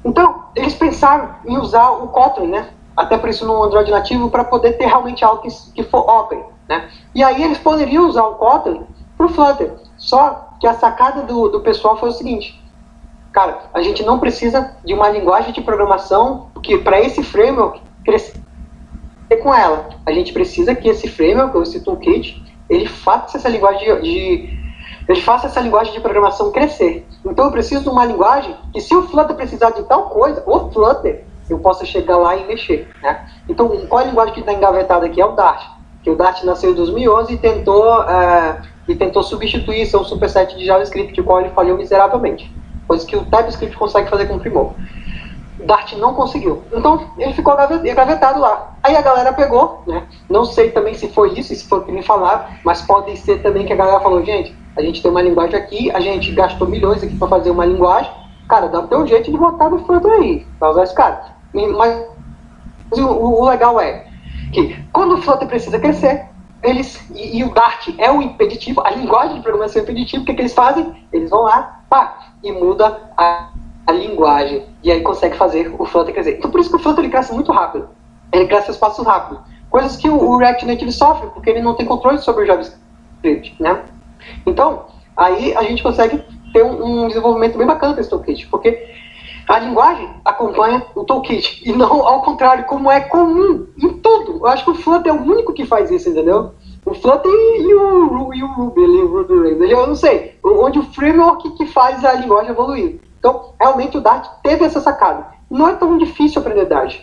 Então, 0.04 0.44
eles 0.54 0.74
pensaram 0.74 1.36
em 1.46 1.56
usar 1.58 1.90
o 1.90 2.08
Kotlin, 2.08 2.48
né? 2.48 2.70
Até 2.96 3.16
por 3.16 3.28
isso 3.28 3.46
no 3.46 3.62
Android 3.62 3.90
nativo, 3.90 4.30
para 4.30 4.44
poder 4.44 4.74
ter 4.74 4.86
realmente 4.86 5.24
algo 5.24 5.42
que, 5.42 5.48
que 5.72 5.82
for 5.82 6.08
open, 6.08 6.44
né? 6.70 6.88
E 7.12 7.22
aí 7.22 7.42
eles 7.42 7.58
poderiam 7.58 8.08
usar 8.08 8.22
o 8.22 8.36
Kotlin 8.36 8.86
para 9.16 9.26
o 9.26 9.28
Flutter. 9.28 9.74
Só 9.96 10.50
que 10.60 10.66
a 10.68 10.74
sacada 10.74 11.22
do, 11.22 11.48
do 11.48 11.60
pessoal 11.60 11.96
foi 11.98 12.10
o 12.10 12.12
seguinte, 12.12 12.62
cara, 13.32 13.58
a 13.74 13.82
gente 13.82 14.04
não 14.04 14.20
precisa 14.20 14.76
de 14.84 14.94
uma 14.94 15.10
linguagem 15.10 15.52
de 15.52 15.60
programação 15.60 16.46
que 16.62 16.78
para 16.78 17.00
esse 17.00 17.24
framework 17.24 17.82
crescer 18.04 18.40
com 19.42 19.52
ela. 19.52 19.88
A 20.06 20.12
gente 20.12 20.32
precisa 20.32 20.74
que 20.74 20.88
esse 20.88 21.08
framework, 21.08 21.58
esse 21.58 21.80
toolkit, 21.80 22.40
ele 22.68 22.86
faça 22.86 23.36
essa 23.36 23.48
linguagem 23.48 24.00
de, 24.00 24.02
de 24.02 24.60
ele 25.08 25.22
faça 25.22 25.48
essa 25.48 25.60
linguagem 25.60 25.92
de 25.92 26.00
programação 26.00 26.52
crescer. 26.52 27.04
Então 27.24 27.46
eu 27.46 27.50
preciso 27.50 27.82
de 27.82 27.88
uma 27.88 28.04
linguagem 28.04 28.54
que 28.72 28.80
se 28.80 28.94
o 28.94 29.02
Flutter 29.08 29.34
precisar 29.34 29.70
de 29.70 29.82
tal 29.82 30.08
coisa, 30.08 30.40
o 30.46 30.70
Flutter, 30.70 31.24
eu 31.48 31.58
possa 31.58 31.84
chegar 31.84 32.16
lá 32.16 32.36
e 32.36 32.46
mexer. 32.46 32.88
Né? 33.02 33.28
Então 33.48 33.68
qual 33.88 34.02
a 34.02 34.06
linguagem 34.06 34.34
que 34.34 34.40
está 34.40 34.52
engavetada 34.52 35.06
aqui 35.06 35.20
é 35.20 35.26
o 35.26 35.32
Dart. 35.32 35.79
Que 36.02 36.10
o 36.10 36.16
Dart 36.16 36.42
nasceu 36.44 36.72
em 36.72 36.74
2011 36.74 37.34
e 37.34 37.38
tentou, 37.38 38.00
uh, 38.00 38.62
e 38.88 38.94
tentou 38.94 39.22
substituir 39.22 39.86
seu 39.86 40.02
superset 40.04 40.56
de 40.56 40.64
JavaScript, 40.64 41.20
o 41.20 41.24
qual 41.24 41.40
ele 41.40 41.50
falhou 41.50 41.76
miseravelmente. 41.76 42.50
Coisa 42.86 43.06
que 43.06 43.16
o 43.16 43.24
TypeScript 43.24 43.76
consegue 43.76 44.08
fazer 44.08 44.26
com 44.26 44.36
o 44.36 44.40
Primor. 44.40 44.72
Dart 45.64 45.92
não 45.94 46.14
conseguiu. 46.14 46.62
Então 46.72 47.06
ele 47.18 47.32
ficou 47.34 47.54
engavetado 47.54 48.40
lá. 48.40 48.74
Aí 48.82 48.96
a 48.96 49.02
galera 49.02 49.32
pegou, 49.32 49.82
né? 49.86 50.04
Não 50.28 50.44
sei 50.44 50.70
também 50.70 50.94
se 50.94 51.08
foi 51.08 51.38
isso, 51.38 51.54
se 51.54 51.68
foi 51.68 51.80
o 51.80 51.82
que 51.82 51.92
me 51.92 52.02
falaram, 52.02 52.46
mas 52.64 52.82
pode 52.82 53.16
ser 53.18 53.42
também 53.42 53.66
que 53.66 53.72
a 53.72 53.76
galera 53.76 54.00
falou, 54.00 54.24
gente, 54.24 54.56
a 54.76 54.82
gente 54.82 55.02
tem 55.02 55.10
uma 55.10 55.22
linguagem 55.22 55.56
aqui, 55.56 55.90
a 55.90 56.00
gente 56.00 56.32
gastou 56.32 56.66
milhões 56.66 57.02
aqui 57.02 57.14
para 57.16 57.28
fazer 57.28 57.50
uma 57.50 57.66
linguagem, 57.66 58.10
cara, 58.48 58.68
dá 58.68 58.82
ter 58.82 58.96
um 58.96 59.06
jeito 59.06 59.30
de 59.30 59.36
botar 59.36 59.68
no 59.68 59.84
front 59.84 60.04
aí, 60.04 60.46
pra 60.58 60.70
usar 60.70 60.84
esse 60.84 60.94
cara. 60.94 61.22
Mas 61.52 62.06
o, 62.92 63.02
o, 63.02 63.48
legal 63.48 63.80
é 63.80 64.06
que 64.52 64.84
quando 64.92 65.14
o 65.14 65.22
Flutter 65.22 65.48
precisa 65.48 65.78
crescer, 65.78 66.26
eles, 66.62 67.08
e, 67.14 67.38
e, 67.38 67.44
o 67.44 67.54
Dart 67.54 67.88
é 67.96 68.10
o 68.10 68.20
impeditivo, 68.20 68.82
a 68.84 68.90
linguagem 68.90 69.36
de 69.36 69.42
programação 69.42 69.80
é 69.80 69.84
impeditivo, 69.84 70.22
o 70.22 70.26
que, 70.26 70.34
que 70.34 70.42
eles 70.42 70.52
fazem? 70.52 70.94
Eles 71.12 71.30
vão 71.30 71.42
lá, 71.42 71.82
pá, 71.88 72.32
e 72.42 72.52
muda 72.52 73.10
a 73.16 73.48
a 73.90 73.92
linguagem, 73.92 74.64
e 74.82 74.90
aí 74.90 75.00
consegue 75.00 75.36
fazer 75.36 75.74
o 75.78 75.84
Flutter 75.84 76.14
crescer. 76.14 76.38
Então 76.38 76.50
por 76.50 76.60
isso 76.60 76.70
que 76.70 76.76
o 76.76 76.78
Flutter 76.78 77.04
ele 77.04 77.12
cresce 77.12 77.34
muito 77.34 77.52
rápido. 77.52 77.88
Ele 78.32 78.46
cresce 78.46 78.70
a 78.70 78.72
espaços 78.72 79.04
rápidos. 79.04 79.42
Coisas 79.68 79.96
que 79.96 80.08
o, 80.08 80.16
o 80.16 80.36
React 80.36 80.66
Native 80.66 80.92
sofre, 80.92 81.28
porque 81.30 81.50
ele 81.50 81.60
não 81.60 81.74
tem 81.74 81.84
controle 81.84 82.18
sobre 82.18 82.44
o 82.44 82.46
JavaScript, 82.46 83.56
né? 83.60 83.82
Então, 84.46 84.86
aí 85.16 85.54
a 85.56 85.62
gente 85.62 85.82
consegue 85.82 86.22
ter 86.52 86.64
um, 86.64 87.04
um 87.04 87.08
desenvolvimento 87.08 87.58
bem 87.58 87.66
bacana 87.66 87.94
desse 87.94 88.10
toolkit, 88.10 88.46
porque 88.48 88.88
a 89.50 89.58
linguagem 89.58 90.08
acompanha 90.24 90.86
o 90.94 91.02
toolkit, 91.02 91.68
e 91.68 91.72
não 91.72 92.06
ao 92.06 92.22
contrário, 92.22 92.66
como 92.66 92.88
é 92.88 93.00
comum 93.00 93.66
em 93.76 93.88
tudo. 93.94 94.38
Eu 94.38 94.46
acho 94.46 94.62
que 94.62 94.70
o 94.70 94.74
Flutter 94.76 95.12
é 95.12 95.16
o 95.16 95.20
único 95.20 95.52
que 95.52 95.66
faz 95.66 95.90
isso, 95.90 96.08
entendeu? 96.08 96.52
O 96.86 96.94
Flutter 96.94 97.32
e 97.32 97.74
o, 97.74 98.06
Ruby, 98.06 98.38
ali, 98.84 99.02
o 99.02 99.06
Ruby 99.08 99.34
Rails, 99.42 99.70
eu 99.70 99.86
não 99.88 99.96
sei, 99.96 100.38
onde 100.44 100.78
o 100.78 100.84
framework 100.84 101.50
que 101.56 101.66
faz 101.66 102.04
a 102.04 102.12
linguagem 102.12 102.52
evoluir. 102.52 103.00
Então, 103.18 103.52
realmente 103.60 103.98
o 103.98 104.00
Dart 104.00 104.24
teve 104.40 104.64
essa 104.64 104.80
sacada. 104.80 105.26
Não 105.50 105.68
é 105.68 105.74
tão 105.74 105.98
difícil 105.98 106.40
aprender 106.40 106.66
Dart. 106.66 107.00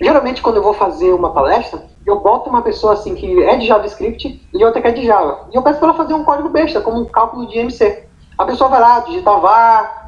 Geralmente, 0.00 0.42
quando 0.42 0.56
eu 0.56 0.64
vou 0.64 0.74
fazer 0.74 1.12
uma 1.12 1.30
palestra, 1.30 1.86
eu 2.04 2.18
boto 2.18 2.50
uma 2.50 2.62
pessoa 2.62 2.94
assim 2.94 3.14
que 3.14 3.40
é 3.40 3.56
de 3.56 3.68
JavaScript 3.68 4.48
e 4.52 4.64
outra 4.64 4.82
que 4.82 4.88
é 4.88 4.90
de 4.90 5.06
Java. 5.06 5.46
E 5.52 5.56
eu 5.56 5.62
peço 5.62 5.78
para 5.78 5.90
ela 5.90 5.96
fazer 5.96 6.14
um 6.14 6.24
código 6.24 6.48
besta, 6.48 6.80
como 6.80 7.00
um 7.00 7.04
cálculo 7.04 7.46
de 7.46 7.56
MC. 7.56 8.04
A 8.36 8.44
pessoa 8.44 8.68
vai 8.68 8.80
lá, 8.80 8.98
digita 8.98 9.30
var, 9.36 10.01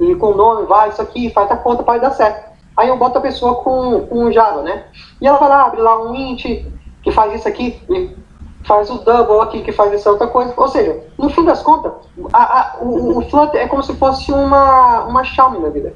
e 0.00 0.14
com 0.16 0.28
o 0.28 0.36
nome, 0.36 0.66
vai, 0.66 0.88
isso 0.88 1.00
aqui, 1.00 1.30
faz 1.30 1.50
a 1.50 1.56
conta, 1.56 1.82
pode 1.82 2.00
dar 2.00 2.10
certo. 2.10 2.52
Aí 2.76 2.88
eu 2.88 2.96
boto 2.96 3.18
a 3.18 3.20
pessoa 3.20 3.56
com, 3.56 4.06
com 4.06 4.32
Java, 4.32 4.62
né? 4.62 4.84
E 5.20 5.26
ela 5.26 5.38
vai 5.38 5.48
lá, 5.48 5.66
abre 5.66 5.80
lá 5.80 6.02
um 6.02 6.14
int 6.14 6.44
que 7.02 7.12
faz 7.12 7.34
isso 7.34 7.46
aqui, 7.46 7.80
e 7.88 8.16
faz 8.64 8.90
o 8.90 8.98
double 8.98 9.40
aqui 9.40 9.62
que 9.62 9.72
faz 9.72 9.92
essa 9.92 10.10
outra 10.10 10.26
coisa. 10.26 10.52
Ou 10.56 10.68
seja, 10.68 11.04
no 11.18 11.28
fim 11.28 11.44
das 11.44 11.62
contas, 11.62 11.92
a, 12.32 12.42
a, 12.42 12.76
o, 12.80 13.18
o 13.18 13.30
Flutter 13.30 13.60
é 13.60 13.68
como 13.68 13.82
se 13.82 13.94
fosse 13.94 14.32
uma, 14.32 15.04
uma 15.04 15.22
Xiaomi 15.22 15.58
na 15.58 15.68
vida. 15.68 15.94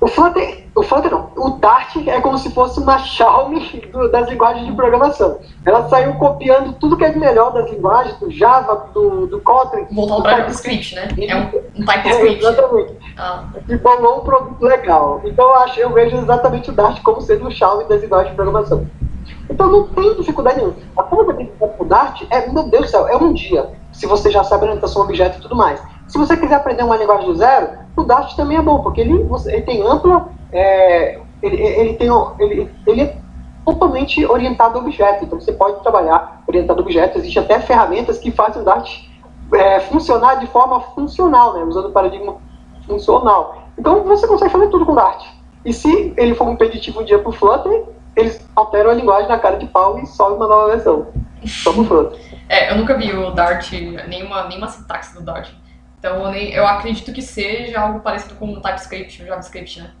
O 0.00 0.06
Flutter, 0.06 0.64
o 0.74 0.82
Flutter 0.82 1.10
não, 1.10 1.30
o 1.36 1.50
Dart 1.58 1.94
é 2.06 2.20
como 2.22 2.38
se 2.38 2.50
fosse 2.54 2.80
uma 2.80 2.98
Xiaomi 2.98 3.60
do, 3.92 4.10
das 4.10 4.30
linguagens 4.30 4.66
de 4.66 4.72
programação. 4.72 5.38
Ela 5.64 5.88
saiu 5.90 6.14
copiando 6.14 6.72
tudo 6.74 6.96
que 6.96 7.04
é 7.04 7.10
de 7.10 7.18
melhor 7.18 7.52
das 7.52 7.70
linguagens, 7.70 8.16
do 8.18 8.30
Java, 8.30 8.88
do, 8.94 9.26
do 9.26 9.40
Kotlin. 9.40 9.86
Voltando 9.92 10.22
para 10.22 10.38
JavaScript, 10.38 10.94
né? 10.94 11.08
É 11.18 11.36
um, 11.36 11.82
um 11.82 11.84
TypeScript. 11.84 12.46
É, 12.46 12.50
exatamente. 12.50 12.96
Ah. 13.18 13.44
E 13.68 13.76
bolou 13.76 14.20
um 14.20 14.24
produto 14.24 14.62
legal. 14.62 15.20
Então 15.24 15.44
eu, 15.44 15.54
acho, 15.56 15.78
eu 15.80 15.92
vejo 15.92 16.16
exatamente 16.16 16.70
o 16.70 16.72
Dart 16.72 17.02
como 17.02 17.20
sendo 17.20 17.46
o 17.46 17.50
Xiaomi 17.50 17.84
das 17.84 18.00
linguagens 18.00 18.30
de 18.30 18.36
programação. 18.36 18.86
Então 19.50 19.70
não 19.70 19.86
tem 19.88 20.14
dificuldade 20.14 20.56
nenhuma. 20.56 20.76
A 20.96 21.02
forma 21.02 21.34
de 21.34 21.50
o 21.78 21.84
Dart 21.84 22.22
é, 22.30 22.48
meu 22.48 22.62
Deus 22.62 22.86
do 22.86 22.90
céu, 22.90 23.06
é 23.06 23.16
um 23.16 23.34
dia. 23.34 23.68
Se 23.92 24.06
você 24.06 24.30
já 24.30 24.42
sabe 24.44 24.64
orientação 24.64 25.02
objeto 25.02 25.38
e 25.38 25.42
tudo 25.42 25.54
mais. 25.54 25.82
Se 26.10 26.18
você 26.18 26.36
quiser 26.36 26.56
aprender 26.56 26.82
uma 26.82 26.96
linguagem 26.96 27.26
do 27.26 27.36
zero, 27.36 27.68
o 27.96 28.02
Dart 28.02 28.34
também 28.34 28.58
é 28.58 28.62
bom, 28.62 28.82
porque 28.82 29.00
ele, 29.00 29.28
ele 29.46 29.62
tem 29.62 29.80
ampla. 29.80 30.28
É, 30.52 31.20
ele, 31.40 31.56
ele, 31.62 31.94
tem, 31.94 32.08
ele, 32.40 32.68
ele 32.84 33.02
é 33.02 33.16
totalmente 33.64 34.26
orientado 34.26 34.76
a 34.76 34.80
objeto. 34.80 35.24
Então 35.24 35.40
você 35.40 35.52
pode 35.52 35.80
trabalhar 35.82 36.42
orientado 36.48 36.80
a 36.80 36.82
objeto. 36.82 37.18
Existem 37.18 37.40
até 37.40 37.60
ferramentas 37.60 38.18
que 38.18 38.32
fazem 38.32 38.60
o 38.60 38.64
Dart 38.64 39.04
é, 39.54 39.78
funcionar 39.78 40.40
de 40.40 40.48
forma 40.48 40.80
funcional, 40.80 41.54
né, 41.54 41.62
usando 41.62 41.86
o 41.86 41.92
paradigma 41.92 42.38
funcional. 42.84 43.62
Então 43.78 44.02
você 44.02 44.26
consegue 44.26 44.50
fazer 44.50 44.66
tudo 44.66 44.84
com 44.84 44.92
o 44.92 44.96
Dart. 44.96 45.24
E 45.64 45.72
se 45.72 46.12
ele 46.16 46.34
for 46.34 46.48
um 46.48 46.56
preditivo 46.56 47.02
um 47.02 47.04
dia 47.04 47.20
para 47.20 47.28
o 47.28 47.32
Flutter, 47.32 47.84
eles 48.16 48.44
alteram 48.56 48.90
a 48.90 48.94
linguagem 48.94 49.28
na 49.28 49.38
cara 49.38 49.58
de 49.58 49.66
pau 49.66 49.96
e 50.00 50.06
sobe 50.06 50.34
uma 50.34 50.48
nova 50.48 50.70
versão. 50.70 51.06
Só 51.46 51.72
pro 51.72 51.84
Flutter. 51.84 52.18
É, 52.48 52.72
eu 52.72 52.78
nunca 52.78 52.96
vi 52.96 53.12
o 53.12 53.30
Dart, 53.30 53.70
nenhuma, 54.08 54.48
nenhuma 54.48 54.66
sintaxe 54.66 55.14
do 55.14 55.22
Dart. 55.22 55.50
Então 56.00 56.24
eu, 56.24 56.30
nem, 56.32 56.50
eu 56.50 56.66
acredito 56.66 57.12
que 57.12 57.20
seja 57.20 57.78
algo 57.78 58.00
parecido 58.00 58.34
com 58.34 58.50
o 58.50 58.60
TypeScript, 58.60 59.22
o 59.22 59.26
JavaScript, 59.26 59.82
né? 59.82 59.92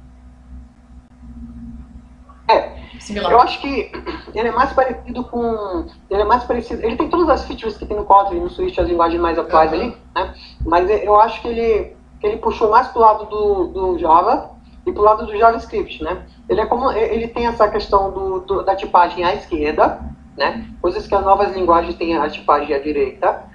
É. 2.48 2.80
Similar. 2.98 3.32
Eu 3.32 3.40
acho 3.40 3.60
que 3.60 3.92
ele 4.34 4.48
é 4.48 4.50
mais 4.50 4.72
parecido 4.72 5.24
com. 5.24 5.86
Ele 6.10 6.22
é 6.22 6.24
mais 6.24 6.44
parecido. 6.44 6.82
Ele 6.82 6.96
tem 6.96 7.08
todas 7.08 7.28
as 7.28 7.46
features 7.46 7.76
que 7.76 7.86
tem 7.86 7.96
no 7.96 8.04
Kotlin, 8.04 8.40
no 8.40 8.50
Swift, 8.50 8.80
as 8.80 8.88
linguagens 8.88 9.20
mais 9.20 9.38
atuais 9.38 9.72
uhum. 9.72 9.78
ali, 9.78 9.96
né? 10.14 10.34
Mas 10.64 10.90
eu 11.02 11.18
acho 11.20 11.40
que 11.40 11.48
ele, 11.48 11.96
que 12.18 12.26
ele 12.26 12.38
puxou 12.38 12.70
mais 12.70 12.88
pro 12.88 13.00
lado 13.00 13.26
do, 13.26 13.66
do 13.68 13.98
Java 13.98 14.50
e 14.86 14.92
pro 14.92 15.02
lado 15.02 15.26
do 15.26 15.36
JavaScript, 15.36 16.02
né? 16.02 16.26
Ele 16.48 16.60
é 16.60 16.66
como. 16.66 16.90
Ele 16.92 17.28
tem 17.28 17.46
essa 17.46 17.68
questão 17.68 18.10
do, 18.10 18.40
do 18.40 18.62
da 18.62 18.74
tipagem 18.74 19.24
à 19.24 19.34
esquerda, 19.34 20.00
né? 20.36 20.66
Coisas 20.82 21.06
que 21.06 21.14
as 21.14 21.24
novas 21.24 21.54
linguagens 21.54 21.94
têm 21.94 22.16
a 22.16 22.28
tipagem 22.28 22.74
à 22.74 22.78
direita 22.78 23.49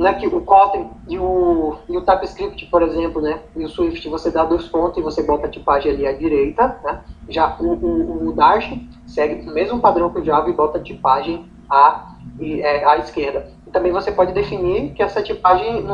né, 0.00 0.14
que 0.14 0.26
o 0.26 0.40
Kotlin 0.40 0.88
e 1.06 1.18
o, 1.18 1.76
e 1.86 1.94
o 1.94 2.00
TypeScript, 2.00 2.64
por 2.66 2.80
exemplo, 2.80 3.20
né, 3.20 3.38
e 3.54 3.62
o 3.62 3.68
Swift, 3.68 4.08
você 4.08 4.30
dá 4.30 4.44
dois 4.46 4.66
pontos 4.66 4.96
e 4.96 5.02
você 5.02 5.22
bota 5.22 5.46
a 5.46 5.50
tipagem 5.50 5.92
ali 5.92 6.06
à 6.06 6.12
direita, 6.12 6.80
né, 6.82 7.02
já 7.28 7.54
o, 7.60 7.74
o, 7.74 8.30
o 8.30 8.34
segue 9.06 9.46
o 9.46 9.52
mesmo 9.52 9.78
padrão 9.78 10.08
que 10.08 10.20
o 10.20 10.24
Java 10.24 10.48
e 10.48 10.54
bota 10.54 10.78
a 10.78 10.82
tipagem 10.82 11.44
à, 11.68 12.14
e, 12.38 12.62
é, 12.62 12.82
à 12.86 12.96
esquerda. 12.96 13.52
E 13.66 13.70
também 13.70 13.92
você 13.92 14.10
pode 14.10 14.32
definir 14.32 14.94
que 14.94 15.02
essa 15.02 15.22
tipagem, 15.22 15.84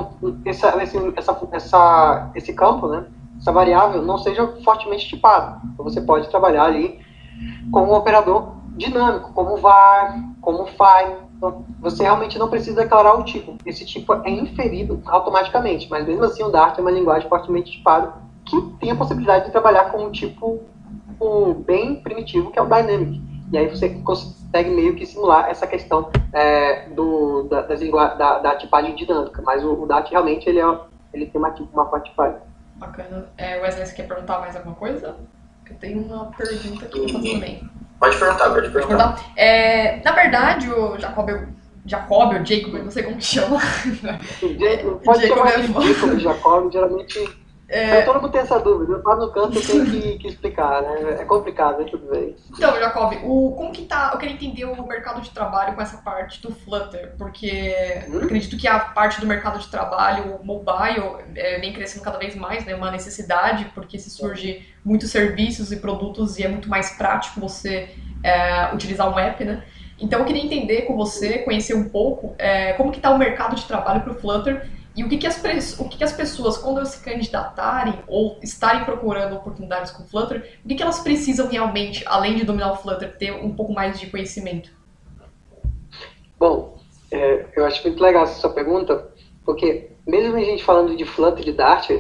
essa, 0.45 0.81
esse, 0.81 0.97
essa, 1.17 1.49
essa, 1.51 2.31
esse 2.37 2.53
campo, 2.53 2.87
né, 2.87 3.07
essa 3.41 3.51
variável 3.51 4.03
não 4.03 4.19
seja 4.19 4.47
fortemente 4.63 5.09
tipado. 5.09 5.61
Então 5.75 5.85
você 5.85 6.01
pode 6.01 6.29
trabalhar 6.29 6.63
ali 6.63 7.01
com 7.73 7.83
um 7.83 7.93
operador 7.93 8.53
dinâmico, 8.77 9.33
como 9.33 9.57
var, 9.57 10.17
como 10.41 10.65
find, 10.67 11.26
então, 11.37 11.65
você 11.79 12.03
realmente 12.03 12.39
não 12.39 12.49
precisa 12.49 12.83
declarar 12.83 13.19
o 13.19 13.25
tipo. 13.25 13.57
Esse 13.67 13.85
tipo 13.85 14.15
é 14.25 14.31
inferido 14.31 15.03
automaticamente, 15.07 15.89
mas 15.91 16.07
mesmo 16.07 16.25
assim 16.25 16.43
o 16.43 16.49
Dart 16.49 16.79
é 16.79 16.81
uma 16.81 16.91
linguagem 16.91 17.29
fortemente 17.29 17.73
tipada 17.73 18.15
que 18.45 18.61
tem 18.81 18.91
a 18.91 18.97
possibilidade 18.97 19.47
de 19.47 19.51
trabalhar 19.51 19.91
com 19.91 20.05
um 20.05 20.11
tipo 20.11 20.65
bem 21.67 21.97
primitivo, 21.97 22.51
que 22.51 22.59
é 22.59 22.63
o 22.63 22.67
Dynamic. 22.67 23.21
E 23.53 23.59
aí 23.59 23.69
você 23.69 23.89
consegue 23.89 24.71
meio 24.71 24.95
que 24.95 25.07
simular 25.07 25.49
essa 25.49 25.67
questão 25.67 26.11
é, 26.33 26.89
do, 26.91 27.45
da, 27.45 27.63
da, 27.63 28.39
da, 28.39 28.57
tipagem 28.57 28.95
dinâmica. 28.95 29.43
Mas 29.43 29.65
o, 29.65 29.83
o 29.83 29.87
Dart 29.87 30.11
realmente 30.11 30.49
ele, 30.49 30.61
é, 30.61 30.81
ele 31.13 31.27
tem 31.27 31.41
uma, 31.41 31.55
uma 31.73 31.87
forte 31.89 32.11
tipagem. 32.11 32.39
Bacana. 32.77 33.27
É, 33.37 33.61
Wesley, 33.61 33.87
você 33.87 33.95
quer 33.95 34.07
perguntar 34.07 34.41
mais 34.41 34.57
alguma 34.57 34.75
coisa? 34.75 35.17
Eu 35.69 35.77
tenho 35.77 36.03
uma 36.03 36.27
pergunta 36.27 36.85
aqui 36.85 37.13
fazer 37.13 37.33
também. 37.35 37.71
Pode 37.99 38.17
perguntar, 38.17 38.51
pode 38.51 38.71
perguntar. 38.71 39.09
Pode 39.09 39.15
perguntar. 39.15 39.33
É, 39.37 40.01
na 40.05 40.13
verdade, 40.13 40.71
o 40.71 40.99
Jacob, 40.99 41.31
Jacob 41.85 42.35
ou 42.35 42.45
Jacob, 42.45 42.75
não 42.75 42.91
sei 42.91 43.03
como 43.03 43.17
que 43.17 43.25
chama. 43.25 43.59
Jacob, 44.41 45.01
Jacob 45.05 45.47
Jacob, 45.83 46.19
Jacob, 46.21 46.73
geralmente 46.73 47.46
é... 47.69 48.03
Todo 48.03 48.21
mundo 48.21 48.31
tem 48.31 48.41
essa 48.41 48.61
dúvida, 48.61 49.03
lá 49.05 49.17
no 49.17 49.33
canto 49.33 49.61
tem 49.61 49.85
que, 49.85 50.19
que, 50.19 50.29
explicar, 50.29 50.83
né? 50.83 51.17
É 51.19 51.25
complicado, 51.25 51.83
é 51.83 51.85
tudo 51.85 52.09
bem. 52.09 52.37
Então, 52.53 52.79
Jacob, 52.79 53.13
o, 53.25 53.53
como 53.57 53.73
que 53.73 53.83
tá. 53.87 54.11
Eu 54.13 54.19
queria 54.19 54.35
entender 54.35 54.65
o 54.65 54.87
mercado 54.87 55.21
de 55.21 55.31
trabalho 55.31 55.75
com 55.75 55.83
essa 55.83 55.97
parte 55.99 56.41
do 56.41 56.53
Flutter, 56.53 57.15
porque 57.19 58.05
hum? 58.09 58.21
acredito 58.23 58.57
que 58.57 58.69
a 58.69 58.79
parte 58.79 59.21
do 59.21 59.27
mercado 59.27 59.59
de 59.59 59.69
trabalho 59.69 60.39
mobile 60.45 61.17
é, 61.35 61.59
vem 61.59 61.73
crescendo 61.73 62.05
cada 62.05 62.19
vez 62.19 62.37
mais, 62.37 62.65
né? 62.65 62.75
Uma 62.75 62.93
necessidade, 62.93 63.67
porque 63.75 63.99
se 63.99 64.11
surge 64.11 64.65
muitos 64.85 65.11
serviços 65.11 65.73
e 65.73 65.77
produtos 65.77 66.39
e 66.39 66.45
é 66.45 66.49
muito 66.49 66.69
mais 66.69 66.91
prático 66.91 67.41
você 67.41 67.89
é, 68.23 68.73
utilizar 68.73 69.13
um 69.13 69.19
app, 69.19 69.45
né? 69.45 69.65
Então 69.99 70.21
eu 70.21 70.25
queria 70.25 70.45
entender 70.45 70.83
com 70.83 70.95
você, 70.95 71.39
conhecer 71.39 71.75
um 71.75 71.89
pouco, 71.89 72.35
é, 72.39 72.75
como 72.75 72.93
que 72.93 72.99
está 72.99 73.11
o 73.11 73.19
mercado 73.19 73.57
de 73.57 73.65
trabalho 73.65 74.03
para 74.03 74.13
o 74.13 74.15
Flutter 74.15 74.69
e 74.97 75.05
o 75.05 75.09
que, 75.11 75.19
que, 75.19 75.27
as, 75.27 75.79
o 75.79 75.89
que, 75.89 75.99
que 75.99 76.05
as 76.05 76.13
pessoas, 76.13 76.57
quando 76.57 76.85
se 76.87 77.05
candidatarem 77.05 78.03
ou 78.09 78.39
estarem 78.43 78.83
procurando 78.85 79.37
oportunidades 79.37 79.91
com 79.91 80.05
Flutter, 80.05 80.59
o 80.65 80.69
que, 80.69 80.75
que 80.75 80.83
elas 80.83 81.01
precisam 81.01 81.49
realmente, 81.49 82.03
além 82.07 82.35
de 82.35 82.45
dominar 82.45 82.73
o 82.73 82.77
Flutter, 82.77 83.15
ter 83.19 83.33
um 83.33 83.55
pouco 83.55 83.75
mais 83.75 84.01
de 84.01 84.07
conhecimento? 84.07 84.71
Bom, 86.39 86.79
é, 87.11 87.45
eu 87.55 87.67
acho 87.67 87.83
muito 87.87 88.03
legal 88.03 88.25
essa 88.25 88.41
sua 88.41 88.51
pergunta, 88.51 89.07
porque 89.45 89.91
mesmo 90.07 90.35
a 90.35 90.41
gente 90.41 90.65
falando 90.65 90.97
de 90.97 91.05
Flutter 91.05 91.43
e 91.43 91.45
de 91.45 91.53
Dart, 91.53 91.91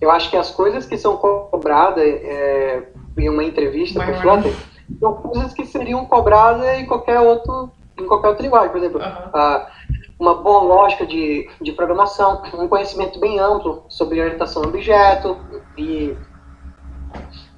eu 0.00 0.10
acho 0.12 0.30
que 0.30 0.36
as 0.36 0.50
coisas 0.52 0.86
que 0.86 0.96
são 0.96 1.16
cobradas 1.16 2.04
é, 2.04 2.88
em 3.18 3.28
uma 3.28 3.42
entrevista 3.42 4.04
com 4.04 4.14
Flutter 4.14 4.52
são 5.00 5.14
coisas 5.14 5.52
que 5.52 5.66
seriam 5.66 6.04
cobradas 6.04 6.78
em 6.78 6.86
qualquer 6.86 7.18
outro 7.18 7.72
em 7.98 8.06
qualquer 8.06 8.28
outra 8.28 8.42
linguagem, 8.42 8.70
por 8.70 8.78
exemplo, 8.78 9.00
a, 9.02 9.70
uma 10.18 10.34
boa 10.34 10.62
lógica 10.62 11.06
de, 11.06 11.48
de 11.60 11.72
programação, 11.72 12.42
um 12.54 12.68
conhecimento 12.68 13.18
bem 13.20 13.38
amplo 13.38 13.84
sobre 13.88 14.20
orientação 14.20 14.64
a 14.64 14.66
objeto 14.66 15.36
e 15.76 16.16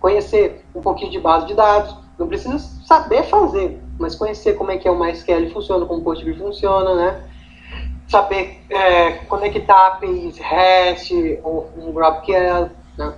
conhecer 0.00 0.64
um 0.74 0.80
pouquinho 0.80 1.10
de 1.10 1.20
base 1.20 1.46
de 1.46 1.54
dados. 1.54 1.96
Não 2.18 2.26
precisa 2.26 2.58
saber 2.58 3.22
fazer, 3.24 3.80
mas 3.98 4.16
conhecer 4.16 4.54
como 4.54 4.72
é 4.72 4.76
que 4.76 4.88
é 4.88 4.90
o 4.90 4.98
MySQL 4.98 5.50
funciona, 5.52 5.86
como 5.86 6.00
o 6.00 6.04
PostgreSQL 6.04 6.46
funciona, 6.46 6.94
né? 6.94 7.24
Saber 8.08 8.60
é, 8.70 9.12
conectar 9.26 9.86
APIs 9.88 10.38
REST 10.38 11.40
ou 11.44 11.70
um 11.76 11.92
GraphQL, 11.92 12.70
né? 12.96 13.14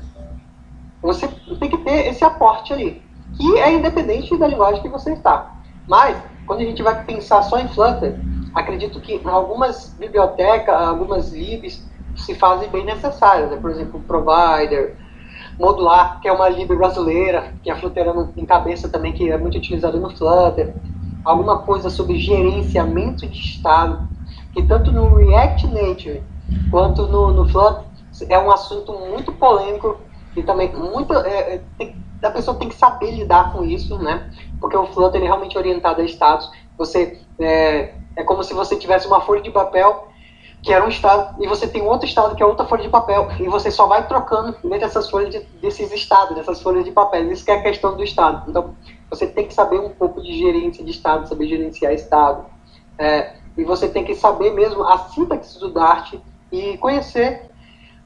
Você 1.00 1.28
tem 1.58 1.70
que 1.70 1.78
ter 1.78 2.08
esse 2.08 2.22
aporte 2.22 2.74
ali, 2.74 3.02
que 3.38 3.58
é 3.58 3.72
independente 3.72 4.36
da 4.36 4.46
linguagem 4.46 4.82
que 4.82 4.88
você 4.88 5.14
está. 5.14 5.54
Mas, 5.88 6.16
quando 6.46 6.60
a 6.60 6.64
gente 6.64 6.82
vai 6.82 7.04
pensar 7.04 7.42
só 7.42 7.58
em 7.58 7.68
Flutter, 7.68 8.18
acredito 8.54 9.00
que 9.00 9.20
algumas 9.24 9.94
bibliotecas, 9.98 10.74
algumas 10.74 11.32
libs 11.32 11.84
se 12.16 12.34
fazem 12.34 12.68
bem 12.68 12.84
necessárias, 12.84 13.50
né? 13.50 13.56
por 13.56 13.70
exemplo, 13.70 14.00
Provider, 14.00 14.96
Modular, 15.58 16.20
que 16.20 16.28
é 16.28 16.32
uma 16.32 16.48
lib 16.48 16.74
brasileira, 16.74 17.52
que 17.62 17.70
a 17.70 17.76
Flutter 17.76 18.06
encabeça 18.36 18.88
também, 18.88 19.12
que 19.12 19.30
é 19.30 19.36
muito 19.36 19.58
utilizada 19.58 19.98
no 19.98 20.10
Flutter, 20.16 20.74
alguma 21.24 21.58
coisa 21.58 21.90
sobre 21.90 22.18
gerenciamento 22.18 23.26
de 23.26 23.38
estado, 23.38 24.08
que 24.52 24.62
tanto 24.62 24.90
no 24.90 25.14
React 25.14 25.66
Native 25.68 26.22
quanto 26.70 27.06
no, 27.06 27.30
no 27.32 27.48
Flutter 27.48 27.84
é 28.28 28.38
um 28.38 28.50
assunto 28.50 28.92
muito 28.92 29.32
polêmico 29.32 30.00
e 30.36 30.42
também 30.42 30.74
muito 30.74 31.12
é, 31.14 31.54
é 31.54 31.60
tem, 31.78 31.94
a 32.22 32.30
pessoa 32.30 32.56
tem 32.56 32.68
que 32.68 32.74
saber 32.74 33.12
lidar 33.12 33.52
com 33.52 33.64
isso, 33.64 33.98
né? 33.98 34.30
Porque 34.60 34.76
o 34.76 34.86
Flutter 34.86 35.20
é 35.20 35.24
realmente 35.24 35.56
orientado 35.56 36.00
a 36.00 36.04
estados. 36.04 36.50
Você 36.76 37.20
é, 37.38 37.94
é 38.16 38.24
como 38.24 38.42
se 38.42 38.54
você 38.54 38.76
tivesse 38.76 39.06
uma 39.06 39.20
folha 39.20 39.40
de 39.40 39.50
papel 39.50 40.08
que 40.62 40.72
era 40.72 40.84
um 40.84 40.88
estado, 40.88 41.42
e 41.42 41.48
você 41.48 41.66
tem 41.66 41.82
outro 41.82 42.06
estado 42.06 42.36
que 42.36 42.42
é 42.42 42.46
outra 42.46 42.66
folha 42.66 42.82
de 42.82 42.88
papel, 42.88 43.30
e 43.40 43.48
você 43.48 43.70
só 43.70 43.86
vai 43.86 44.06
trocando 44.06 44.54
dentro 44.62 44.80
dessas 44.80 45.08
folhas 45.08 45.30
de, 45.30 45.40
desses 45.60 45.90
estados, 45.90 46.36
dessas 46.36 46.60
folhas 46.60 46.84
de 46.84 46.92
papel. 46.92 47.32
Isso 47.32 47.44
que 47.44 47.50
é 47.50 47.54
a 47.54 47.62
questão 47.62 47.96
do 47.96 48.04
estado. 48.04 48.50
Então, 48.50 48.74
você 49.08 49.26
tem 49.26 49.46
que 49.46 49.54
saber 49.54 49.80
um 49.80 49.88
pouco 49.88 50.20
de 50.20 50.38
gerência 50.38 50.84
de 50.84 50.90
estado, 50.90 51.28
saber 51.28 51.48
gerenciar 51.48 51.94
estado. 51.94 52.44
É, 52.98 53.36
e 53.56 53.64
você 53.64 53.88
tem 53.88 54.04
que 54.04 54.14
saber 54.14 54.52
mesmo 54.52 54.84
a 54.84 54.98
sintaxe 54.98 55.58
do 55.58 55.70
Dart 55.70 56.14
e 56.52 56.76
conhecer 56.76 57.50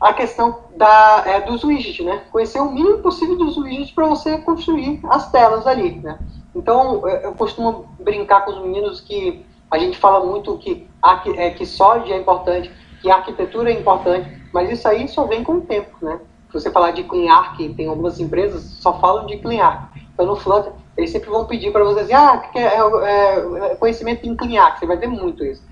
a 0.00 0.12
questão 0.12 0.60
da, 0.76 1.24
é, 1.26 1.40
dos 1.40 1.64
widgets, 1.64 2.04
né? 2.04 2.22
Conhecer 2.30 2.60
o 2.60 2.70
mínimo 2.70 2.98
possível 2.98 3.36
dos 3.36 3.56
widgets 3.56 3.90
para 3.90 4.06
você 4.06 4.38
construir 4.38 5.00
as 5.10 5.30
telas 5.32 5.66
ali, 5.66 5.96
né? 5.96 6.18
Então, 6.54 7.06
eu 7.08 7.32
costumo 7.32 7.86
brincar 7.98 8.44
com 8.44 8.52
os 8.52 8.62
meninos 8.62 9.00
que 9.00 9.44
a 9.74 9.78
gente 9.78 9.98
fala 9.98 10.24
muito 10.24 10.56
que, 10.58 10.88
é, 11.36 11.50
que 11.50 11.66
SOLID 11.66 12.12
é 12.12 12.18
importante, 12.18 12.70
que 13.02 13.10
arquitetura 13.10 13.70
é 13.72 13.78
importante, 13.78 14.30
mas 14.52 14.70
isso 14.70 14.86
aí 14.86 15.08
só 15.08 15.26
vem 15.26 15.42
com 15.42 15.54
o 15.54 15.60
tempo, 15.62 15.96
né? 16.00 16.20
Se 16.46 16.60
você 16.60 16.70
falar 16.70 16.92
de 16.92 17.02
CleanArch, 17.02 17.68
tem 17.70 17.88
algumas 17.88 18.20
empresas 18.20 18.62
só 18.62 19.00
falam 19.00 19.26
de 19.26 19.36
CleanArch. 19.38 19.88
Então, 20.14 20.26
no 20.26 20.36
Flutter, 20.36 20.72
eles 20.96 21.10
sempre 21.10 21.28
vão 21.28 21.44
pedir 21.46 21.72
para 21.72 21.82
você 21.82 22.02
dizer, 22.02 22.14
ah, 22.14 22.40
é, 22.54 22.60
é, 22.60 23.72
é, 23.72 23.74
conhecimento 23.74 24.24
em 24.24 24.36
CleanArch, 24.36 24.78
você 24.78 24.86
vai 24.86 24.96
ver 24.96 25.08
muito 25.08 25.44
isso. 25.44 25.64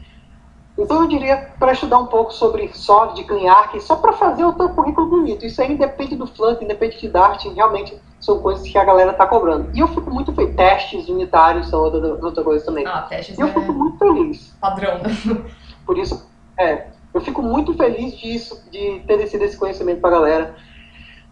Então 0.77 1.03
eu 1.03 1.07
diria 1.07 1.53
para 1.61 1.73
estudar 1.73 1.99
um 1.99 2.07
pouco 2.07 2.33
sobre 2.33 2.69
Solid, 2.75 3.23
CleanArch, 3.23 3.81
só 3.83 3.95
para 3.95 4.15
fazer 4.15 4.45
o 4.45 4.55
teu 4.55 4.71
currículo 4.71 5.07
bonito. 5.07 5.47
Isso 5.47 5.63
aí 5.63 5.71
independe 5.71 6.17
do 6.17 6.27
Flutter, 6.27 6.65
independe 6.65 6.99
de 6.99 7.09
Dart, 7.09 7.45
realmente 7.55 7.97
são 8.23 8.39
coisas 8.41 8.67
que 8.67 8.79
a 8.79 8.85
galera 8.85 9.11
está 9.11 9.27
cobrando. 9.27 9.69
E 9.75 9.81
eu 9.81 9.89
fico 9.89 10.09
muito 10.11 10.33
feliz. 10.33 10.55
Testes 10.55 11.09
unitários 11.09 11.69
são 11.69 11.83
outra, 11.83 12.25
outra 12.25 12.45
coisa 12.45 12.65
também. 12.65 12.87
Ah, 12.87 13.03
testes 13.03 13.37
eu 13.37 13.49
é 13.49 13.53
fico 13.53 13.73
muito 13.73 13.99
feliz. 13.99 14.57
Padrão? 14.61 15.01
Por 15.85 15.99
isso, 15.99 16.25
é, 16.57 16.87
eu 17.13 17.21
fico 17.21 17.43
muito 17.43 17.75
feliz 17.75 18.17
disso, 18.17 18.65
de 18.71 19.01
ter 19.07 19.19
descido 19.19 19.45
esse 19.45 19.57
conhecimento 19.57 20.01
para 20.01 20.11
a 20.11 20.21
galera 20.21 20.57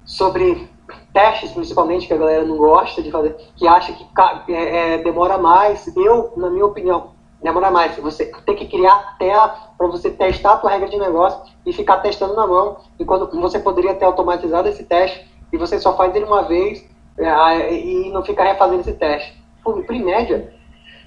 sobre 0.05 0.69
testes, 1.13 1.53
principalmente, 1.53 2.09
que 2.09 2.13
a 2.13 2.19
galera 2.19 2.45
não 2.45 2.57
gosta 2.57 3.01
de 3.01 3.11
fazer, 3.13 3.37
que 3.55 3.69
acha 3.69 3.93
que 3.93 4.53
é, 4.53 4.95
é, 4.95 4.99
demora 4.99 5.39
mais. 5.39 5.87
Eu, 5.97 6.33
na 6.37 6.51
minha 6.51 6.67
opinião, 6.67 7.13
demora 7.41 7.71
mais. 7.71 7.97
Você 7.99 8.27
tem 8.45 8.57
que 8.57 8.67
criar 8.67 9.17
tela 9.17 9.57
para 9.79 9.87
você 9.87 10.11
testar 10.11 10.55
a 10.55 10.57
tua 10.57 10.71
regra 10.71 10.89
de 10.89 10.99
negócio 10.99 11.41
e 11.65 11.73
ficar 11.73 11.99
testando 11.99 12.35
na 12.35 12.49
mão, 12.49 12.79
enquanto 12.99 13.31
você 13.41 13.61
poderia 13.61 13.95
ter 13.95 14.07
automatizado 14.07 14.69
esse 14.69 14.83
teste 14.83 15.30
e 15.53 15.57
você 15.57 15.79
só 15.79 15.97
faz 15.97 16.15
ele 16.15 16.25
uma 16.25 16.43
vez 16.43 16.89
é, 17.19 17.75
e 17.75 18.11
não 18.11 18.25
fica 18.25 18.45
refazendo 18.45 18.81
esse 18.81 18.95
teste. 18.95 19.41
Por, 19.63 19.83
por 19.85 19.95
média, 19.95 20.53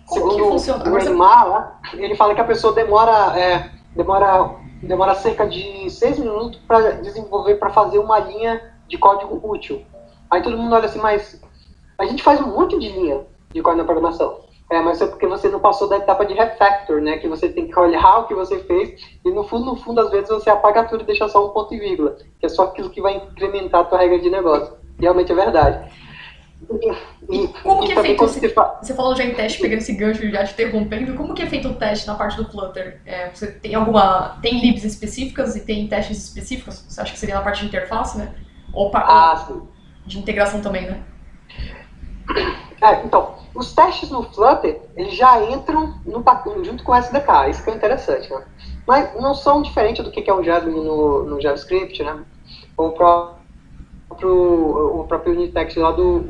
Como 0.07 0.59
segundo 0.59 0.87
o 0.87 0.97
Neymar, 0.97 1.79
ele 1.93 2.15
fala 2.15 2.35
que 2.35 2.41
a 2.41 2.45
pessoa 2.45 2.73
demora, 2.73 3.37
é, 3.39 3.69
demora, 3.95 4.55
demora 4.81 5.15
cerca 5.15 5.47
de 5.47 5.89
seis 5.89 6.19
minutos 6.19 6.59
para 6.67 6.91
desenvolver, 7.01 7.55
para 7.55 7.71
fazer 7.71 7.99
uma 7.99 8.19
linha 8.19 8.73
de 8.87 8.97
código 8.97 9.39
útil. 9.43 9.83
Aí 10.29 10.41
todo 10.41 10.57
mundo 10.57 10.75
olha 10.75 10.85
assim, 10.85 10.99
mas 10.99 11.41
a 11.97 12.05
gente 12.05 12.21
faz 12.21 12.39
um 12.41 12.55
monte 12.55 12.77
de 12.77 12.89
linha 12.89 13.21
de 13.51 13.61
código 13.61 13.81
na 13.81 13.85
programação. 13.85 14.41
É, 14.73 14.81
mas 14.81 14.99
é 14.99 15.05
porque 15.05 15.27
você 15.27 15.49
não 15.49 15.59
passou 15.59 15.87
da 15.87 15.97
etapa 15.97 16.25
de 16.25 16.33
refactor, 16.33 16.99
né? 16.99 17.19
Que 17.19 17.27
você 17.27 17.47
tem 17.47 17.67
que 17.67 17.79
olhar 17.79 18.17
o 18.17 18.27
que 18.27 18.33
você 18.33 18.57
fez 18.63 18.99
e 19.23 19.29
no 19.29 19.43
fundo, 19.43 19.65
no 19.65 19.75
fundo, 19.75 20.01
às 20.01 20.09
vezes 20.09 20.29
você 20.29 20.49
apaga 20.49 20.83
tudo 20.85 21.03
e 21.03 21.05
deixa 21.05 21.27
só 21.27 21.45
um 21.45 21.49
ponto 21.51 21.75
e 21.75 21.79
vírgula, 21.79 22.17
que 22.39 22.45
é 22.47 22.49
só 22.49 22.63
aquilo 22.63 22.89
que 22.89 22.99
vai 22.99 23.17
incrementar 23.17 23.81
a 23.81 23.83
tua 23.83 23.99
regra 23.99 24.17
de 24.17 24.31
negócio. 24.31 24.73
Realmente 24.99 25.31
é 25.31 25.35
verdade. 25.35 25.91
E, 27.29 27.47
como 27.61 27.83
e 27.83 27.87
que 27.87 27.93
é 27.93 28.01
feito 28.01 28.25
esse, 28.25 28.49
fa... 28.49 28.79
Você 28.81 28.95
falou 28.95 29.15
já 29.15 29.23
em 29.23 29.35
teste, 29.35 29.61
pegando 29.61 29.79
esse 29.79 29.93
gancho 29.93 30.27
já 30.31 30.43
te 30.43 30.53
interrompendo, 30.53 31.13
como 31.13 31.35
que 31.35 31.43
é 31.43 31.45
feito 31.45 31.67
o 31.67 31.75
teste 31.75 32.07
na 32.07 32.15
parte 32.15 32.37
do 32.37 32.49
Flutter? 32.49 32.99
É, 33.05 33.29
você 33.29 33.51
tem 33.51 33.75
alguma... 33.75 34.39
tem 34.41 34.59
libs 34.59 34.83
específicas 34.83 35.55
e 35.55 35.59
tem 35.59 35.87
testes 35.87 36.17
específicos? 36.17 36.83
Você 36.87 36.99
acha 36.99 37.13
que 37.13 37.19
seria 37.19 37.35
na 37.35 37.41
parte 37.41 37.61
de 37.61 37.67
interface, 37.67 38.17
né? 38.17 38.33
Ou, 38.73 38.89
pa... 38.89 38.99
ah, 38.99 39.53
de 40.05 40.17
integração 40.17 40.61
também, 40.61 40.89
né? 40.89 41.03
É, 42.81 43.05
então, 43.05 43.35
os 43.55 43.73
testes 43.73 44.09
no 44.09 44.23
Flutter, 44.23 44.81
eles 44.95 45.15
já 45.15 45.41
entram 45.49 45.95
no, 46.05 46.23
junto 46.63 46.83
com 46.83 46.91
o 46.91 46.95
SDK, 46.95 47.49
isso 47.49 47.63
que 47.63 47.69
é 47.69 47.75
interessante, 47.75 48.29
né? 48.29 48.43
Mas 48.85 49.21
não 49.21 49.33
são 49.33 49.61
diferentes 49.61 50.03
do 50.03 50.11
que 50.11 50.29
é 50.29 50.33
o 50.33 50.43
Jasmine 50.43 50.83
no, 50.83 51.23
no 51.23 51.41
JavaScript, 51.41 52.03
né? 52.03 52.23
Ou 52.75 52.89
o 52.89 52.91
próprio, 52.91 54.99
o 54.99 55.05
próprio 55.07 55.33
Unitext 55.33 55.79
lá 55.79 55.91
do 55.91 56.25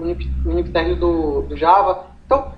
Unitext 0.46 1.00
do, 1.00 1.42
do 1.42 1.58
Java. 1.58 2.06
Então, 2.26 2.52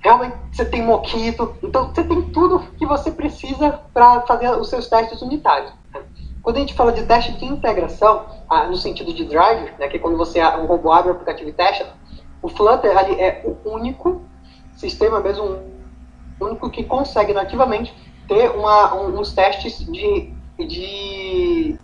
realmente, 0.00 0.36
você 0.52 0.64
tem 0.64 0.82
Mockito, 0.82 1.54
então 1.62 1.88
você 1.88 2.04
tem 2.04 2.22
tudo 2.30 2.60
que 2.78 2.86
você 2.86 3.10
precisa 3.10 3.80
para 3.92 4.22
fazer 4.22 4.50
os 4.50 4.70
seus 4.70 4.88
testes 4.88 5.20
unitários. 5.20 5.72
Né? 5.92 6.00
Quando 6.42 6.56
a 6.56 6.60
gente 6.60 6.74
fala 6.74 6.92
de 6.92 7.02
teste 7.02 7.32
de 7.32 7.44
integração, 7.44 8.24
ah, 8.48 8.66
no 8.66 8.76
sentido 8.76 9.12
de 9.12 9.24
drive, 9.24 9.72
né, 9.78 9.88
que 9.88 9.96
é 9.96 9.98
quando 9.98 10.16
você 10.16 10.42
um 10.42 10.66
robô 10.66 10.92
abre 10.92 11.10
o 11.10 11.14
aplicativo 11.14 11.50
e 11.50 11.52
testa, 11.52 11.86
o 12.46 12.48
Flutter 12.48 12.96
ali 12.96 13.20
é 13.20 13.42
o 13.44 13.68
único 13.68 14.22
sistema 14.76 15.18
mesmo, 15.18 15.58
único 16.40 16.70
que 16.70 16.84
consegue 16.84 17.32
nativamente 17.32 17.92
ter 18.28 18.50
uma, 18.50 18.94
um, 18.94 19.18
uns 19.18 19.32
testes 19.34 19.78
de, 19.80 20.32
de 20.56 21.76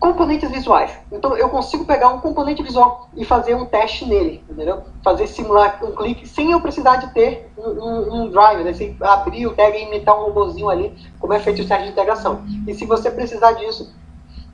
componentes 0.00 0.50
visuais. 0.50 0.98
Então 1.12 1.36
eu 1.36 1.50
consigo 1.50 1.84
pegar 1.84 2.08
um 2.08 2.20
componente 2.20 2.62
visual 2.62 3.10
e 3.14 3.26
fazer 3.26 3.54
um 3.56 3.66
teste 3.66 4.06
nele, 4.06 4.42
entendeu? 4.48 4.84
Fazer 5.04 5.26
simular 5.26 5.84
um 5.84 5.94
clique 5.94 6.26
sem 6.26 6.50
eu 6.50 6.62
precisar 6.62 6.96
de 6.96 7.12
ter 7.12 7.50
um, 7.58 7.68
um, 7.68 8.22
um 8.22 8.30
driver, 8.30 8.64
né? 8.64 8.72
Sem 8.72 8.96
abrir 9.02 9.46
o 9.48 9.54
tag 9.54 9.76
e 9.76 9.82
imitar 9.82 10.18
um 10.18 10.24
robôzinho 10.24 10.70
ali, 10.70 10.96
como 11.18 11.34
é 11.34 11.40
feito 11.40 11.60
o 11.60 11.68
teste 11.68 11.84
de 11.84 11.90
integração. 11.90 12.42
E 12.66 12.72
se 12.72 12.86
você 12.86 13.10
precisar 13.10 13.52
disso, 13.52 13.94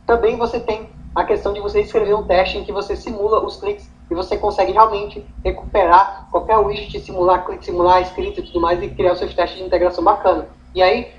também 0.04 0.36
você 0.36 0.58
tem 0.58 0.88
a 1.14 1.22
questão 1.22 1.52
de 1.52 1.60
você 1.60 1.82
escrever 1.82 2.14
um 2.16 2.24
teste 2.24 2.58
em 2.58 2.64
que 2.64 2.72
você 2.72 2.96
simula 2.96 3.44
os 3.46 3.58
cliques 3.58 3.93
e 4.10 4.14
você 4.14 4.36
consegue 4.36 4.72
realmente 4.72 5.24
recuperar 5.42 6.28
qualquer 6.30 6.58
widget, 6.58 7.00
simular 7.00 7.46
simular 7.60 8.02
escrita 8.02 8.40
e 8.40 8.44
tudo 8.44 8.60
mais 8.60 8.82
e 8.82 8.88
criar 8.88 9.12
os 9.12 9.18
seus 9.18 9.34
testes 9.34 9.58
de 9.58 9.64
integração 9.64 10.04
bacana. 10.04 10.46
E 10.74 10.82
aí, 10.82 11.12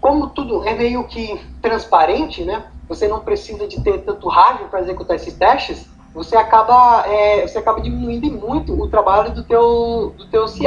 como 0.00 0.28
tudo 0.30 0.64
é 0.64 0.74
meio 0.74 1.04
que 1.04 1.40
transparente, 1.60 2.44
né? 2.44 2.66
Você 2.88 3.08
não 3.08 3.20
precisa 3.20 3.66
de 3.66 3.82
ter 3.82 3.98
tanto 3.98 4.28
hardware 4.28 4.68
para 4.68 4.80
executar 4.80 5.16
esses 5.16 5.34
testes. 5.34 5.88
Você 6.14 6.36
acaba, 6.36 7.04
é, 7.06 7.46
você 7.46 7.58
acaba 7.58 7.80
diminuindo 7.80 8.30
muito 8.32 8.78
o 8.78 8.88
trabalho 8.88 9.32
do 9.32 9.42
teu, 9.44 10.14
do 10.16 10.26
teu 10.26 10.46
CI, 10.46 10.64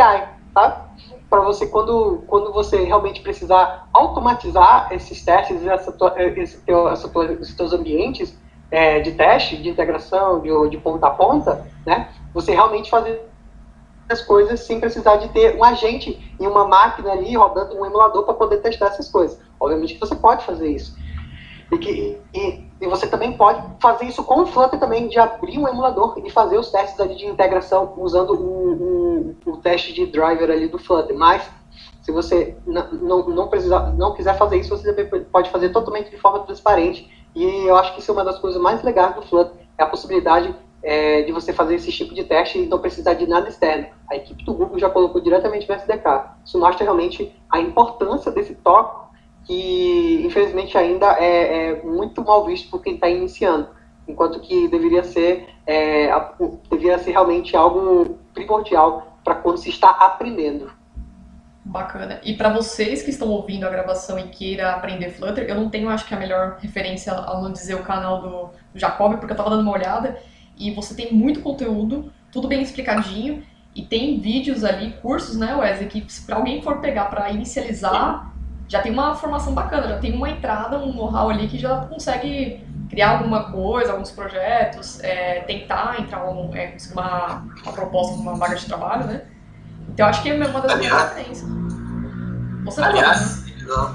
tá? 0.54 0.88
Para 1.30 1.42
você 1.42 1.68
quando, 1.68 2.24
quando 2.28 2.52
você 2.52 2.84
realmente 2.84 3.22
precisar 3.22 3.88
automatizar 3.94 4.88
esses 4.92 5.24
testes, 5.24 5.66
essa, 5.66 5.94
esse 6.38 6.62
teu, 6.62 6.90
essa, 6.90 7.12
esses 7.34 7.56
teus 7.56 7.74
ambientes, 7.74 8.36
é, 8.72 9.00
de 9.00 9.12
teste, 9.12 9.58
de 9.58 9.70
integração, 9.70 10.42
de, 10.42 10.70
de 10.70 10.78
ponta 10.78 11.08
a 11.08 11.12
ponta, 11.12 11.66
né? 11.86 12.10
Você 12.34 12.52
realmente 12.52 12.90
fazer 12.90 13.30
as 14.10 14.22
coisas 14.22 14.60
sem 14.62 14.80
precisar 14.80 15.18
de 15.18 15.30
ter 15.30 15.56
um 15.56 15.64
agente 15.64 16.36
e 16.40 16.48
uma 16.48 16.68
máquina 16.68 17.12
ali 17.12 17.36
rodando 17.36 17.80
um 17.80 17.86
emulador 17.86 18.24
para 18.24 18.34
poder 18.34 18.58
testar 18.58 18.88
essas 18.88 19.10
coisas. 19.10 19.40
Obviamente 19.60 19.96
que 19.96 20.00
você 20.00 20.16
pode 20.16 20.46
fazer 20.46 20.70
isso. 20.70 20.96
E, 21.72 21.78
que, 21.78 22.22
e, 22.34 22.70
e, 22.80 22.88
você 22.88 23.08
também 23.08 23.34
pode 23.34 23.64
fazer 23.82 24.06
isso 24.06 24.24
com 24.24 24.42
o 24.42 24.46
Flutter 24.46 24.80
também, 24.80 25.08
de 25.08 25.18
abrir 25.18 25.58
um 25.58 25.68
emulador 25.68 26.14
e 26.24 26.30
fazer 26.30 26.60
os 26.60 26.70
testes 26.70 27.00
ali 27.00 27.16
de 27.16 27.26
integração 27.26 27.94
usando 27.98 28.34
o, 28.34 29.36
o, 29.46 29.52
o 29.52 29.58
teste 29.58 29.92
de 29.92 30.06
driver 30.06 30.52
ali 30.52 30.68
do 30.68 30.78
Flutter. 30.78 31.18
Mas 31.18 31.50
se 32.04 32.12
você 32.12 32.56
não, 32.68 33.28
não, 33.28 33.48
precisar, 33.48 33.92
não 33.94 34.14
quiser 34.14 34.38
fazer 34.38 34.58
isso, 34.58 34.70
você 34.70 34.94
pode 35.32 35.50
fazer 35.50 35.70
totalmente 35.70 36.12
de 36.12 36.18
forma 36.18 36.42
transparente 36.42 37.10
e 37.36 37.68
eu 37.68 37.76
acho 37.76 37.94
que 37.94 38.00
isso 38.00 38.10
é 38.10 38.14
uma 38.14 38.24
das 38.24 38.40
coisas 38.40 38.62
mais 38.62 38.82
legais 38.82 39.14
do 39.14 39.22
Flutter, 39.22 39.54
é 39.78 39.84
a 39.84 39.88
possibilidade 39.88 40.56
é, 40.82 41.24
de 41.24 41.32
você 41.32 41.52
fazer 41.52 41.76
esse 41.76 41.92
tipo 41.92 42.14
de 42.14 42.24
teste 42.24 42.60
e 42.60 42.68
não 42.68 42.80
precisar 42.80 43.16
de 43.16 43.28
nada 43.28 43.50
externo. 43.50 43.88
A 44.10 44.16
equipe 44.16 44.44
do 44.46 44.54
Google 44.54 44.80
já 44.80 44.90
colocou 44.90 45.20
diretamente 45.20 45.68
no 45.68 45.76
SDK. 45.76 46.36
Isso 46.46 46.60
mostra 46.60 46.84
realmente 46.84 47.36
a 47.50 47.60
importância 47.60 48.32
desse 48.32 48.56
tópico 48.56 49.06
que, 49.46 50.22
infelizmente, 50.26 50.78
ainda 50.78 51.14
é, 51.20 51.70
é 51.70 51.84
muito 51.84 52.24
mal 52.24 52.46
visto 52.46 52.70
por 52.70 52.82
quem 52.82 52.96
está 52.96 53.10
iniciando, 53.10 53.68
enquanto 54.08 54.40
que 54.40 54.68
deveria 54.68 55.04
ser, 55.04 55.48
é, 55.68 56.10
deveria 56.70 56.98
ser 57.00 57.12
realmente 57.12 57.56
algo 57.56 58.18
primordial 58.34 59.20
para 59.24 59.36
quando 59.36 59.58
se 59.58 59.70
está 59.70 59.90
aprendendo. 59.90 60.72
Bacana. 61.76 62.22
E 62.24 62.34
para 62.34 62.48
vocês 62.48 63.04
que 63.04 63.10
estão 63.10 63.28
ouvindo 63.28 63.66
a 63.66 63.70
gravação 63.70 64.18
e 64.18 64.24
queira 64.30 64.72
aprender 64.72 65.10
Flutter, 65.10 65.44
eu 65.46 65.56
não 65.56 65.70
tenho, 65.70 65.90
acho 65.90 66.06
que 66.06 66.14
a 66.14 66.18
melhor 66.18 66.58
referência 66.62 67.12
a 67.12 67.42
não 67.42 67.52
dizer 67.52 67.76
o 67.76 67.84
canal 67.84 68.22
do, 68.22 68.30
do 68.74 68.80
Jacob, 68.80 69.18
porque 69.18 69.34
eu 69.34 69.36
tava 69.36 69.50
dando 69.50 69.64
uma 69.64 69.74
olhada 69.74 70.18
e 70.58 70.72
você 70.72 70.96
tem 70.96 71.14
muito 71.14 71.42
conteúdo, 71.42 72.14
tudo 72.32 72.48
bem 72.48 72.62
explicadinho 72.62 73.44
e 73.76 73.82
tem 73.82 74.22
vídeos 74.22 74.64
ali, 74.64 74.94
cursos, 75.02 75.36
né, 75.36 75.54
Wesley, 75.54 75.90
que 75.90 76.08
para 76.26 76.38
alguém 76.38 76.62
for 76.62 76.80
pegar 76.80 77.06
para 77.10 77.30
inicializar, 77.30 78.32
já 78.70 78.82
tem 78.82 78.94
uma 78.94 79.14
formação 79.14 79.54
bacana, 79.54 79.90
já 79.90 79.98
tem 79.98 80.16
uma 80.16 80.30
entrada, 80.30 80.80
um 80.80 80.94
know-how 80.94 81.30
ali 81.30 81.46
que 81.46 81.58
já 81.58 81.86
consegue 81.88 82.64
criar 82.90 83.18
alguma 83.18 83.52
coisa, 83.52 83.92
alguns 83.92 84.12
projetos, 84.12 85.04
é, 85.04 85.42
tentar 85.42 86.00
entrar 86.00 86.24
um, 86.24 86.56
é, 86.56 86.78
uma, 86.94 87.44
uma 87.64 87.74
proposta, 87.74 88.16
uma 88.16 88.36
vaga 88.36 88.56
de 88.56 88.66
trabalho, 88.66 89.08
né? 89.08 89.24
Então 89.90 90.08
acho 90.08 90.22
que 90.22 90.30
é 90.30 90.34
uma 90.34 90.62
das 90.62 90.78
minhas 90.78 91.02
referências. 91.02 91.50
Você 92.66 92.82
aliás, 92.82 93.46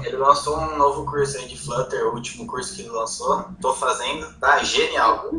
Ele 0.05 0.17
lançou 0.17 0.57
um 0.59 0.77
novo 0.77 1.05
curso 1.05 1.37
aí 1.37 1.47
de 1.47 1.57
Flutter, 1.57 2.07
o 2.07 2.15
último 2.15 2.47
curso 2.47 2.75
que 2.75 2.81
ele 2.81 2.89
lançou. 2.89 3.45
Tô 3.61 3.73
fazendo, 3.73 4.33
tá 4.39 4.63
genial. 4.63 5.31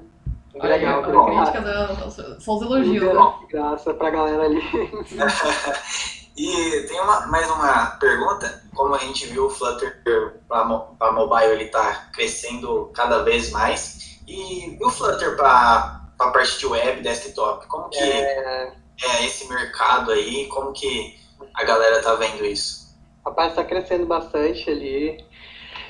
Legal, 0.55 1.03
Olha, 1.03 1.19
olha, 1.19 1.47
críticas, 1.47 2.45
são 2.45 2.57
os 2.57 2.63
elogios, 2.63 3.15
né? 3.15 3.35
Graça 3.51 3.95
pra 3.95 4.11
galera 4.11 4.45
ali. 4.45 4.61
e 6.37 6.87
tem 6.89 7.01
uma, 7.01 7.27
mais 7.27 7.51
uma 7.51 7.87
pergunta. 7.99 8.63
Como 8.75 8.95
a 8.95 8.99
gente 8.99 9.27
viu 9.27 9.47
o 9.47 9.51
Flutter 9.51 10.03
para 10.47 11.13
mobile 11.13 11.53
ele 11.53 11.69
tá 11.69 12.11
crescendo 12.13 12.91
cada 12.95 13.23
vez 13.23 13.51
mais. 13.51 14.21
E 14.29 14.79
o 14.83 14.91
Flutter 14.91 15.37
para 15.37 16.03
a 16.19 16.31
parte 16.31 16.59
de 16.59 16.67
web, 16.67 17.03
desktop, 17.03 17.67
como 17.67 17.89
que 17.89 17.99
é... 17.99 18.75
é 19.07 19.27
esse 19.27 19.49
mercado 19.49 20.11
aí? 20.11 20.47
Como 20.47 20.73
que 20.73 21.17
a 21.55 21.65
galera 21.65 22.03
tá 22.03 22.15
vendo 22.15 22.45
isso? 22.45 22.97
Rapaz, 23.25 23.51
está 23.51 23.65
crescendo 23.65 24.07
bastante 24.07 24.69
ali. 24.69 25.25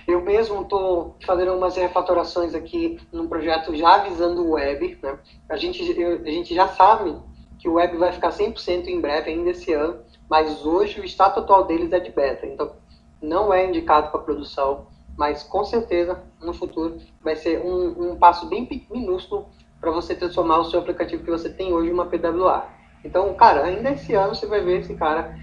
Eu 0.07 0.21
mesmo 0.21 0.63
estou 0.63 1.17
fazendo 1.25 1.55
umas 1.55 1.77
refatorações 1.77 2.55
aqui 2.55 2.99
num 3.13 3.29
projeto 3.29 3.75
já 3.75 3.99
visando 3.99 4.45
o 4.45 4.53
web. 4.53 4.99
Né? 5.03 5.19
A, 5.49 5.57
gente, 5.57 5.83
eu, 5.99 6.21
a 6.23 6.31
gente 6.31 6.55
já 6.55 6.69
sabe 6.69 7.17
que 7.59 7.69
o 7.69 7.75
web 7.75 7.97
vai 7.97 8.13
ficar 8.13 8.31
100% 8.31 8.89
em 8.89 9.01
breve, 9.01 9.31
ainda 9.31 9.51
esse 9.51 9.73
ano, 9.73 10.01
mas 10.29 10.67
hoje 10.67 11.01
o 11.01 11.05
status 11.05 11.43
atual 11.43 11.65
deles 11.65 11.93
é 11.93 12.01
de 12.01 12.11
beta. 12.11 12.45
Então, 12.45 12.73
não 13.21 13.55
é 13.55 13.65
indicado 13.65 14.11
para 14.11 14.21
produção, 14.21 14.89
mas 15.17 15.45
com 15.45 15.65
certeza 15.65 16.21
no 16.41 16.53
futuro 16.53 16.99
vai 17.23 17.37
ser 17.37 17.61
um, 17.65 18.11
um 18.11 18.17
passo 18.17 18.47
bem 18.47 18.69
minúsculo 18.91 19.49
para 19.81 19.93
você 19.93 20.15
transformar 20.15 20.59
o 20.59 20.65
seu 20.65 20.81
aplicativo 20.81 21.23
que 21.23 21.31
você 21.31 21.49
tem 21.49 21.73
hoje 21.73 21.91
em 21.91 21.93
uma 21.93 22.07
PWA. 22.07 22.69
Então, 23.05 23.33
cara, 23.35 23.65
ainda 23.65 23.91
esse 23.91 24.15
ano 24.15 24.35
você 24.35 24.47
vai 24.47 24.61
ver 24.61 24.81
esse 24.81 24.95
cara 24.95 25.37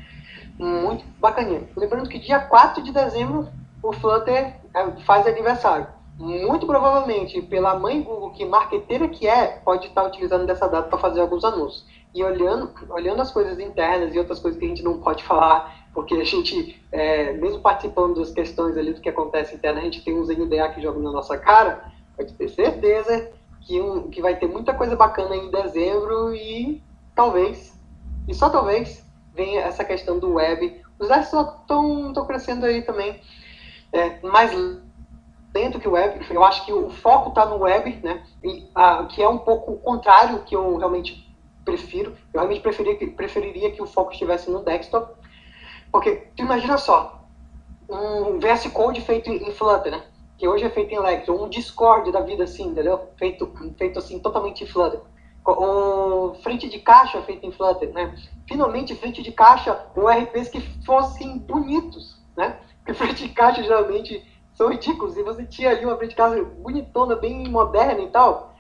muito 0.57 1.05
bacaninha. 1.20 1.64
Lembrando 1.76 2.10
que 2.10 2.20
dia 2.20 2.39
4 2.39 2.84
de 2.84 2.91
dezembro 2.91 3.47
o 3.82 3.93
Flutter 3.93 4.55
é, 4.74 4.91
faz 5.05 5.26
aniversário. 5.26 5.88
Muito 6.18 6.68
provavelmente, 6.68 7.41
pela 7.41 7.80
mãe 7.80 8.01
Google, 8.01 8.32
que 8.32 8.43
marqueteira 8.43 9.07
que 9.07 9.26
é, 9.26 9.62
pode 9.64 9.88
estar 9.88 10.03
utilizando 10.03 10.45
dessa 10.45 10.68
data 10.68 10.89
para 10.89 10.97
fazer 10.97 11.22
alguns 11.22 11.45
anúncios. 11.45 11.86
E 12.14 12.22
olhando, 12.22 12.72
olhando 12.89 13.22
as 13.22 13.32
coisas 13.32 13.57
internas 13.57 14.14
e 14.14 14.20
outras 14.20 14.39
coisas 14.39 14.60
que 14.60 14.66
a 14.66 14.68
gente 14.68 14.84
não 14.84 14.99
pode 14.99 15.24
falar, 15.24 15.88
porque 15.93 16.16
a 16.16 16.24
gente, 16.26 16.84
é, 16.91 17.34
mesmo 17.34 17.62
participando 17.62 18.20
das 18.20 18.32
questões 18.32 18.76
ali 18.78 18.91
do 18.91 18.99
que 18.99 19.07
acontece 19.07 19.55
interna, 19.55 19.80
a 19.80 19.84
gente 19.84 20.03
tem 20.03 20.14
uns 20.14 20.28
NDA 20.28 20.68
que 20.70 20.82
jogam 20.82 21.01
na 21.01 21.12
nossa 21.12 21.38
cara, 21.38 21.86
pode 22.18 22.34
ter 22.34 22.49
certeza 22.49 23.32
que, 23.62 23.80
um, 23.80 24.10
que 24.10 24.22
vai 24.22 24.36
ter 24.36 24.47
muita 24.47 24.74
coisa 24.74 24.97
bacana 24.97 25.38
em 25.38 25.49
dezembro 25.49 26.36
e 26.36 26.82
talvez, 27.20 27.78
e 28.30 28.34
só 28.34 28.49
talvez, 28.49 29.05
venha 29.34 29.59
essa 29.59 29.84
questão 29.84 30.20
do 30.20 30.36
web. 30.36 30.82
Os 30.97 31.09
apps 31.09 31.34
estão 31.34 32.26
crescendo 32.26 32.65
aí 32.65 32.82
também 32.82 33.20
é, 33.91 34.26
mais 34.26 34.53
lento 35.53 35.82
que 35.82 35.88
o 35.89 35.91
web. 35.91 36.26
Eu 36.30 36.41
acho 36.45 36.65
que 36.65 36.72
o 36.72 36.89
foco 36.89 37.28
está 37.28 37.45
no 37.45 37.57
web, 37.57 37.99
né? 38.01 38.24
E, 38.41 38.70
a, 38.74 39.03
que 39.03 39.22
é 39.22 39.28
um 39.28 39.38
pouco 39.38 39.74
o 39.74 39.80
contrário 39.80 40.43
que 40.43 40.55
eu 40.55 40.78
realmente 40.78 41.30
prefiro. 41.65 42.11
Eu 42.34 42.39
realmente 42.39 42.61
preferiria 42.61 42.97
que, 42.97 43.07
preferiria 43.07 43.72
que 43.72 43.82
o 43.82 43.86
foco 43.86 44.13
estivesse 44.13 44.49
no 44.49 44.63
desktop. 44.63 45.13
Porque, 45.91 46.30
tu 46.38 46.43
imagina 46.43 46.78
só, 46.78 47.26
um 47.89 48.39
VS 48.39 48.67
Code 48.72 49.01
feito 49.01 49.30
em 49.30 49.51
Flutter, 49.51 49.91
né? 49.91 50.03
Que 50.38 50.47
hoje 50.47 50.63
é 50.63 50.70
feito 50.70 50.93
em 50.93 50.99
ou 51.28 51.43
um 51.43 51.49
Discord 51.49 52.13
da 52.13 52.22
vida 52.22 52.45
assim, 52.45 52.67
entendeu? 52.67 53.09
Feito, 53.17 53.51
feito 53.78 53.99
assim, 53.99 54.20
totalmente 54.20 54.63
em 54.63 54.67
Flutter. 54.67 55.01
Um 55.47 56.33
frente 56.35 56.69
de 56.69 56.79
caixa 56.79 57.21
feito 57.23 57.45
em 57.45 57.51
Flutter, 57.51 57.91
né? 57.91 58.15
Finalmente, 58.47 58.95
frente 58.95 59.23
de 59.23 59.31
caixa, 59.31 59.79
um 59.95 60.07
RPs 60.07 60.49
que 60.49 60.61
fossem 60.85 61.37
bonitos, 61.37 62.17
né? 62.35 62.59
Porque 62.79 62.93
frente 62.97 63.27
de 63.27 63.33
caixa 63.33 63.63
geralmente 63.63 64.23
são 64.53 64.69
ridículos. 64.69 65.17
E 65.17 65.23
você 65.23 65.45
tinha 65.45 65.71
ali 65.71 65.85
uma 65.85 65.97
frente 65.97 66.11
de 66.11 66.15
caixa 66.15 66.43
bonitona, 66.43 67.15
bem 67.15 67.47
moderna 67.47 68.01
e 68.01 68.09
tal. 68.09 68.55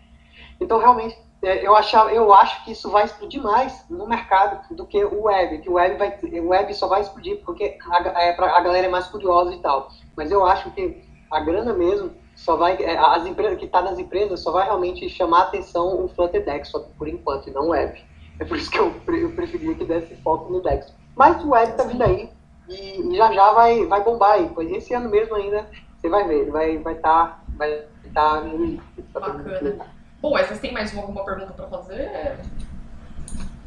Então, 0.59 0.79
realmente, 0.79 1.17
é, 1.41 1.65
eu, 1.65 1.75
achava, 1.75 2.11
eu 2.11 2.33
acho 2.33 2.63
que 2.65 2.71
isso 2.71 2.89
vai 2.89 3.05
explodir 3.05 3.41
mais 3.41 3.85
no 3.89 4.07
mercado 4.07 4.75
do 4.75 4.85
que 4.85 5.03
o 5.03 5.23
web. 5.23 5.59
Que 5.59 5.69
o 5.69 5.73
web, 5.73 5.97
vai, 5.97 6.17
o 6.21 6.49
web 6.49 6.73
só 6.73 6.87
vai 6.87 7.01
explodir 7.01 7.41
porque 7.45 7.77
a, 7.89 8.23
é, 8.23 8.29
a 8.31 8.61
galera 8.61 8.87
é 8.87 8.89
mais 8.89 9.07
curiosa 9.07 9.53
e 9.53 9.59
tal. 9.59 9.89
Mas 10.17 10.31
eu 10.31 10.45
acho 10.45 10.69
que 10.71 11.01
a 11.31 11.39
grana 11.39 11.73
mesmo 11.73 12.11
só 12.39 12.55
vai 12.55 12.81
é, 12.81 12.97
as 12.97 13.25
empresas 13.25 13.57
que 13.59 13.65
está 13.65 13.81
nas 13.81 13.99
empresas 13.99 14.39
só 14.39 14.51
vai 14.51 14.65
realmente 14.65 15.09
chamar 15.09 15.39
a 15.39 15.43
atenção 15.43 16.03
o 16.03 16.07
Flutter 16.07 16.43
Desktop 16.43 16.89
por 16.97 17.07
enquanto 17.07 17.47
e 17.47 17.51
não 17.51 17.67
o 17.67 17.69
web. 17.69 18.01
É 18.39 18.45
por 18.45 18.57
isso 18.57 18.71
que 18.71 18.79
eu, 18.79 18.93
eu 19.07 19.31
preferia 19.31 19.75
que 19.75 19.83
desse 19.83 20.15
foco 20.17 20.51
no 20.51 20.61
Desktop. 20.61 20.97
Mas 21.15 21.43
o 21.43 21.49
web 21.49 21.71
está 21.71 21.83
vindo 21.83 22.01
aí 22.01 22.29
e, 22.69 23.15
já 23.17 23.31
já 23.33 23.51
vai, 23.51 23.85
vai 23.85 24.03
bombar 24.03 24.33
aí. 24.33 24.49
Pois 24.55 24.71
esse 24.71 24.93
ano 24.93 25.09
mesmo 25.09 25.35
ainda, 25.35 25.69
você 25.97 26.07
vai 26.07 26.25
ver, 26.27 26.41
ele 26.41 26.51
vai 26.51 26.75
estar 26.75 26.83
vai 26.83 26.95
tá, 26.95 27.39
vai 27.57 27.83
tá 28.13 28.41
no 28.41 28.81
Bacana. 29.13 29.85
Bom, 30.21 30.31
vocês 30.31 30.59
têm 30.59 30.71
mais 30.71 30.95
alguma 30.97 31.25
pergunta 31.25 31.51
para 31.53 31.67
fazer? 31.67 32.39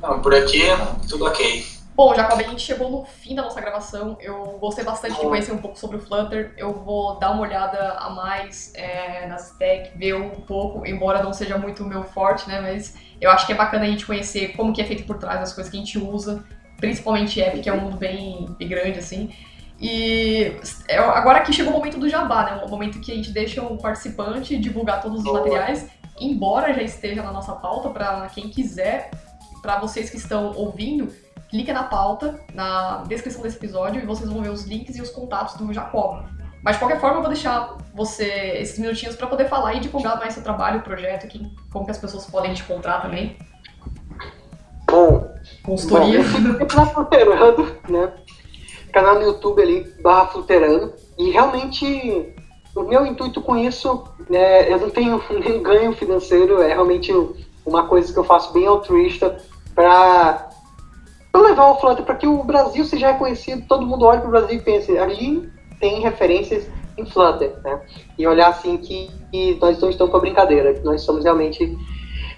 Não, 0.01 0.21
por 0.21 0.35
aqui 0.35 0.63
tudo 1.09 1.27
ok. 1.27 1.82
Bom, 1.95 2.15
Jacob, 2.15 2.41
a 2.41 2.43
gente 2.43 2.63
chegou 2.63 2.91
no 2.91 3.05
fim 3.05 3.35
da 3.35 3.43
nossa 3.43 3.61
gravação. 3.61 4.17
Eu 4.21 4.57
gostei 4.59 4.83
bastante 4.83 5.21
de 5.21 5.27
conhecer 5.27 5.53
um 5.53 5.59
pouco 5.59 5.79
sobre 5.79 5.99
o 5.99 6.01
Flutter. 6.01 6.55
Eu 6.57 6.73
vou 6.73 7.19
dar 7.19 7.33
uma 7.33 7.43
olhada 7.43 7.93
a 7.99 8.09
mais 8.09 8.73
é, 8.75 9.27
na 9.27 9.37
stack, 9.37 9.97
ver 9.97 10.15
um 10.15 10.31
pouco, 10.31 10.87
embora 10.87 11.23
não 11.23 11.35
seja 11.35 11.59
muito 11.59 11.83
o 11.83 11.87
meu 11.87 12.03
forte, 12.03 12.49
né? 12.49 12.61
Mas 12.61 12.97
eu 13.21 13.31
acho 13.31 13.47
que 13.47 13.53
é 13.53 13.55
bacana 13.55 13.85
a 13.85 13.89
gente 13.89 14.07
conhecer 14.07 14.57
como 14.57 14.73
que 14.73 14.81
é 14.81 14.85
feito 14.85 15.05
por 15.05 15.19
trás 15.19 15.39
das 15.41 15.53
coisas 15.53 15.71
que 15.71 15.77
a 15.77 15.81
gente 15.81 15.99
usa 15.99 16.43
principalmente 16.83 17.41
app, 17.41 17.61
que 17.61 17.69
é 17.69 17.73
um 17.73 17.81
mundo 17.81 17.97
bem, 17.97 18.47
bem 18.59 18.69
grande, 18.69 18.99
assim. 18.99 19.33
E 19.81 20.57
é, 20.89 20.99
agora 20.99 21.39
aqui 21.39 21.53
chegou 21.53 21.73
o 21.73 21.77
momento 21.77 21.99
do 21.99 22.09
jabá, 22.09 22.45
né? 22.45 22.63
O 22.65 22.69
momento 22.69 23.01
que 23.01 23.13
a 23.13 23.15
gente 23.15 23.31
deixa 23.31 23.63
o 23.63 23.79
participante 23.79 24.59
divulgar 24.59 25.01
todos 25.01 25.19
os 25.19 25.25
Boa. 25.25 25.39
materiais, 25.39 25.89
embora 26.19 26.75
já 26.75 26.83
esteja 26.83 27.23
na 27.23 27.31
nossa 27.31 27.53
pauta, 27.53 27.91
para 27.91 28.29
quem 28.35 28.49
quiser, 28.49 29.11
para 29.61 29.79
vocês 29.79 30.11
que 30.11 30.17
estão 30.17 30.53
ouvindo, 30.57 31.13
clica 31.53 31.71
na 31.75 31.83
pauta, 31.83 32.41
na 32.55 33.05
descrição 33.07 33.43
desse 33.43 33.59
episódio, 33.59 34.03
e 34.03 34.07
vocês 34.07 34.29
vão 34.29 34.41
ver 34.41 34.49
os 34.49 34.65
links 34.65 34.97
e 34.97 35.03
os 35.03 35.11
contatos 35.11 35.55
do 35.57 35.71
Jacob. 35.71 36.25
Mas 36.65 36.77
de 36.77 36.79
qualquer 36.79 36.99
forma, 36.99 37.19
eu 37.19 37.21
vou 37.21 37.31
deixar 37.31 37.77
você 37.95 38.25
esses 38.57 38.79
minutinhos 38.79 39.15
para 39.17 39.27
poder 39.27 39.51
falar 39.51 39.75
e 39.75 39.81
divulgar 39.81 40.19
mais 40.19 40.33
seu 40.33 40.43
trabalho, 40.43 40.81
projeto, 40.81 41.29
que, 41.29 41.55
como 41.71 41.85
que 41.85 41.91
as 41.91 41.99
pessoas 41.99 42.25
podem 42.25 42.55
te 42.55 42.63
encontrar 42.63 43.03
também. 43.03 43.37
Bom, 44.91 45.31
Consultoria. 45.63 46.21
Bom, 46.23 46.87
Fluterando, 46.87 47.77
né? 47.87 48.13
Canal 48.91 49.17
no 49.17 49.23
YouTube 49.23 49.61
ali, 49.61 49.93
barra 50.03 50.29
Fluterando. 50.29 50.95
E 51.19 51.33
realmente, 51.33 52.35
o 52.75 52.83
meu 52.85 53.05
intuito 53.05 53.43
com 53.43 53.59
isso, 53.59 54.05
né, 54.31 54.73
eu 54.73 54.79
não 54.79 54.89
tenho 54.89 55.23
nem 55.29 55.63
ganho 55.63 55.93
financeiro, 55.93 56.63
é 56.63 56.69
realmente 56.69 57.13
uma 57.67 57.87
coisa 57.87 58.11
que 58.11 58.19
eu 58.19 58.25
faço 58.25 58.55
bem 58.55 58.67
altruísta 58.67 59.37
para 59.75 60.52
levar 61.41 61.71
o 61.71 61.81
Flutter 61.81 62.05
para 62.05 62.15
que 62.15 62.27
o 62.27 62.43
Brasil 62.45 62.85
seja 62.85 63.13
reconhecido, 63.13 63.67
todo 63.67 63.87
mundo 63.87 64.05
olhe 64.05 64.21
para 64.21 64.29
o 64.29 64.31
Brasil 64.31 64.59
e 64.59 64.61
pense, 64.63 64.99
ali 64.99 65.51
tem 65.81 66.01
referências 66.01 66.69
em 66.97 67.07
Flutter, 67.07 67.55
né? 67.65 67.81
E 68.19 68.27
olhar 68.27 68.49
assim 68.49 68.77
que, 68.77 69.11
que 69.31 69.59
nós 69.61 69.81
não 69.81 69.89
estamos 69.89 70.11
para 70.11 70.21
brincadeira, 70.21 70.75
que 70.75 70.85
nós 70.85 71.01
somos 71.03 71.25
realmente 71.25 71.77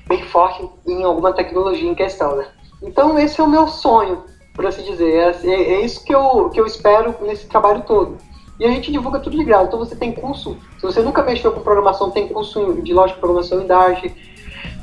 bem 0.07 0.23
fortes 0.23 0.69
em 0.87 1.03
alguma 1.03 1.33
tecnologia 1.33 1.91
em 1.91 1.95
questão, 1.95 2.37
né? 2.37 2.47
Então 2.83 3.19
esse 3.19 3.41
é 3.41 3.45
o 3.45 3.49
meu 3.49 3.67
sonho, 3.67 4.23
por 4.55 4.67
assim 4.67 4.83
dizer. 4.83 5.13
É, 5.13 5.31
é, 5.45 5.73
é, 5.75 5.81
isso 5.85 6.05
que 6.05 6.15
eu, 6.15 6.51
que 6.51 6.61
eu 6.61 6.67
espero 6.67 7.15
nesse 7.23 7.47
trabalho 7.47 7.83
todo. 7.83 8.19
E 8.61 8.65
a 8.65 8.71
gente 8.71 8.93
divulga 8.93 9.19
tudo 9.19 9.37
de 9.37 9.43
graça. 9.43 9.65
Então 9.65 9.79
você 9.81 9.97
tem 9.97 10.13
curso, 10.13 10.57
se 10.79 10.83
você 10.83 11.03
nunca 11.03 11.23
mexeu 11.23 11.51
com 11.53 11.61
programação, 11.61 12.11
tem 12.11 12.29
curso 12.29 12.81
de 12.83 12.95
lógica 12.95 13.17
de 13.17 13.21
programação 13.21 13.61
em 13.61 13.67
Dart, 13.67 14.05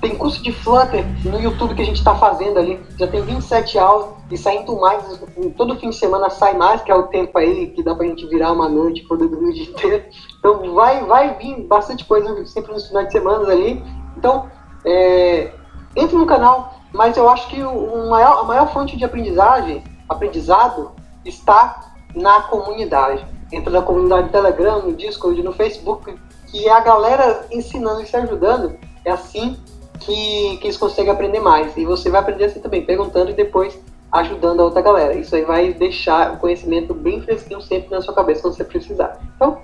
tem 0.01 0.15
curso 0.15 0.41
de 0.41 0.51
Flutter 0.51 1.05
no 1.23 1.39
YouTube 1.39 1.75
que 1.75 1.81
a 1.83 1.85
gente 1.85 1.99
está 1.99 2.15
fazendo 2.15 2.57
ali. 2.57 2.83
Já 2.97 3.07
tem 3.07 3.21
27 3.21 3.77
aulas 3.77 4.09
e 4.31 4.37
saindo 4.37 4.75
mais. 4.77 5.21
Todo 5.55 5.77
fim 5.77 5.91
de 5.91 5.95
semana 5.95 6.29
sai 6.29 6.57
mais, 6.57 6.81
que 6.81 6.91
é 6.91 6.95
o 6.95 7.03
tempo 7.03 7.37
aí 7.37 7.67
que 7.67 7.83
dá 7.83 7.93
pra 7.93 8.07
gente 8.07 8.27
virar 8.27 8.51
uma 8.51 8.67
noite, 8.67 9.03
poder 9.03 9.27
dormir 9.27 9.49
o 9.49 9.53
dia 9.53 9.69
inteiro. 9.69 10.03
Então 10.39 10.73
vai, 10.73 11.05
vai 11.05 11.35
vir 11.35 11.67
bastante 11.67 12.03
coisa 12.05 12.43
sempre 12.47 12.73
nos 12.73 12.87
finais 12.87 13.07
de 13.07 13.13
semana 13.13 13.47
ali. 13.51 13.83
Então, 14.17 14.49
é, 14.83 15.53
entre 15.95 16.17
no 16.17 16.25
canal, 16.25 16.73
mas 16.91 17.15
eu 17.15 17.29
acho 17.29 17.47
que 17.47 17.61
o 17.61 18.09
maior, 18.09 18.39
a 18.39 18.43
maior 18.43 18.73
fonte 18.73 18.97
de 18.97 19.05
aprendizagem, 19.05 19.83
aprendizado, 20.09 20.91
está 21.23 21.93
na 22.15 22.41
comunidade. 22.41 23.23
Entra 23.51 23.71
na 23.71 23.81
comunidade 23.83 24.27
do 24.27 24.31
Telegram, 24.31 24.81
no 24.81 24.93
Discord, 24.93 25.43
no 25.43 25.53
Facebook, 25.53 26.17
que 26.47 26.67
é 26.67 26.71
a 26.71 26.79
galera 26.79 27.45
ensinando 27.51 28.01
e 28.01 28.07
se 28.07 28.15
ajudando. 28.15 28.75
É 29.05 29.11
assim 29.11 29.57
que, 30.01 30.57
que 30.57 30.67
eles 30.67 30.77
conseguem 30.77 31.11
aprender 31.11 31.39
mais. 31.39 31.75
E 31.77 31.85
você 31.85 32.09
vai 32.09 32.21
aprender 32.21 32.45
assim 32.45 32.59
também, 32.59 32.85
perguntando 32.85 33.31
e 33.31 33.33
depois 33.33 33.79
ajudando 34.11 34.59
a 34.59 34.65
outra 34.65 34.81
galera. 34.81 35.13
Isso 35.13 35.35
aí 35.35 35.43
vai 35.43 35.73
deixar 35.73 36.33
o 36.33 36.37
conhecimento 36.37 36.93
bem 36.93 37.21
fresquinho 37.21 37.61
sempre 37.61 37.89
na 37.91 38.01
sua 38.01 38.13
cabeça 38.13 38.41
quando 38.41 38.55
você 38.55 38.63
precisar. 38.63 39.19
Então, 39.35 39.61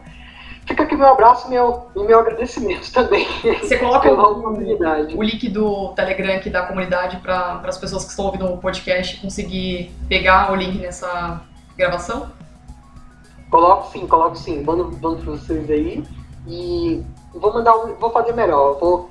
Fica 0.68 0.84
aqui 0.84 0.98
meu 0.98 1.08
abraço 1.08 1.50
meu, 1.50 1.88
e 1.96 2.04
meu 2.04 2.20
agradecimento 2.20 2.92
também. 2.92 3.26
Você 3.62 3.78
coloca 3.78 4.12
o, 4.12 4.50
o 4.50 5.24
link 5.24 5.48
do 5.48 5.94
Telegram 5.94 6.36
aqui 6.36 6.50
da 6.50 6.66
comunidade 6.66 7.18
para 7.18 7.62
as 7.64 7.78
pessoas 7.78 8.04
que 8.04 8.10
estão 8.10 8.26
ouvindo 8.26 8.46
o 8.48 8.58
podcast 8.58 9.16
conseguir 9.22 9.96
pegar 10.10 10.52
o 10.52 10.56
link 10.56 10.78
nessa 10.78 11.42
gravação? 11.78 12.30
Coloco 13.50 13.90
sim, 13.94 14.06
coloco 14.06 14.36
sim. 14.36 14.62
Mando, 14.62 14.92
mando 15.02 15.24
pra 15.24 15.32
vocês 15.32 15.72
aí. 15.72 16.04
E 16.46 17.02
vou 17.34 17.54
mandar 17.54 17.74
um, 17.78 17.96
vou 17.96 18.10
fazer 18.10 18.34
melhor. 18.34 18.78
Vou, 18.78 19.10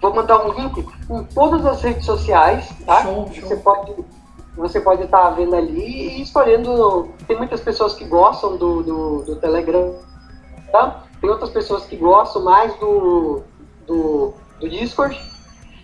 vou 0.00 0.14
mandar 0.14 0.46
um 0.46 0.52
link 0.52 0.86
em 1.10 1.24
todas 1.24 1.64
as 1.66 1.82
redes 1.82 2.04
sociais, 2.04 2.68
tá? 2.86 3.02
Show, 3.02 3.30
show. 3.32 3.48
Você 3.48 3.56
pode 3.56 3.94
você 4.58 4.80
pode 4.80 5.04
estar 5.04 5.30
vendo 5.30 5.54
ali 5.54 6.18
e 6.18 6.22
escolhendo. 6.22 7.08
Tem 7.28 7.36
muitas 7.36 7.60
pessoas 7.60 7.94
que 7.94 8.04
gostam 8.04 8.56
do, 8.56 8.82
do, 8.82 9.22
do 9.22 9.36
Telegram, 9.36 9.94
tá? 10.72 11.04
Tem 11.20 11.30
outras 11.30 11.50
pessoas 11.50 11.84
que 11.84 11.96
gostam 11.96 12.42
mais 12.42 12.74
do, 12.78 13.42
do, 13.86 14.34
do 14.60 14.68
Discord, 14.68 15.16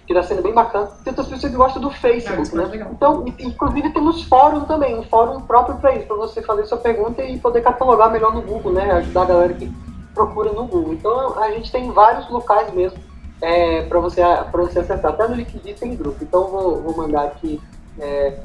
que 0.07 0.13
está 0.13 0.25
sendo 0.25 0.43
bem 0.43 0.53
bacana. 0.53 0.89
Tem 1.05 1.13
outras 1.13 1.29
pessoas 1.29 1.53
que 1.53 1.57
gostam 1.57 1.83
do 1.83 1.91
Facebook, 1.91 2.53
É, 2.53 2.57
né? 2.57 2.89
Então, 2.91 3.25
inclusive 3.39 3.93
temos 3.93 4.25
fórum 4.25 4.63
também, 4.63 4.99
um 4.99 5.05
fórum 5.05 5.41
próprio 5.43 5.77
para 5.79 5.95
isso, 5.95 6.09
para 6.09 6.17
você 6.17 6.43
fazer 6.43 6.67
sua 6.67 6.79
pergunta 6.79 7.23
e 7.23 7.39
poder 7.39 7.63
catalogar 7.63 8.11
melhor 8.11 8.35
no 8.35 8.43
Google, 8.43 8.73
né? 8.73 8.91
Ajudar 8.91 9.23
a 9.23 9.27
galera 9.27 9.55
que 9.55 9.73
procura 10.13 10.53
no 10.53 10.67
Google. 10.67 10.95
Então, 10.95 11.39
a 11.41 11.51
gente 11.53 11.71
tem 11.71 11.93
vários 11.93 12.29
locais 12.29 12.73
mesmo 12.75 12.99
é, 13.45 13.83
para 13.83 14.01
você, 14.01 14.21
pra 14.23 14.63
você 14.63 14.79
acessar. 14.79 15.13
Até 15.13 15.29
no 15.29 15.35
LinkedIn 15.35 15.75
tem 15.75 15.95
grupo. 15.95 16.19
Então, 16.23 16.49
vou, 16.49 16.83
vou 16.83 16.97
mandar 16.97 17.25
aqui, 17.25 17.61
é, 18.01 18.39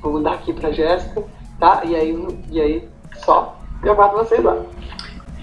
vou 0.00 0.12
mandar 0.14 0.32
aqui 0.34 0.52
para 0.52 0.72
Jéssica, 0.72 1.22
tá? 1.60 1.82
E 1.84 1.94
aí, 1.94 2.16
e 2.50 2.60
aí, 2.60 2.88
só. 3.24 3.60
Eu 3.82 3.92
aguardo 3.92 4.16
vocês 4.16 4.42
lá. 4.42 4.56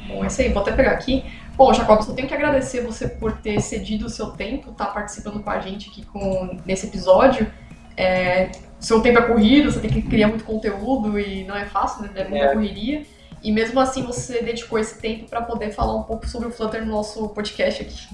Bom, 0.07 0.24
é 0.24 0.28
isso 0.28 0.41
aí, 0.41 0.49
vou 0.49 0.61
até 0.61 0.72
pegar 0.72 0.91
aqui. 0.91 1.24
Bom, 1.55 1.74
Jacobs, 1.74 2.07
eu 2.07 2.16
tenho 2.16 2.28
que 2.28 2.34
agradecer 2.34 2.82
você 2.82 3.07
por 3.07 3.32
ter 3.38 3.61
cedido 3.61 4.07
o 4.07 4.09
seu 4.09 4.32
tempo, 4.32 4.72
estar 4.72 4.88
participando 4.88 5.41
com 5.41 5.49
a 5.49 5.59
gente 5.59 5.89
aqui 5.89 6.05
com, 6.05 6.57
nesse 6.66 6.88
episódio. 6.88 7.49
É, 7.95 8.51
seu 8.78 9.01
tempo 9.01 9.20
é 9.20 9.22
corrido, 9.22 9.72
você 9.72 9.80
tem 9.80 9.89
que 9.89 10.01
criar 10.01 10.28
muito 10.28 10.43
conteúdo 10.43 11.18
e 11.18 11.45
não 11.45 11.55
é 11.55 11.66
fácil, 11.66 12.03
né? 12.03 12.09
É 12.16 12.28
muita 12.28 12.45
É. 12.45 12.53
correria. 12.53 13.03
E 13.41 13.51
mesmo 13.51 13.80
assim 13.80 14.03
você 14.03 14.41
dedicou 14.41 14.78
esse 14.78 14.99
tempo 14.99 15.30
para 15.30 15.41
poder 15.41 15.72
falar 15.72 15.95
um 15.95 16.03
pouco 16.03 16.28
sobre 16.28 16.47
o 16.49 16.51
Flutter 16.51 16.86
no 16.86 16.91
nosso 16.91 17.30
podcast 17.30 17.84
aqui. 17.84 18.07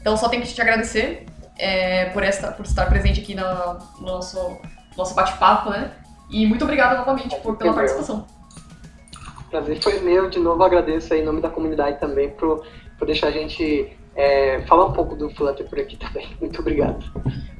Então 0.00 0.16
só 0.16 0.28
tenho 0.28 0.42
que 0.42 0.52
te 0.52 0.60
agradecer 0.60 1.26
é, 1.58 2.06
por, 2.06 2.22
esta, 2.22 2.52
por 2.52 2.64
estar 2.64 2.86
presente 2.86 3.20
aqui 3.20 3.34
na- 3.34 3.78
no 4.00 4.06
nosso, 4.06 4.58
nosso 4.96 5.14
bate-papo, 5.14 5.70
né? 5.70 5.90
E 6.30 6.46
muito 6.46 6.62
obrigada 6.64 6.96
novamente 6.98 7.34
por, 7.36 7.56
pela 7.56 7.72
participação. 7.74 8.26
prazer 9.50 9.82
foi 9.82 9.98
meu. 10.00 10.28
De 10.30 10.38
novo, 10.38 10.62
agradeço 10.62 11.12
aí 11.14 11.20
em 11.20 11.24
nome 11.24 11.40
da 11.40 11.48
comunidade 11.50 11.98
também 11.98 12.30
por, 12.30 12.64
por 12.98 13.06
deixar 13.06 13.28
a 13.28 13.30
gente 13.30 13.96
é, 14.14 14.60
falar 14.68 14.86
um 14.86 14.92
pouco 14.92 15.16
do 15.16 15.30
Flutter 15.30 15.66
por 15.68 15.78
aqui 15.80 15.96
também. 15.96 16.36
Muito 16.40 16.60
obrigado. 16.60 17.04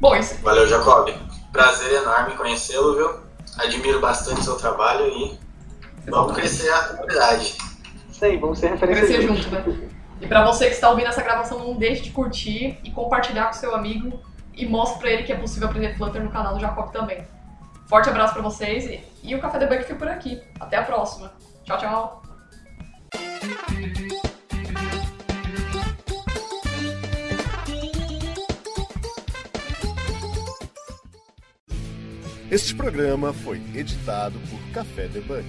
Bom, 0.00 0.14
isso, 0.14 0.40
Valeu, 0.42 0.66
Jacob. 0.68 1.10
Prazer 1.52 1.92
enorme 2.02 2.34
conhecê-lo, 2.36 2.94
viu? 2.94 3.10
Admiro 3.58 4.00
bastante 4.00 4.44
seu 4.44 4.56
trabalho 4.56 5.06
e 5.06 5.38
vamos 6.08 6.34
crescer 6.36 6.70
a 6.70 6.82
comunidade. 6.88 7.56
Isso 8.10 8.24
aí, 8.24 8.36
vamos 8.36 8.58
ser 8.58 8.68
referência. 8.70 9.06
crescer 9.06 9.22
junto, 9.22 9.50
né? 9.50 9.88
E 10.20 10.26
pra 10.26 10.44
você 10.44 10.66
que 10.66 10.74
está 10.74 10.90
ouvindo 10.90 11.08
essa 11.08 11.22
gravação, 11.22 11.58
não 11.58 11.74
deixe 11.74 12.02
de 12.02 12.10
curtir 12.10 12.78
e 12.82 12.90
compartilhar 12.90 13.46
com 13.46 13.52
seu 13.52 13.74
amigo 13.74 14.20
e 14.54 14.66
mostre 14.66 14.98
pra 14.98 15.10
ele 15.10 15.22
que 15.22 15.32
é 15.32 15.36
possível 15.36 15.68
aprender 15.68 15.96
Flutter 15.96 16.22
no 16.22 16.30
canal 16.30 16.54
do 16.54 16.60
Jacob 16.60 16.90
também. 16.90 17.24
Forte 17.86 18.08
abraço 18.08 18.34
pra 18.34 18.42
vocês 18.42 18.86
e, 18.86 19.00
e 19.22 19.34
o 19.34 19.40
Café 19.40 19.58
Debug 19.58 19.82
fica 19.82 19.94
por 19.94 20.08
aqui. 20.08 20.42
Até 20.58 20.76
a 20.76 20.82
próxima. 20.82 21.32
Tchau, 21.64 21.78
tchau. 21.78 22.22
Este 32.50 32.74
programa 32.74 33.32
foi 33.32 33.58
editado 33.74 34.38
por 34.50 34.60
Café 34.72 35.06
Debug. 35.06 35.44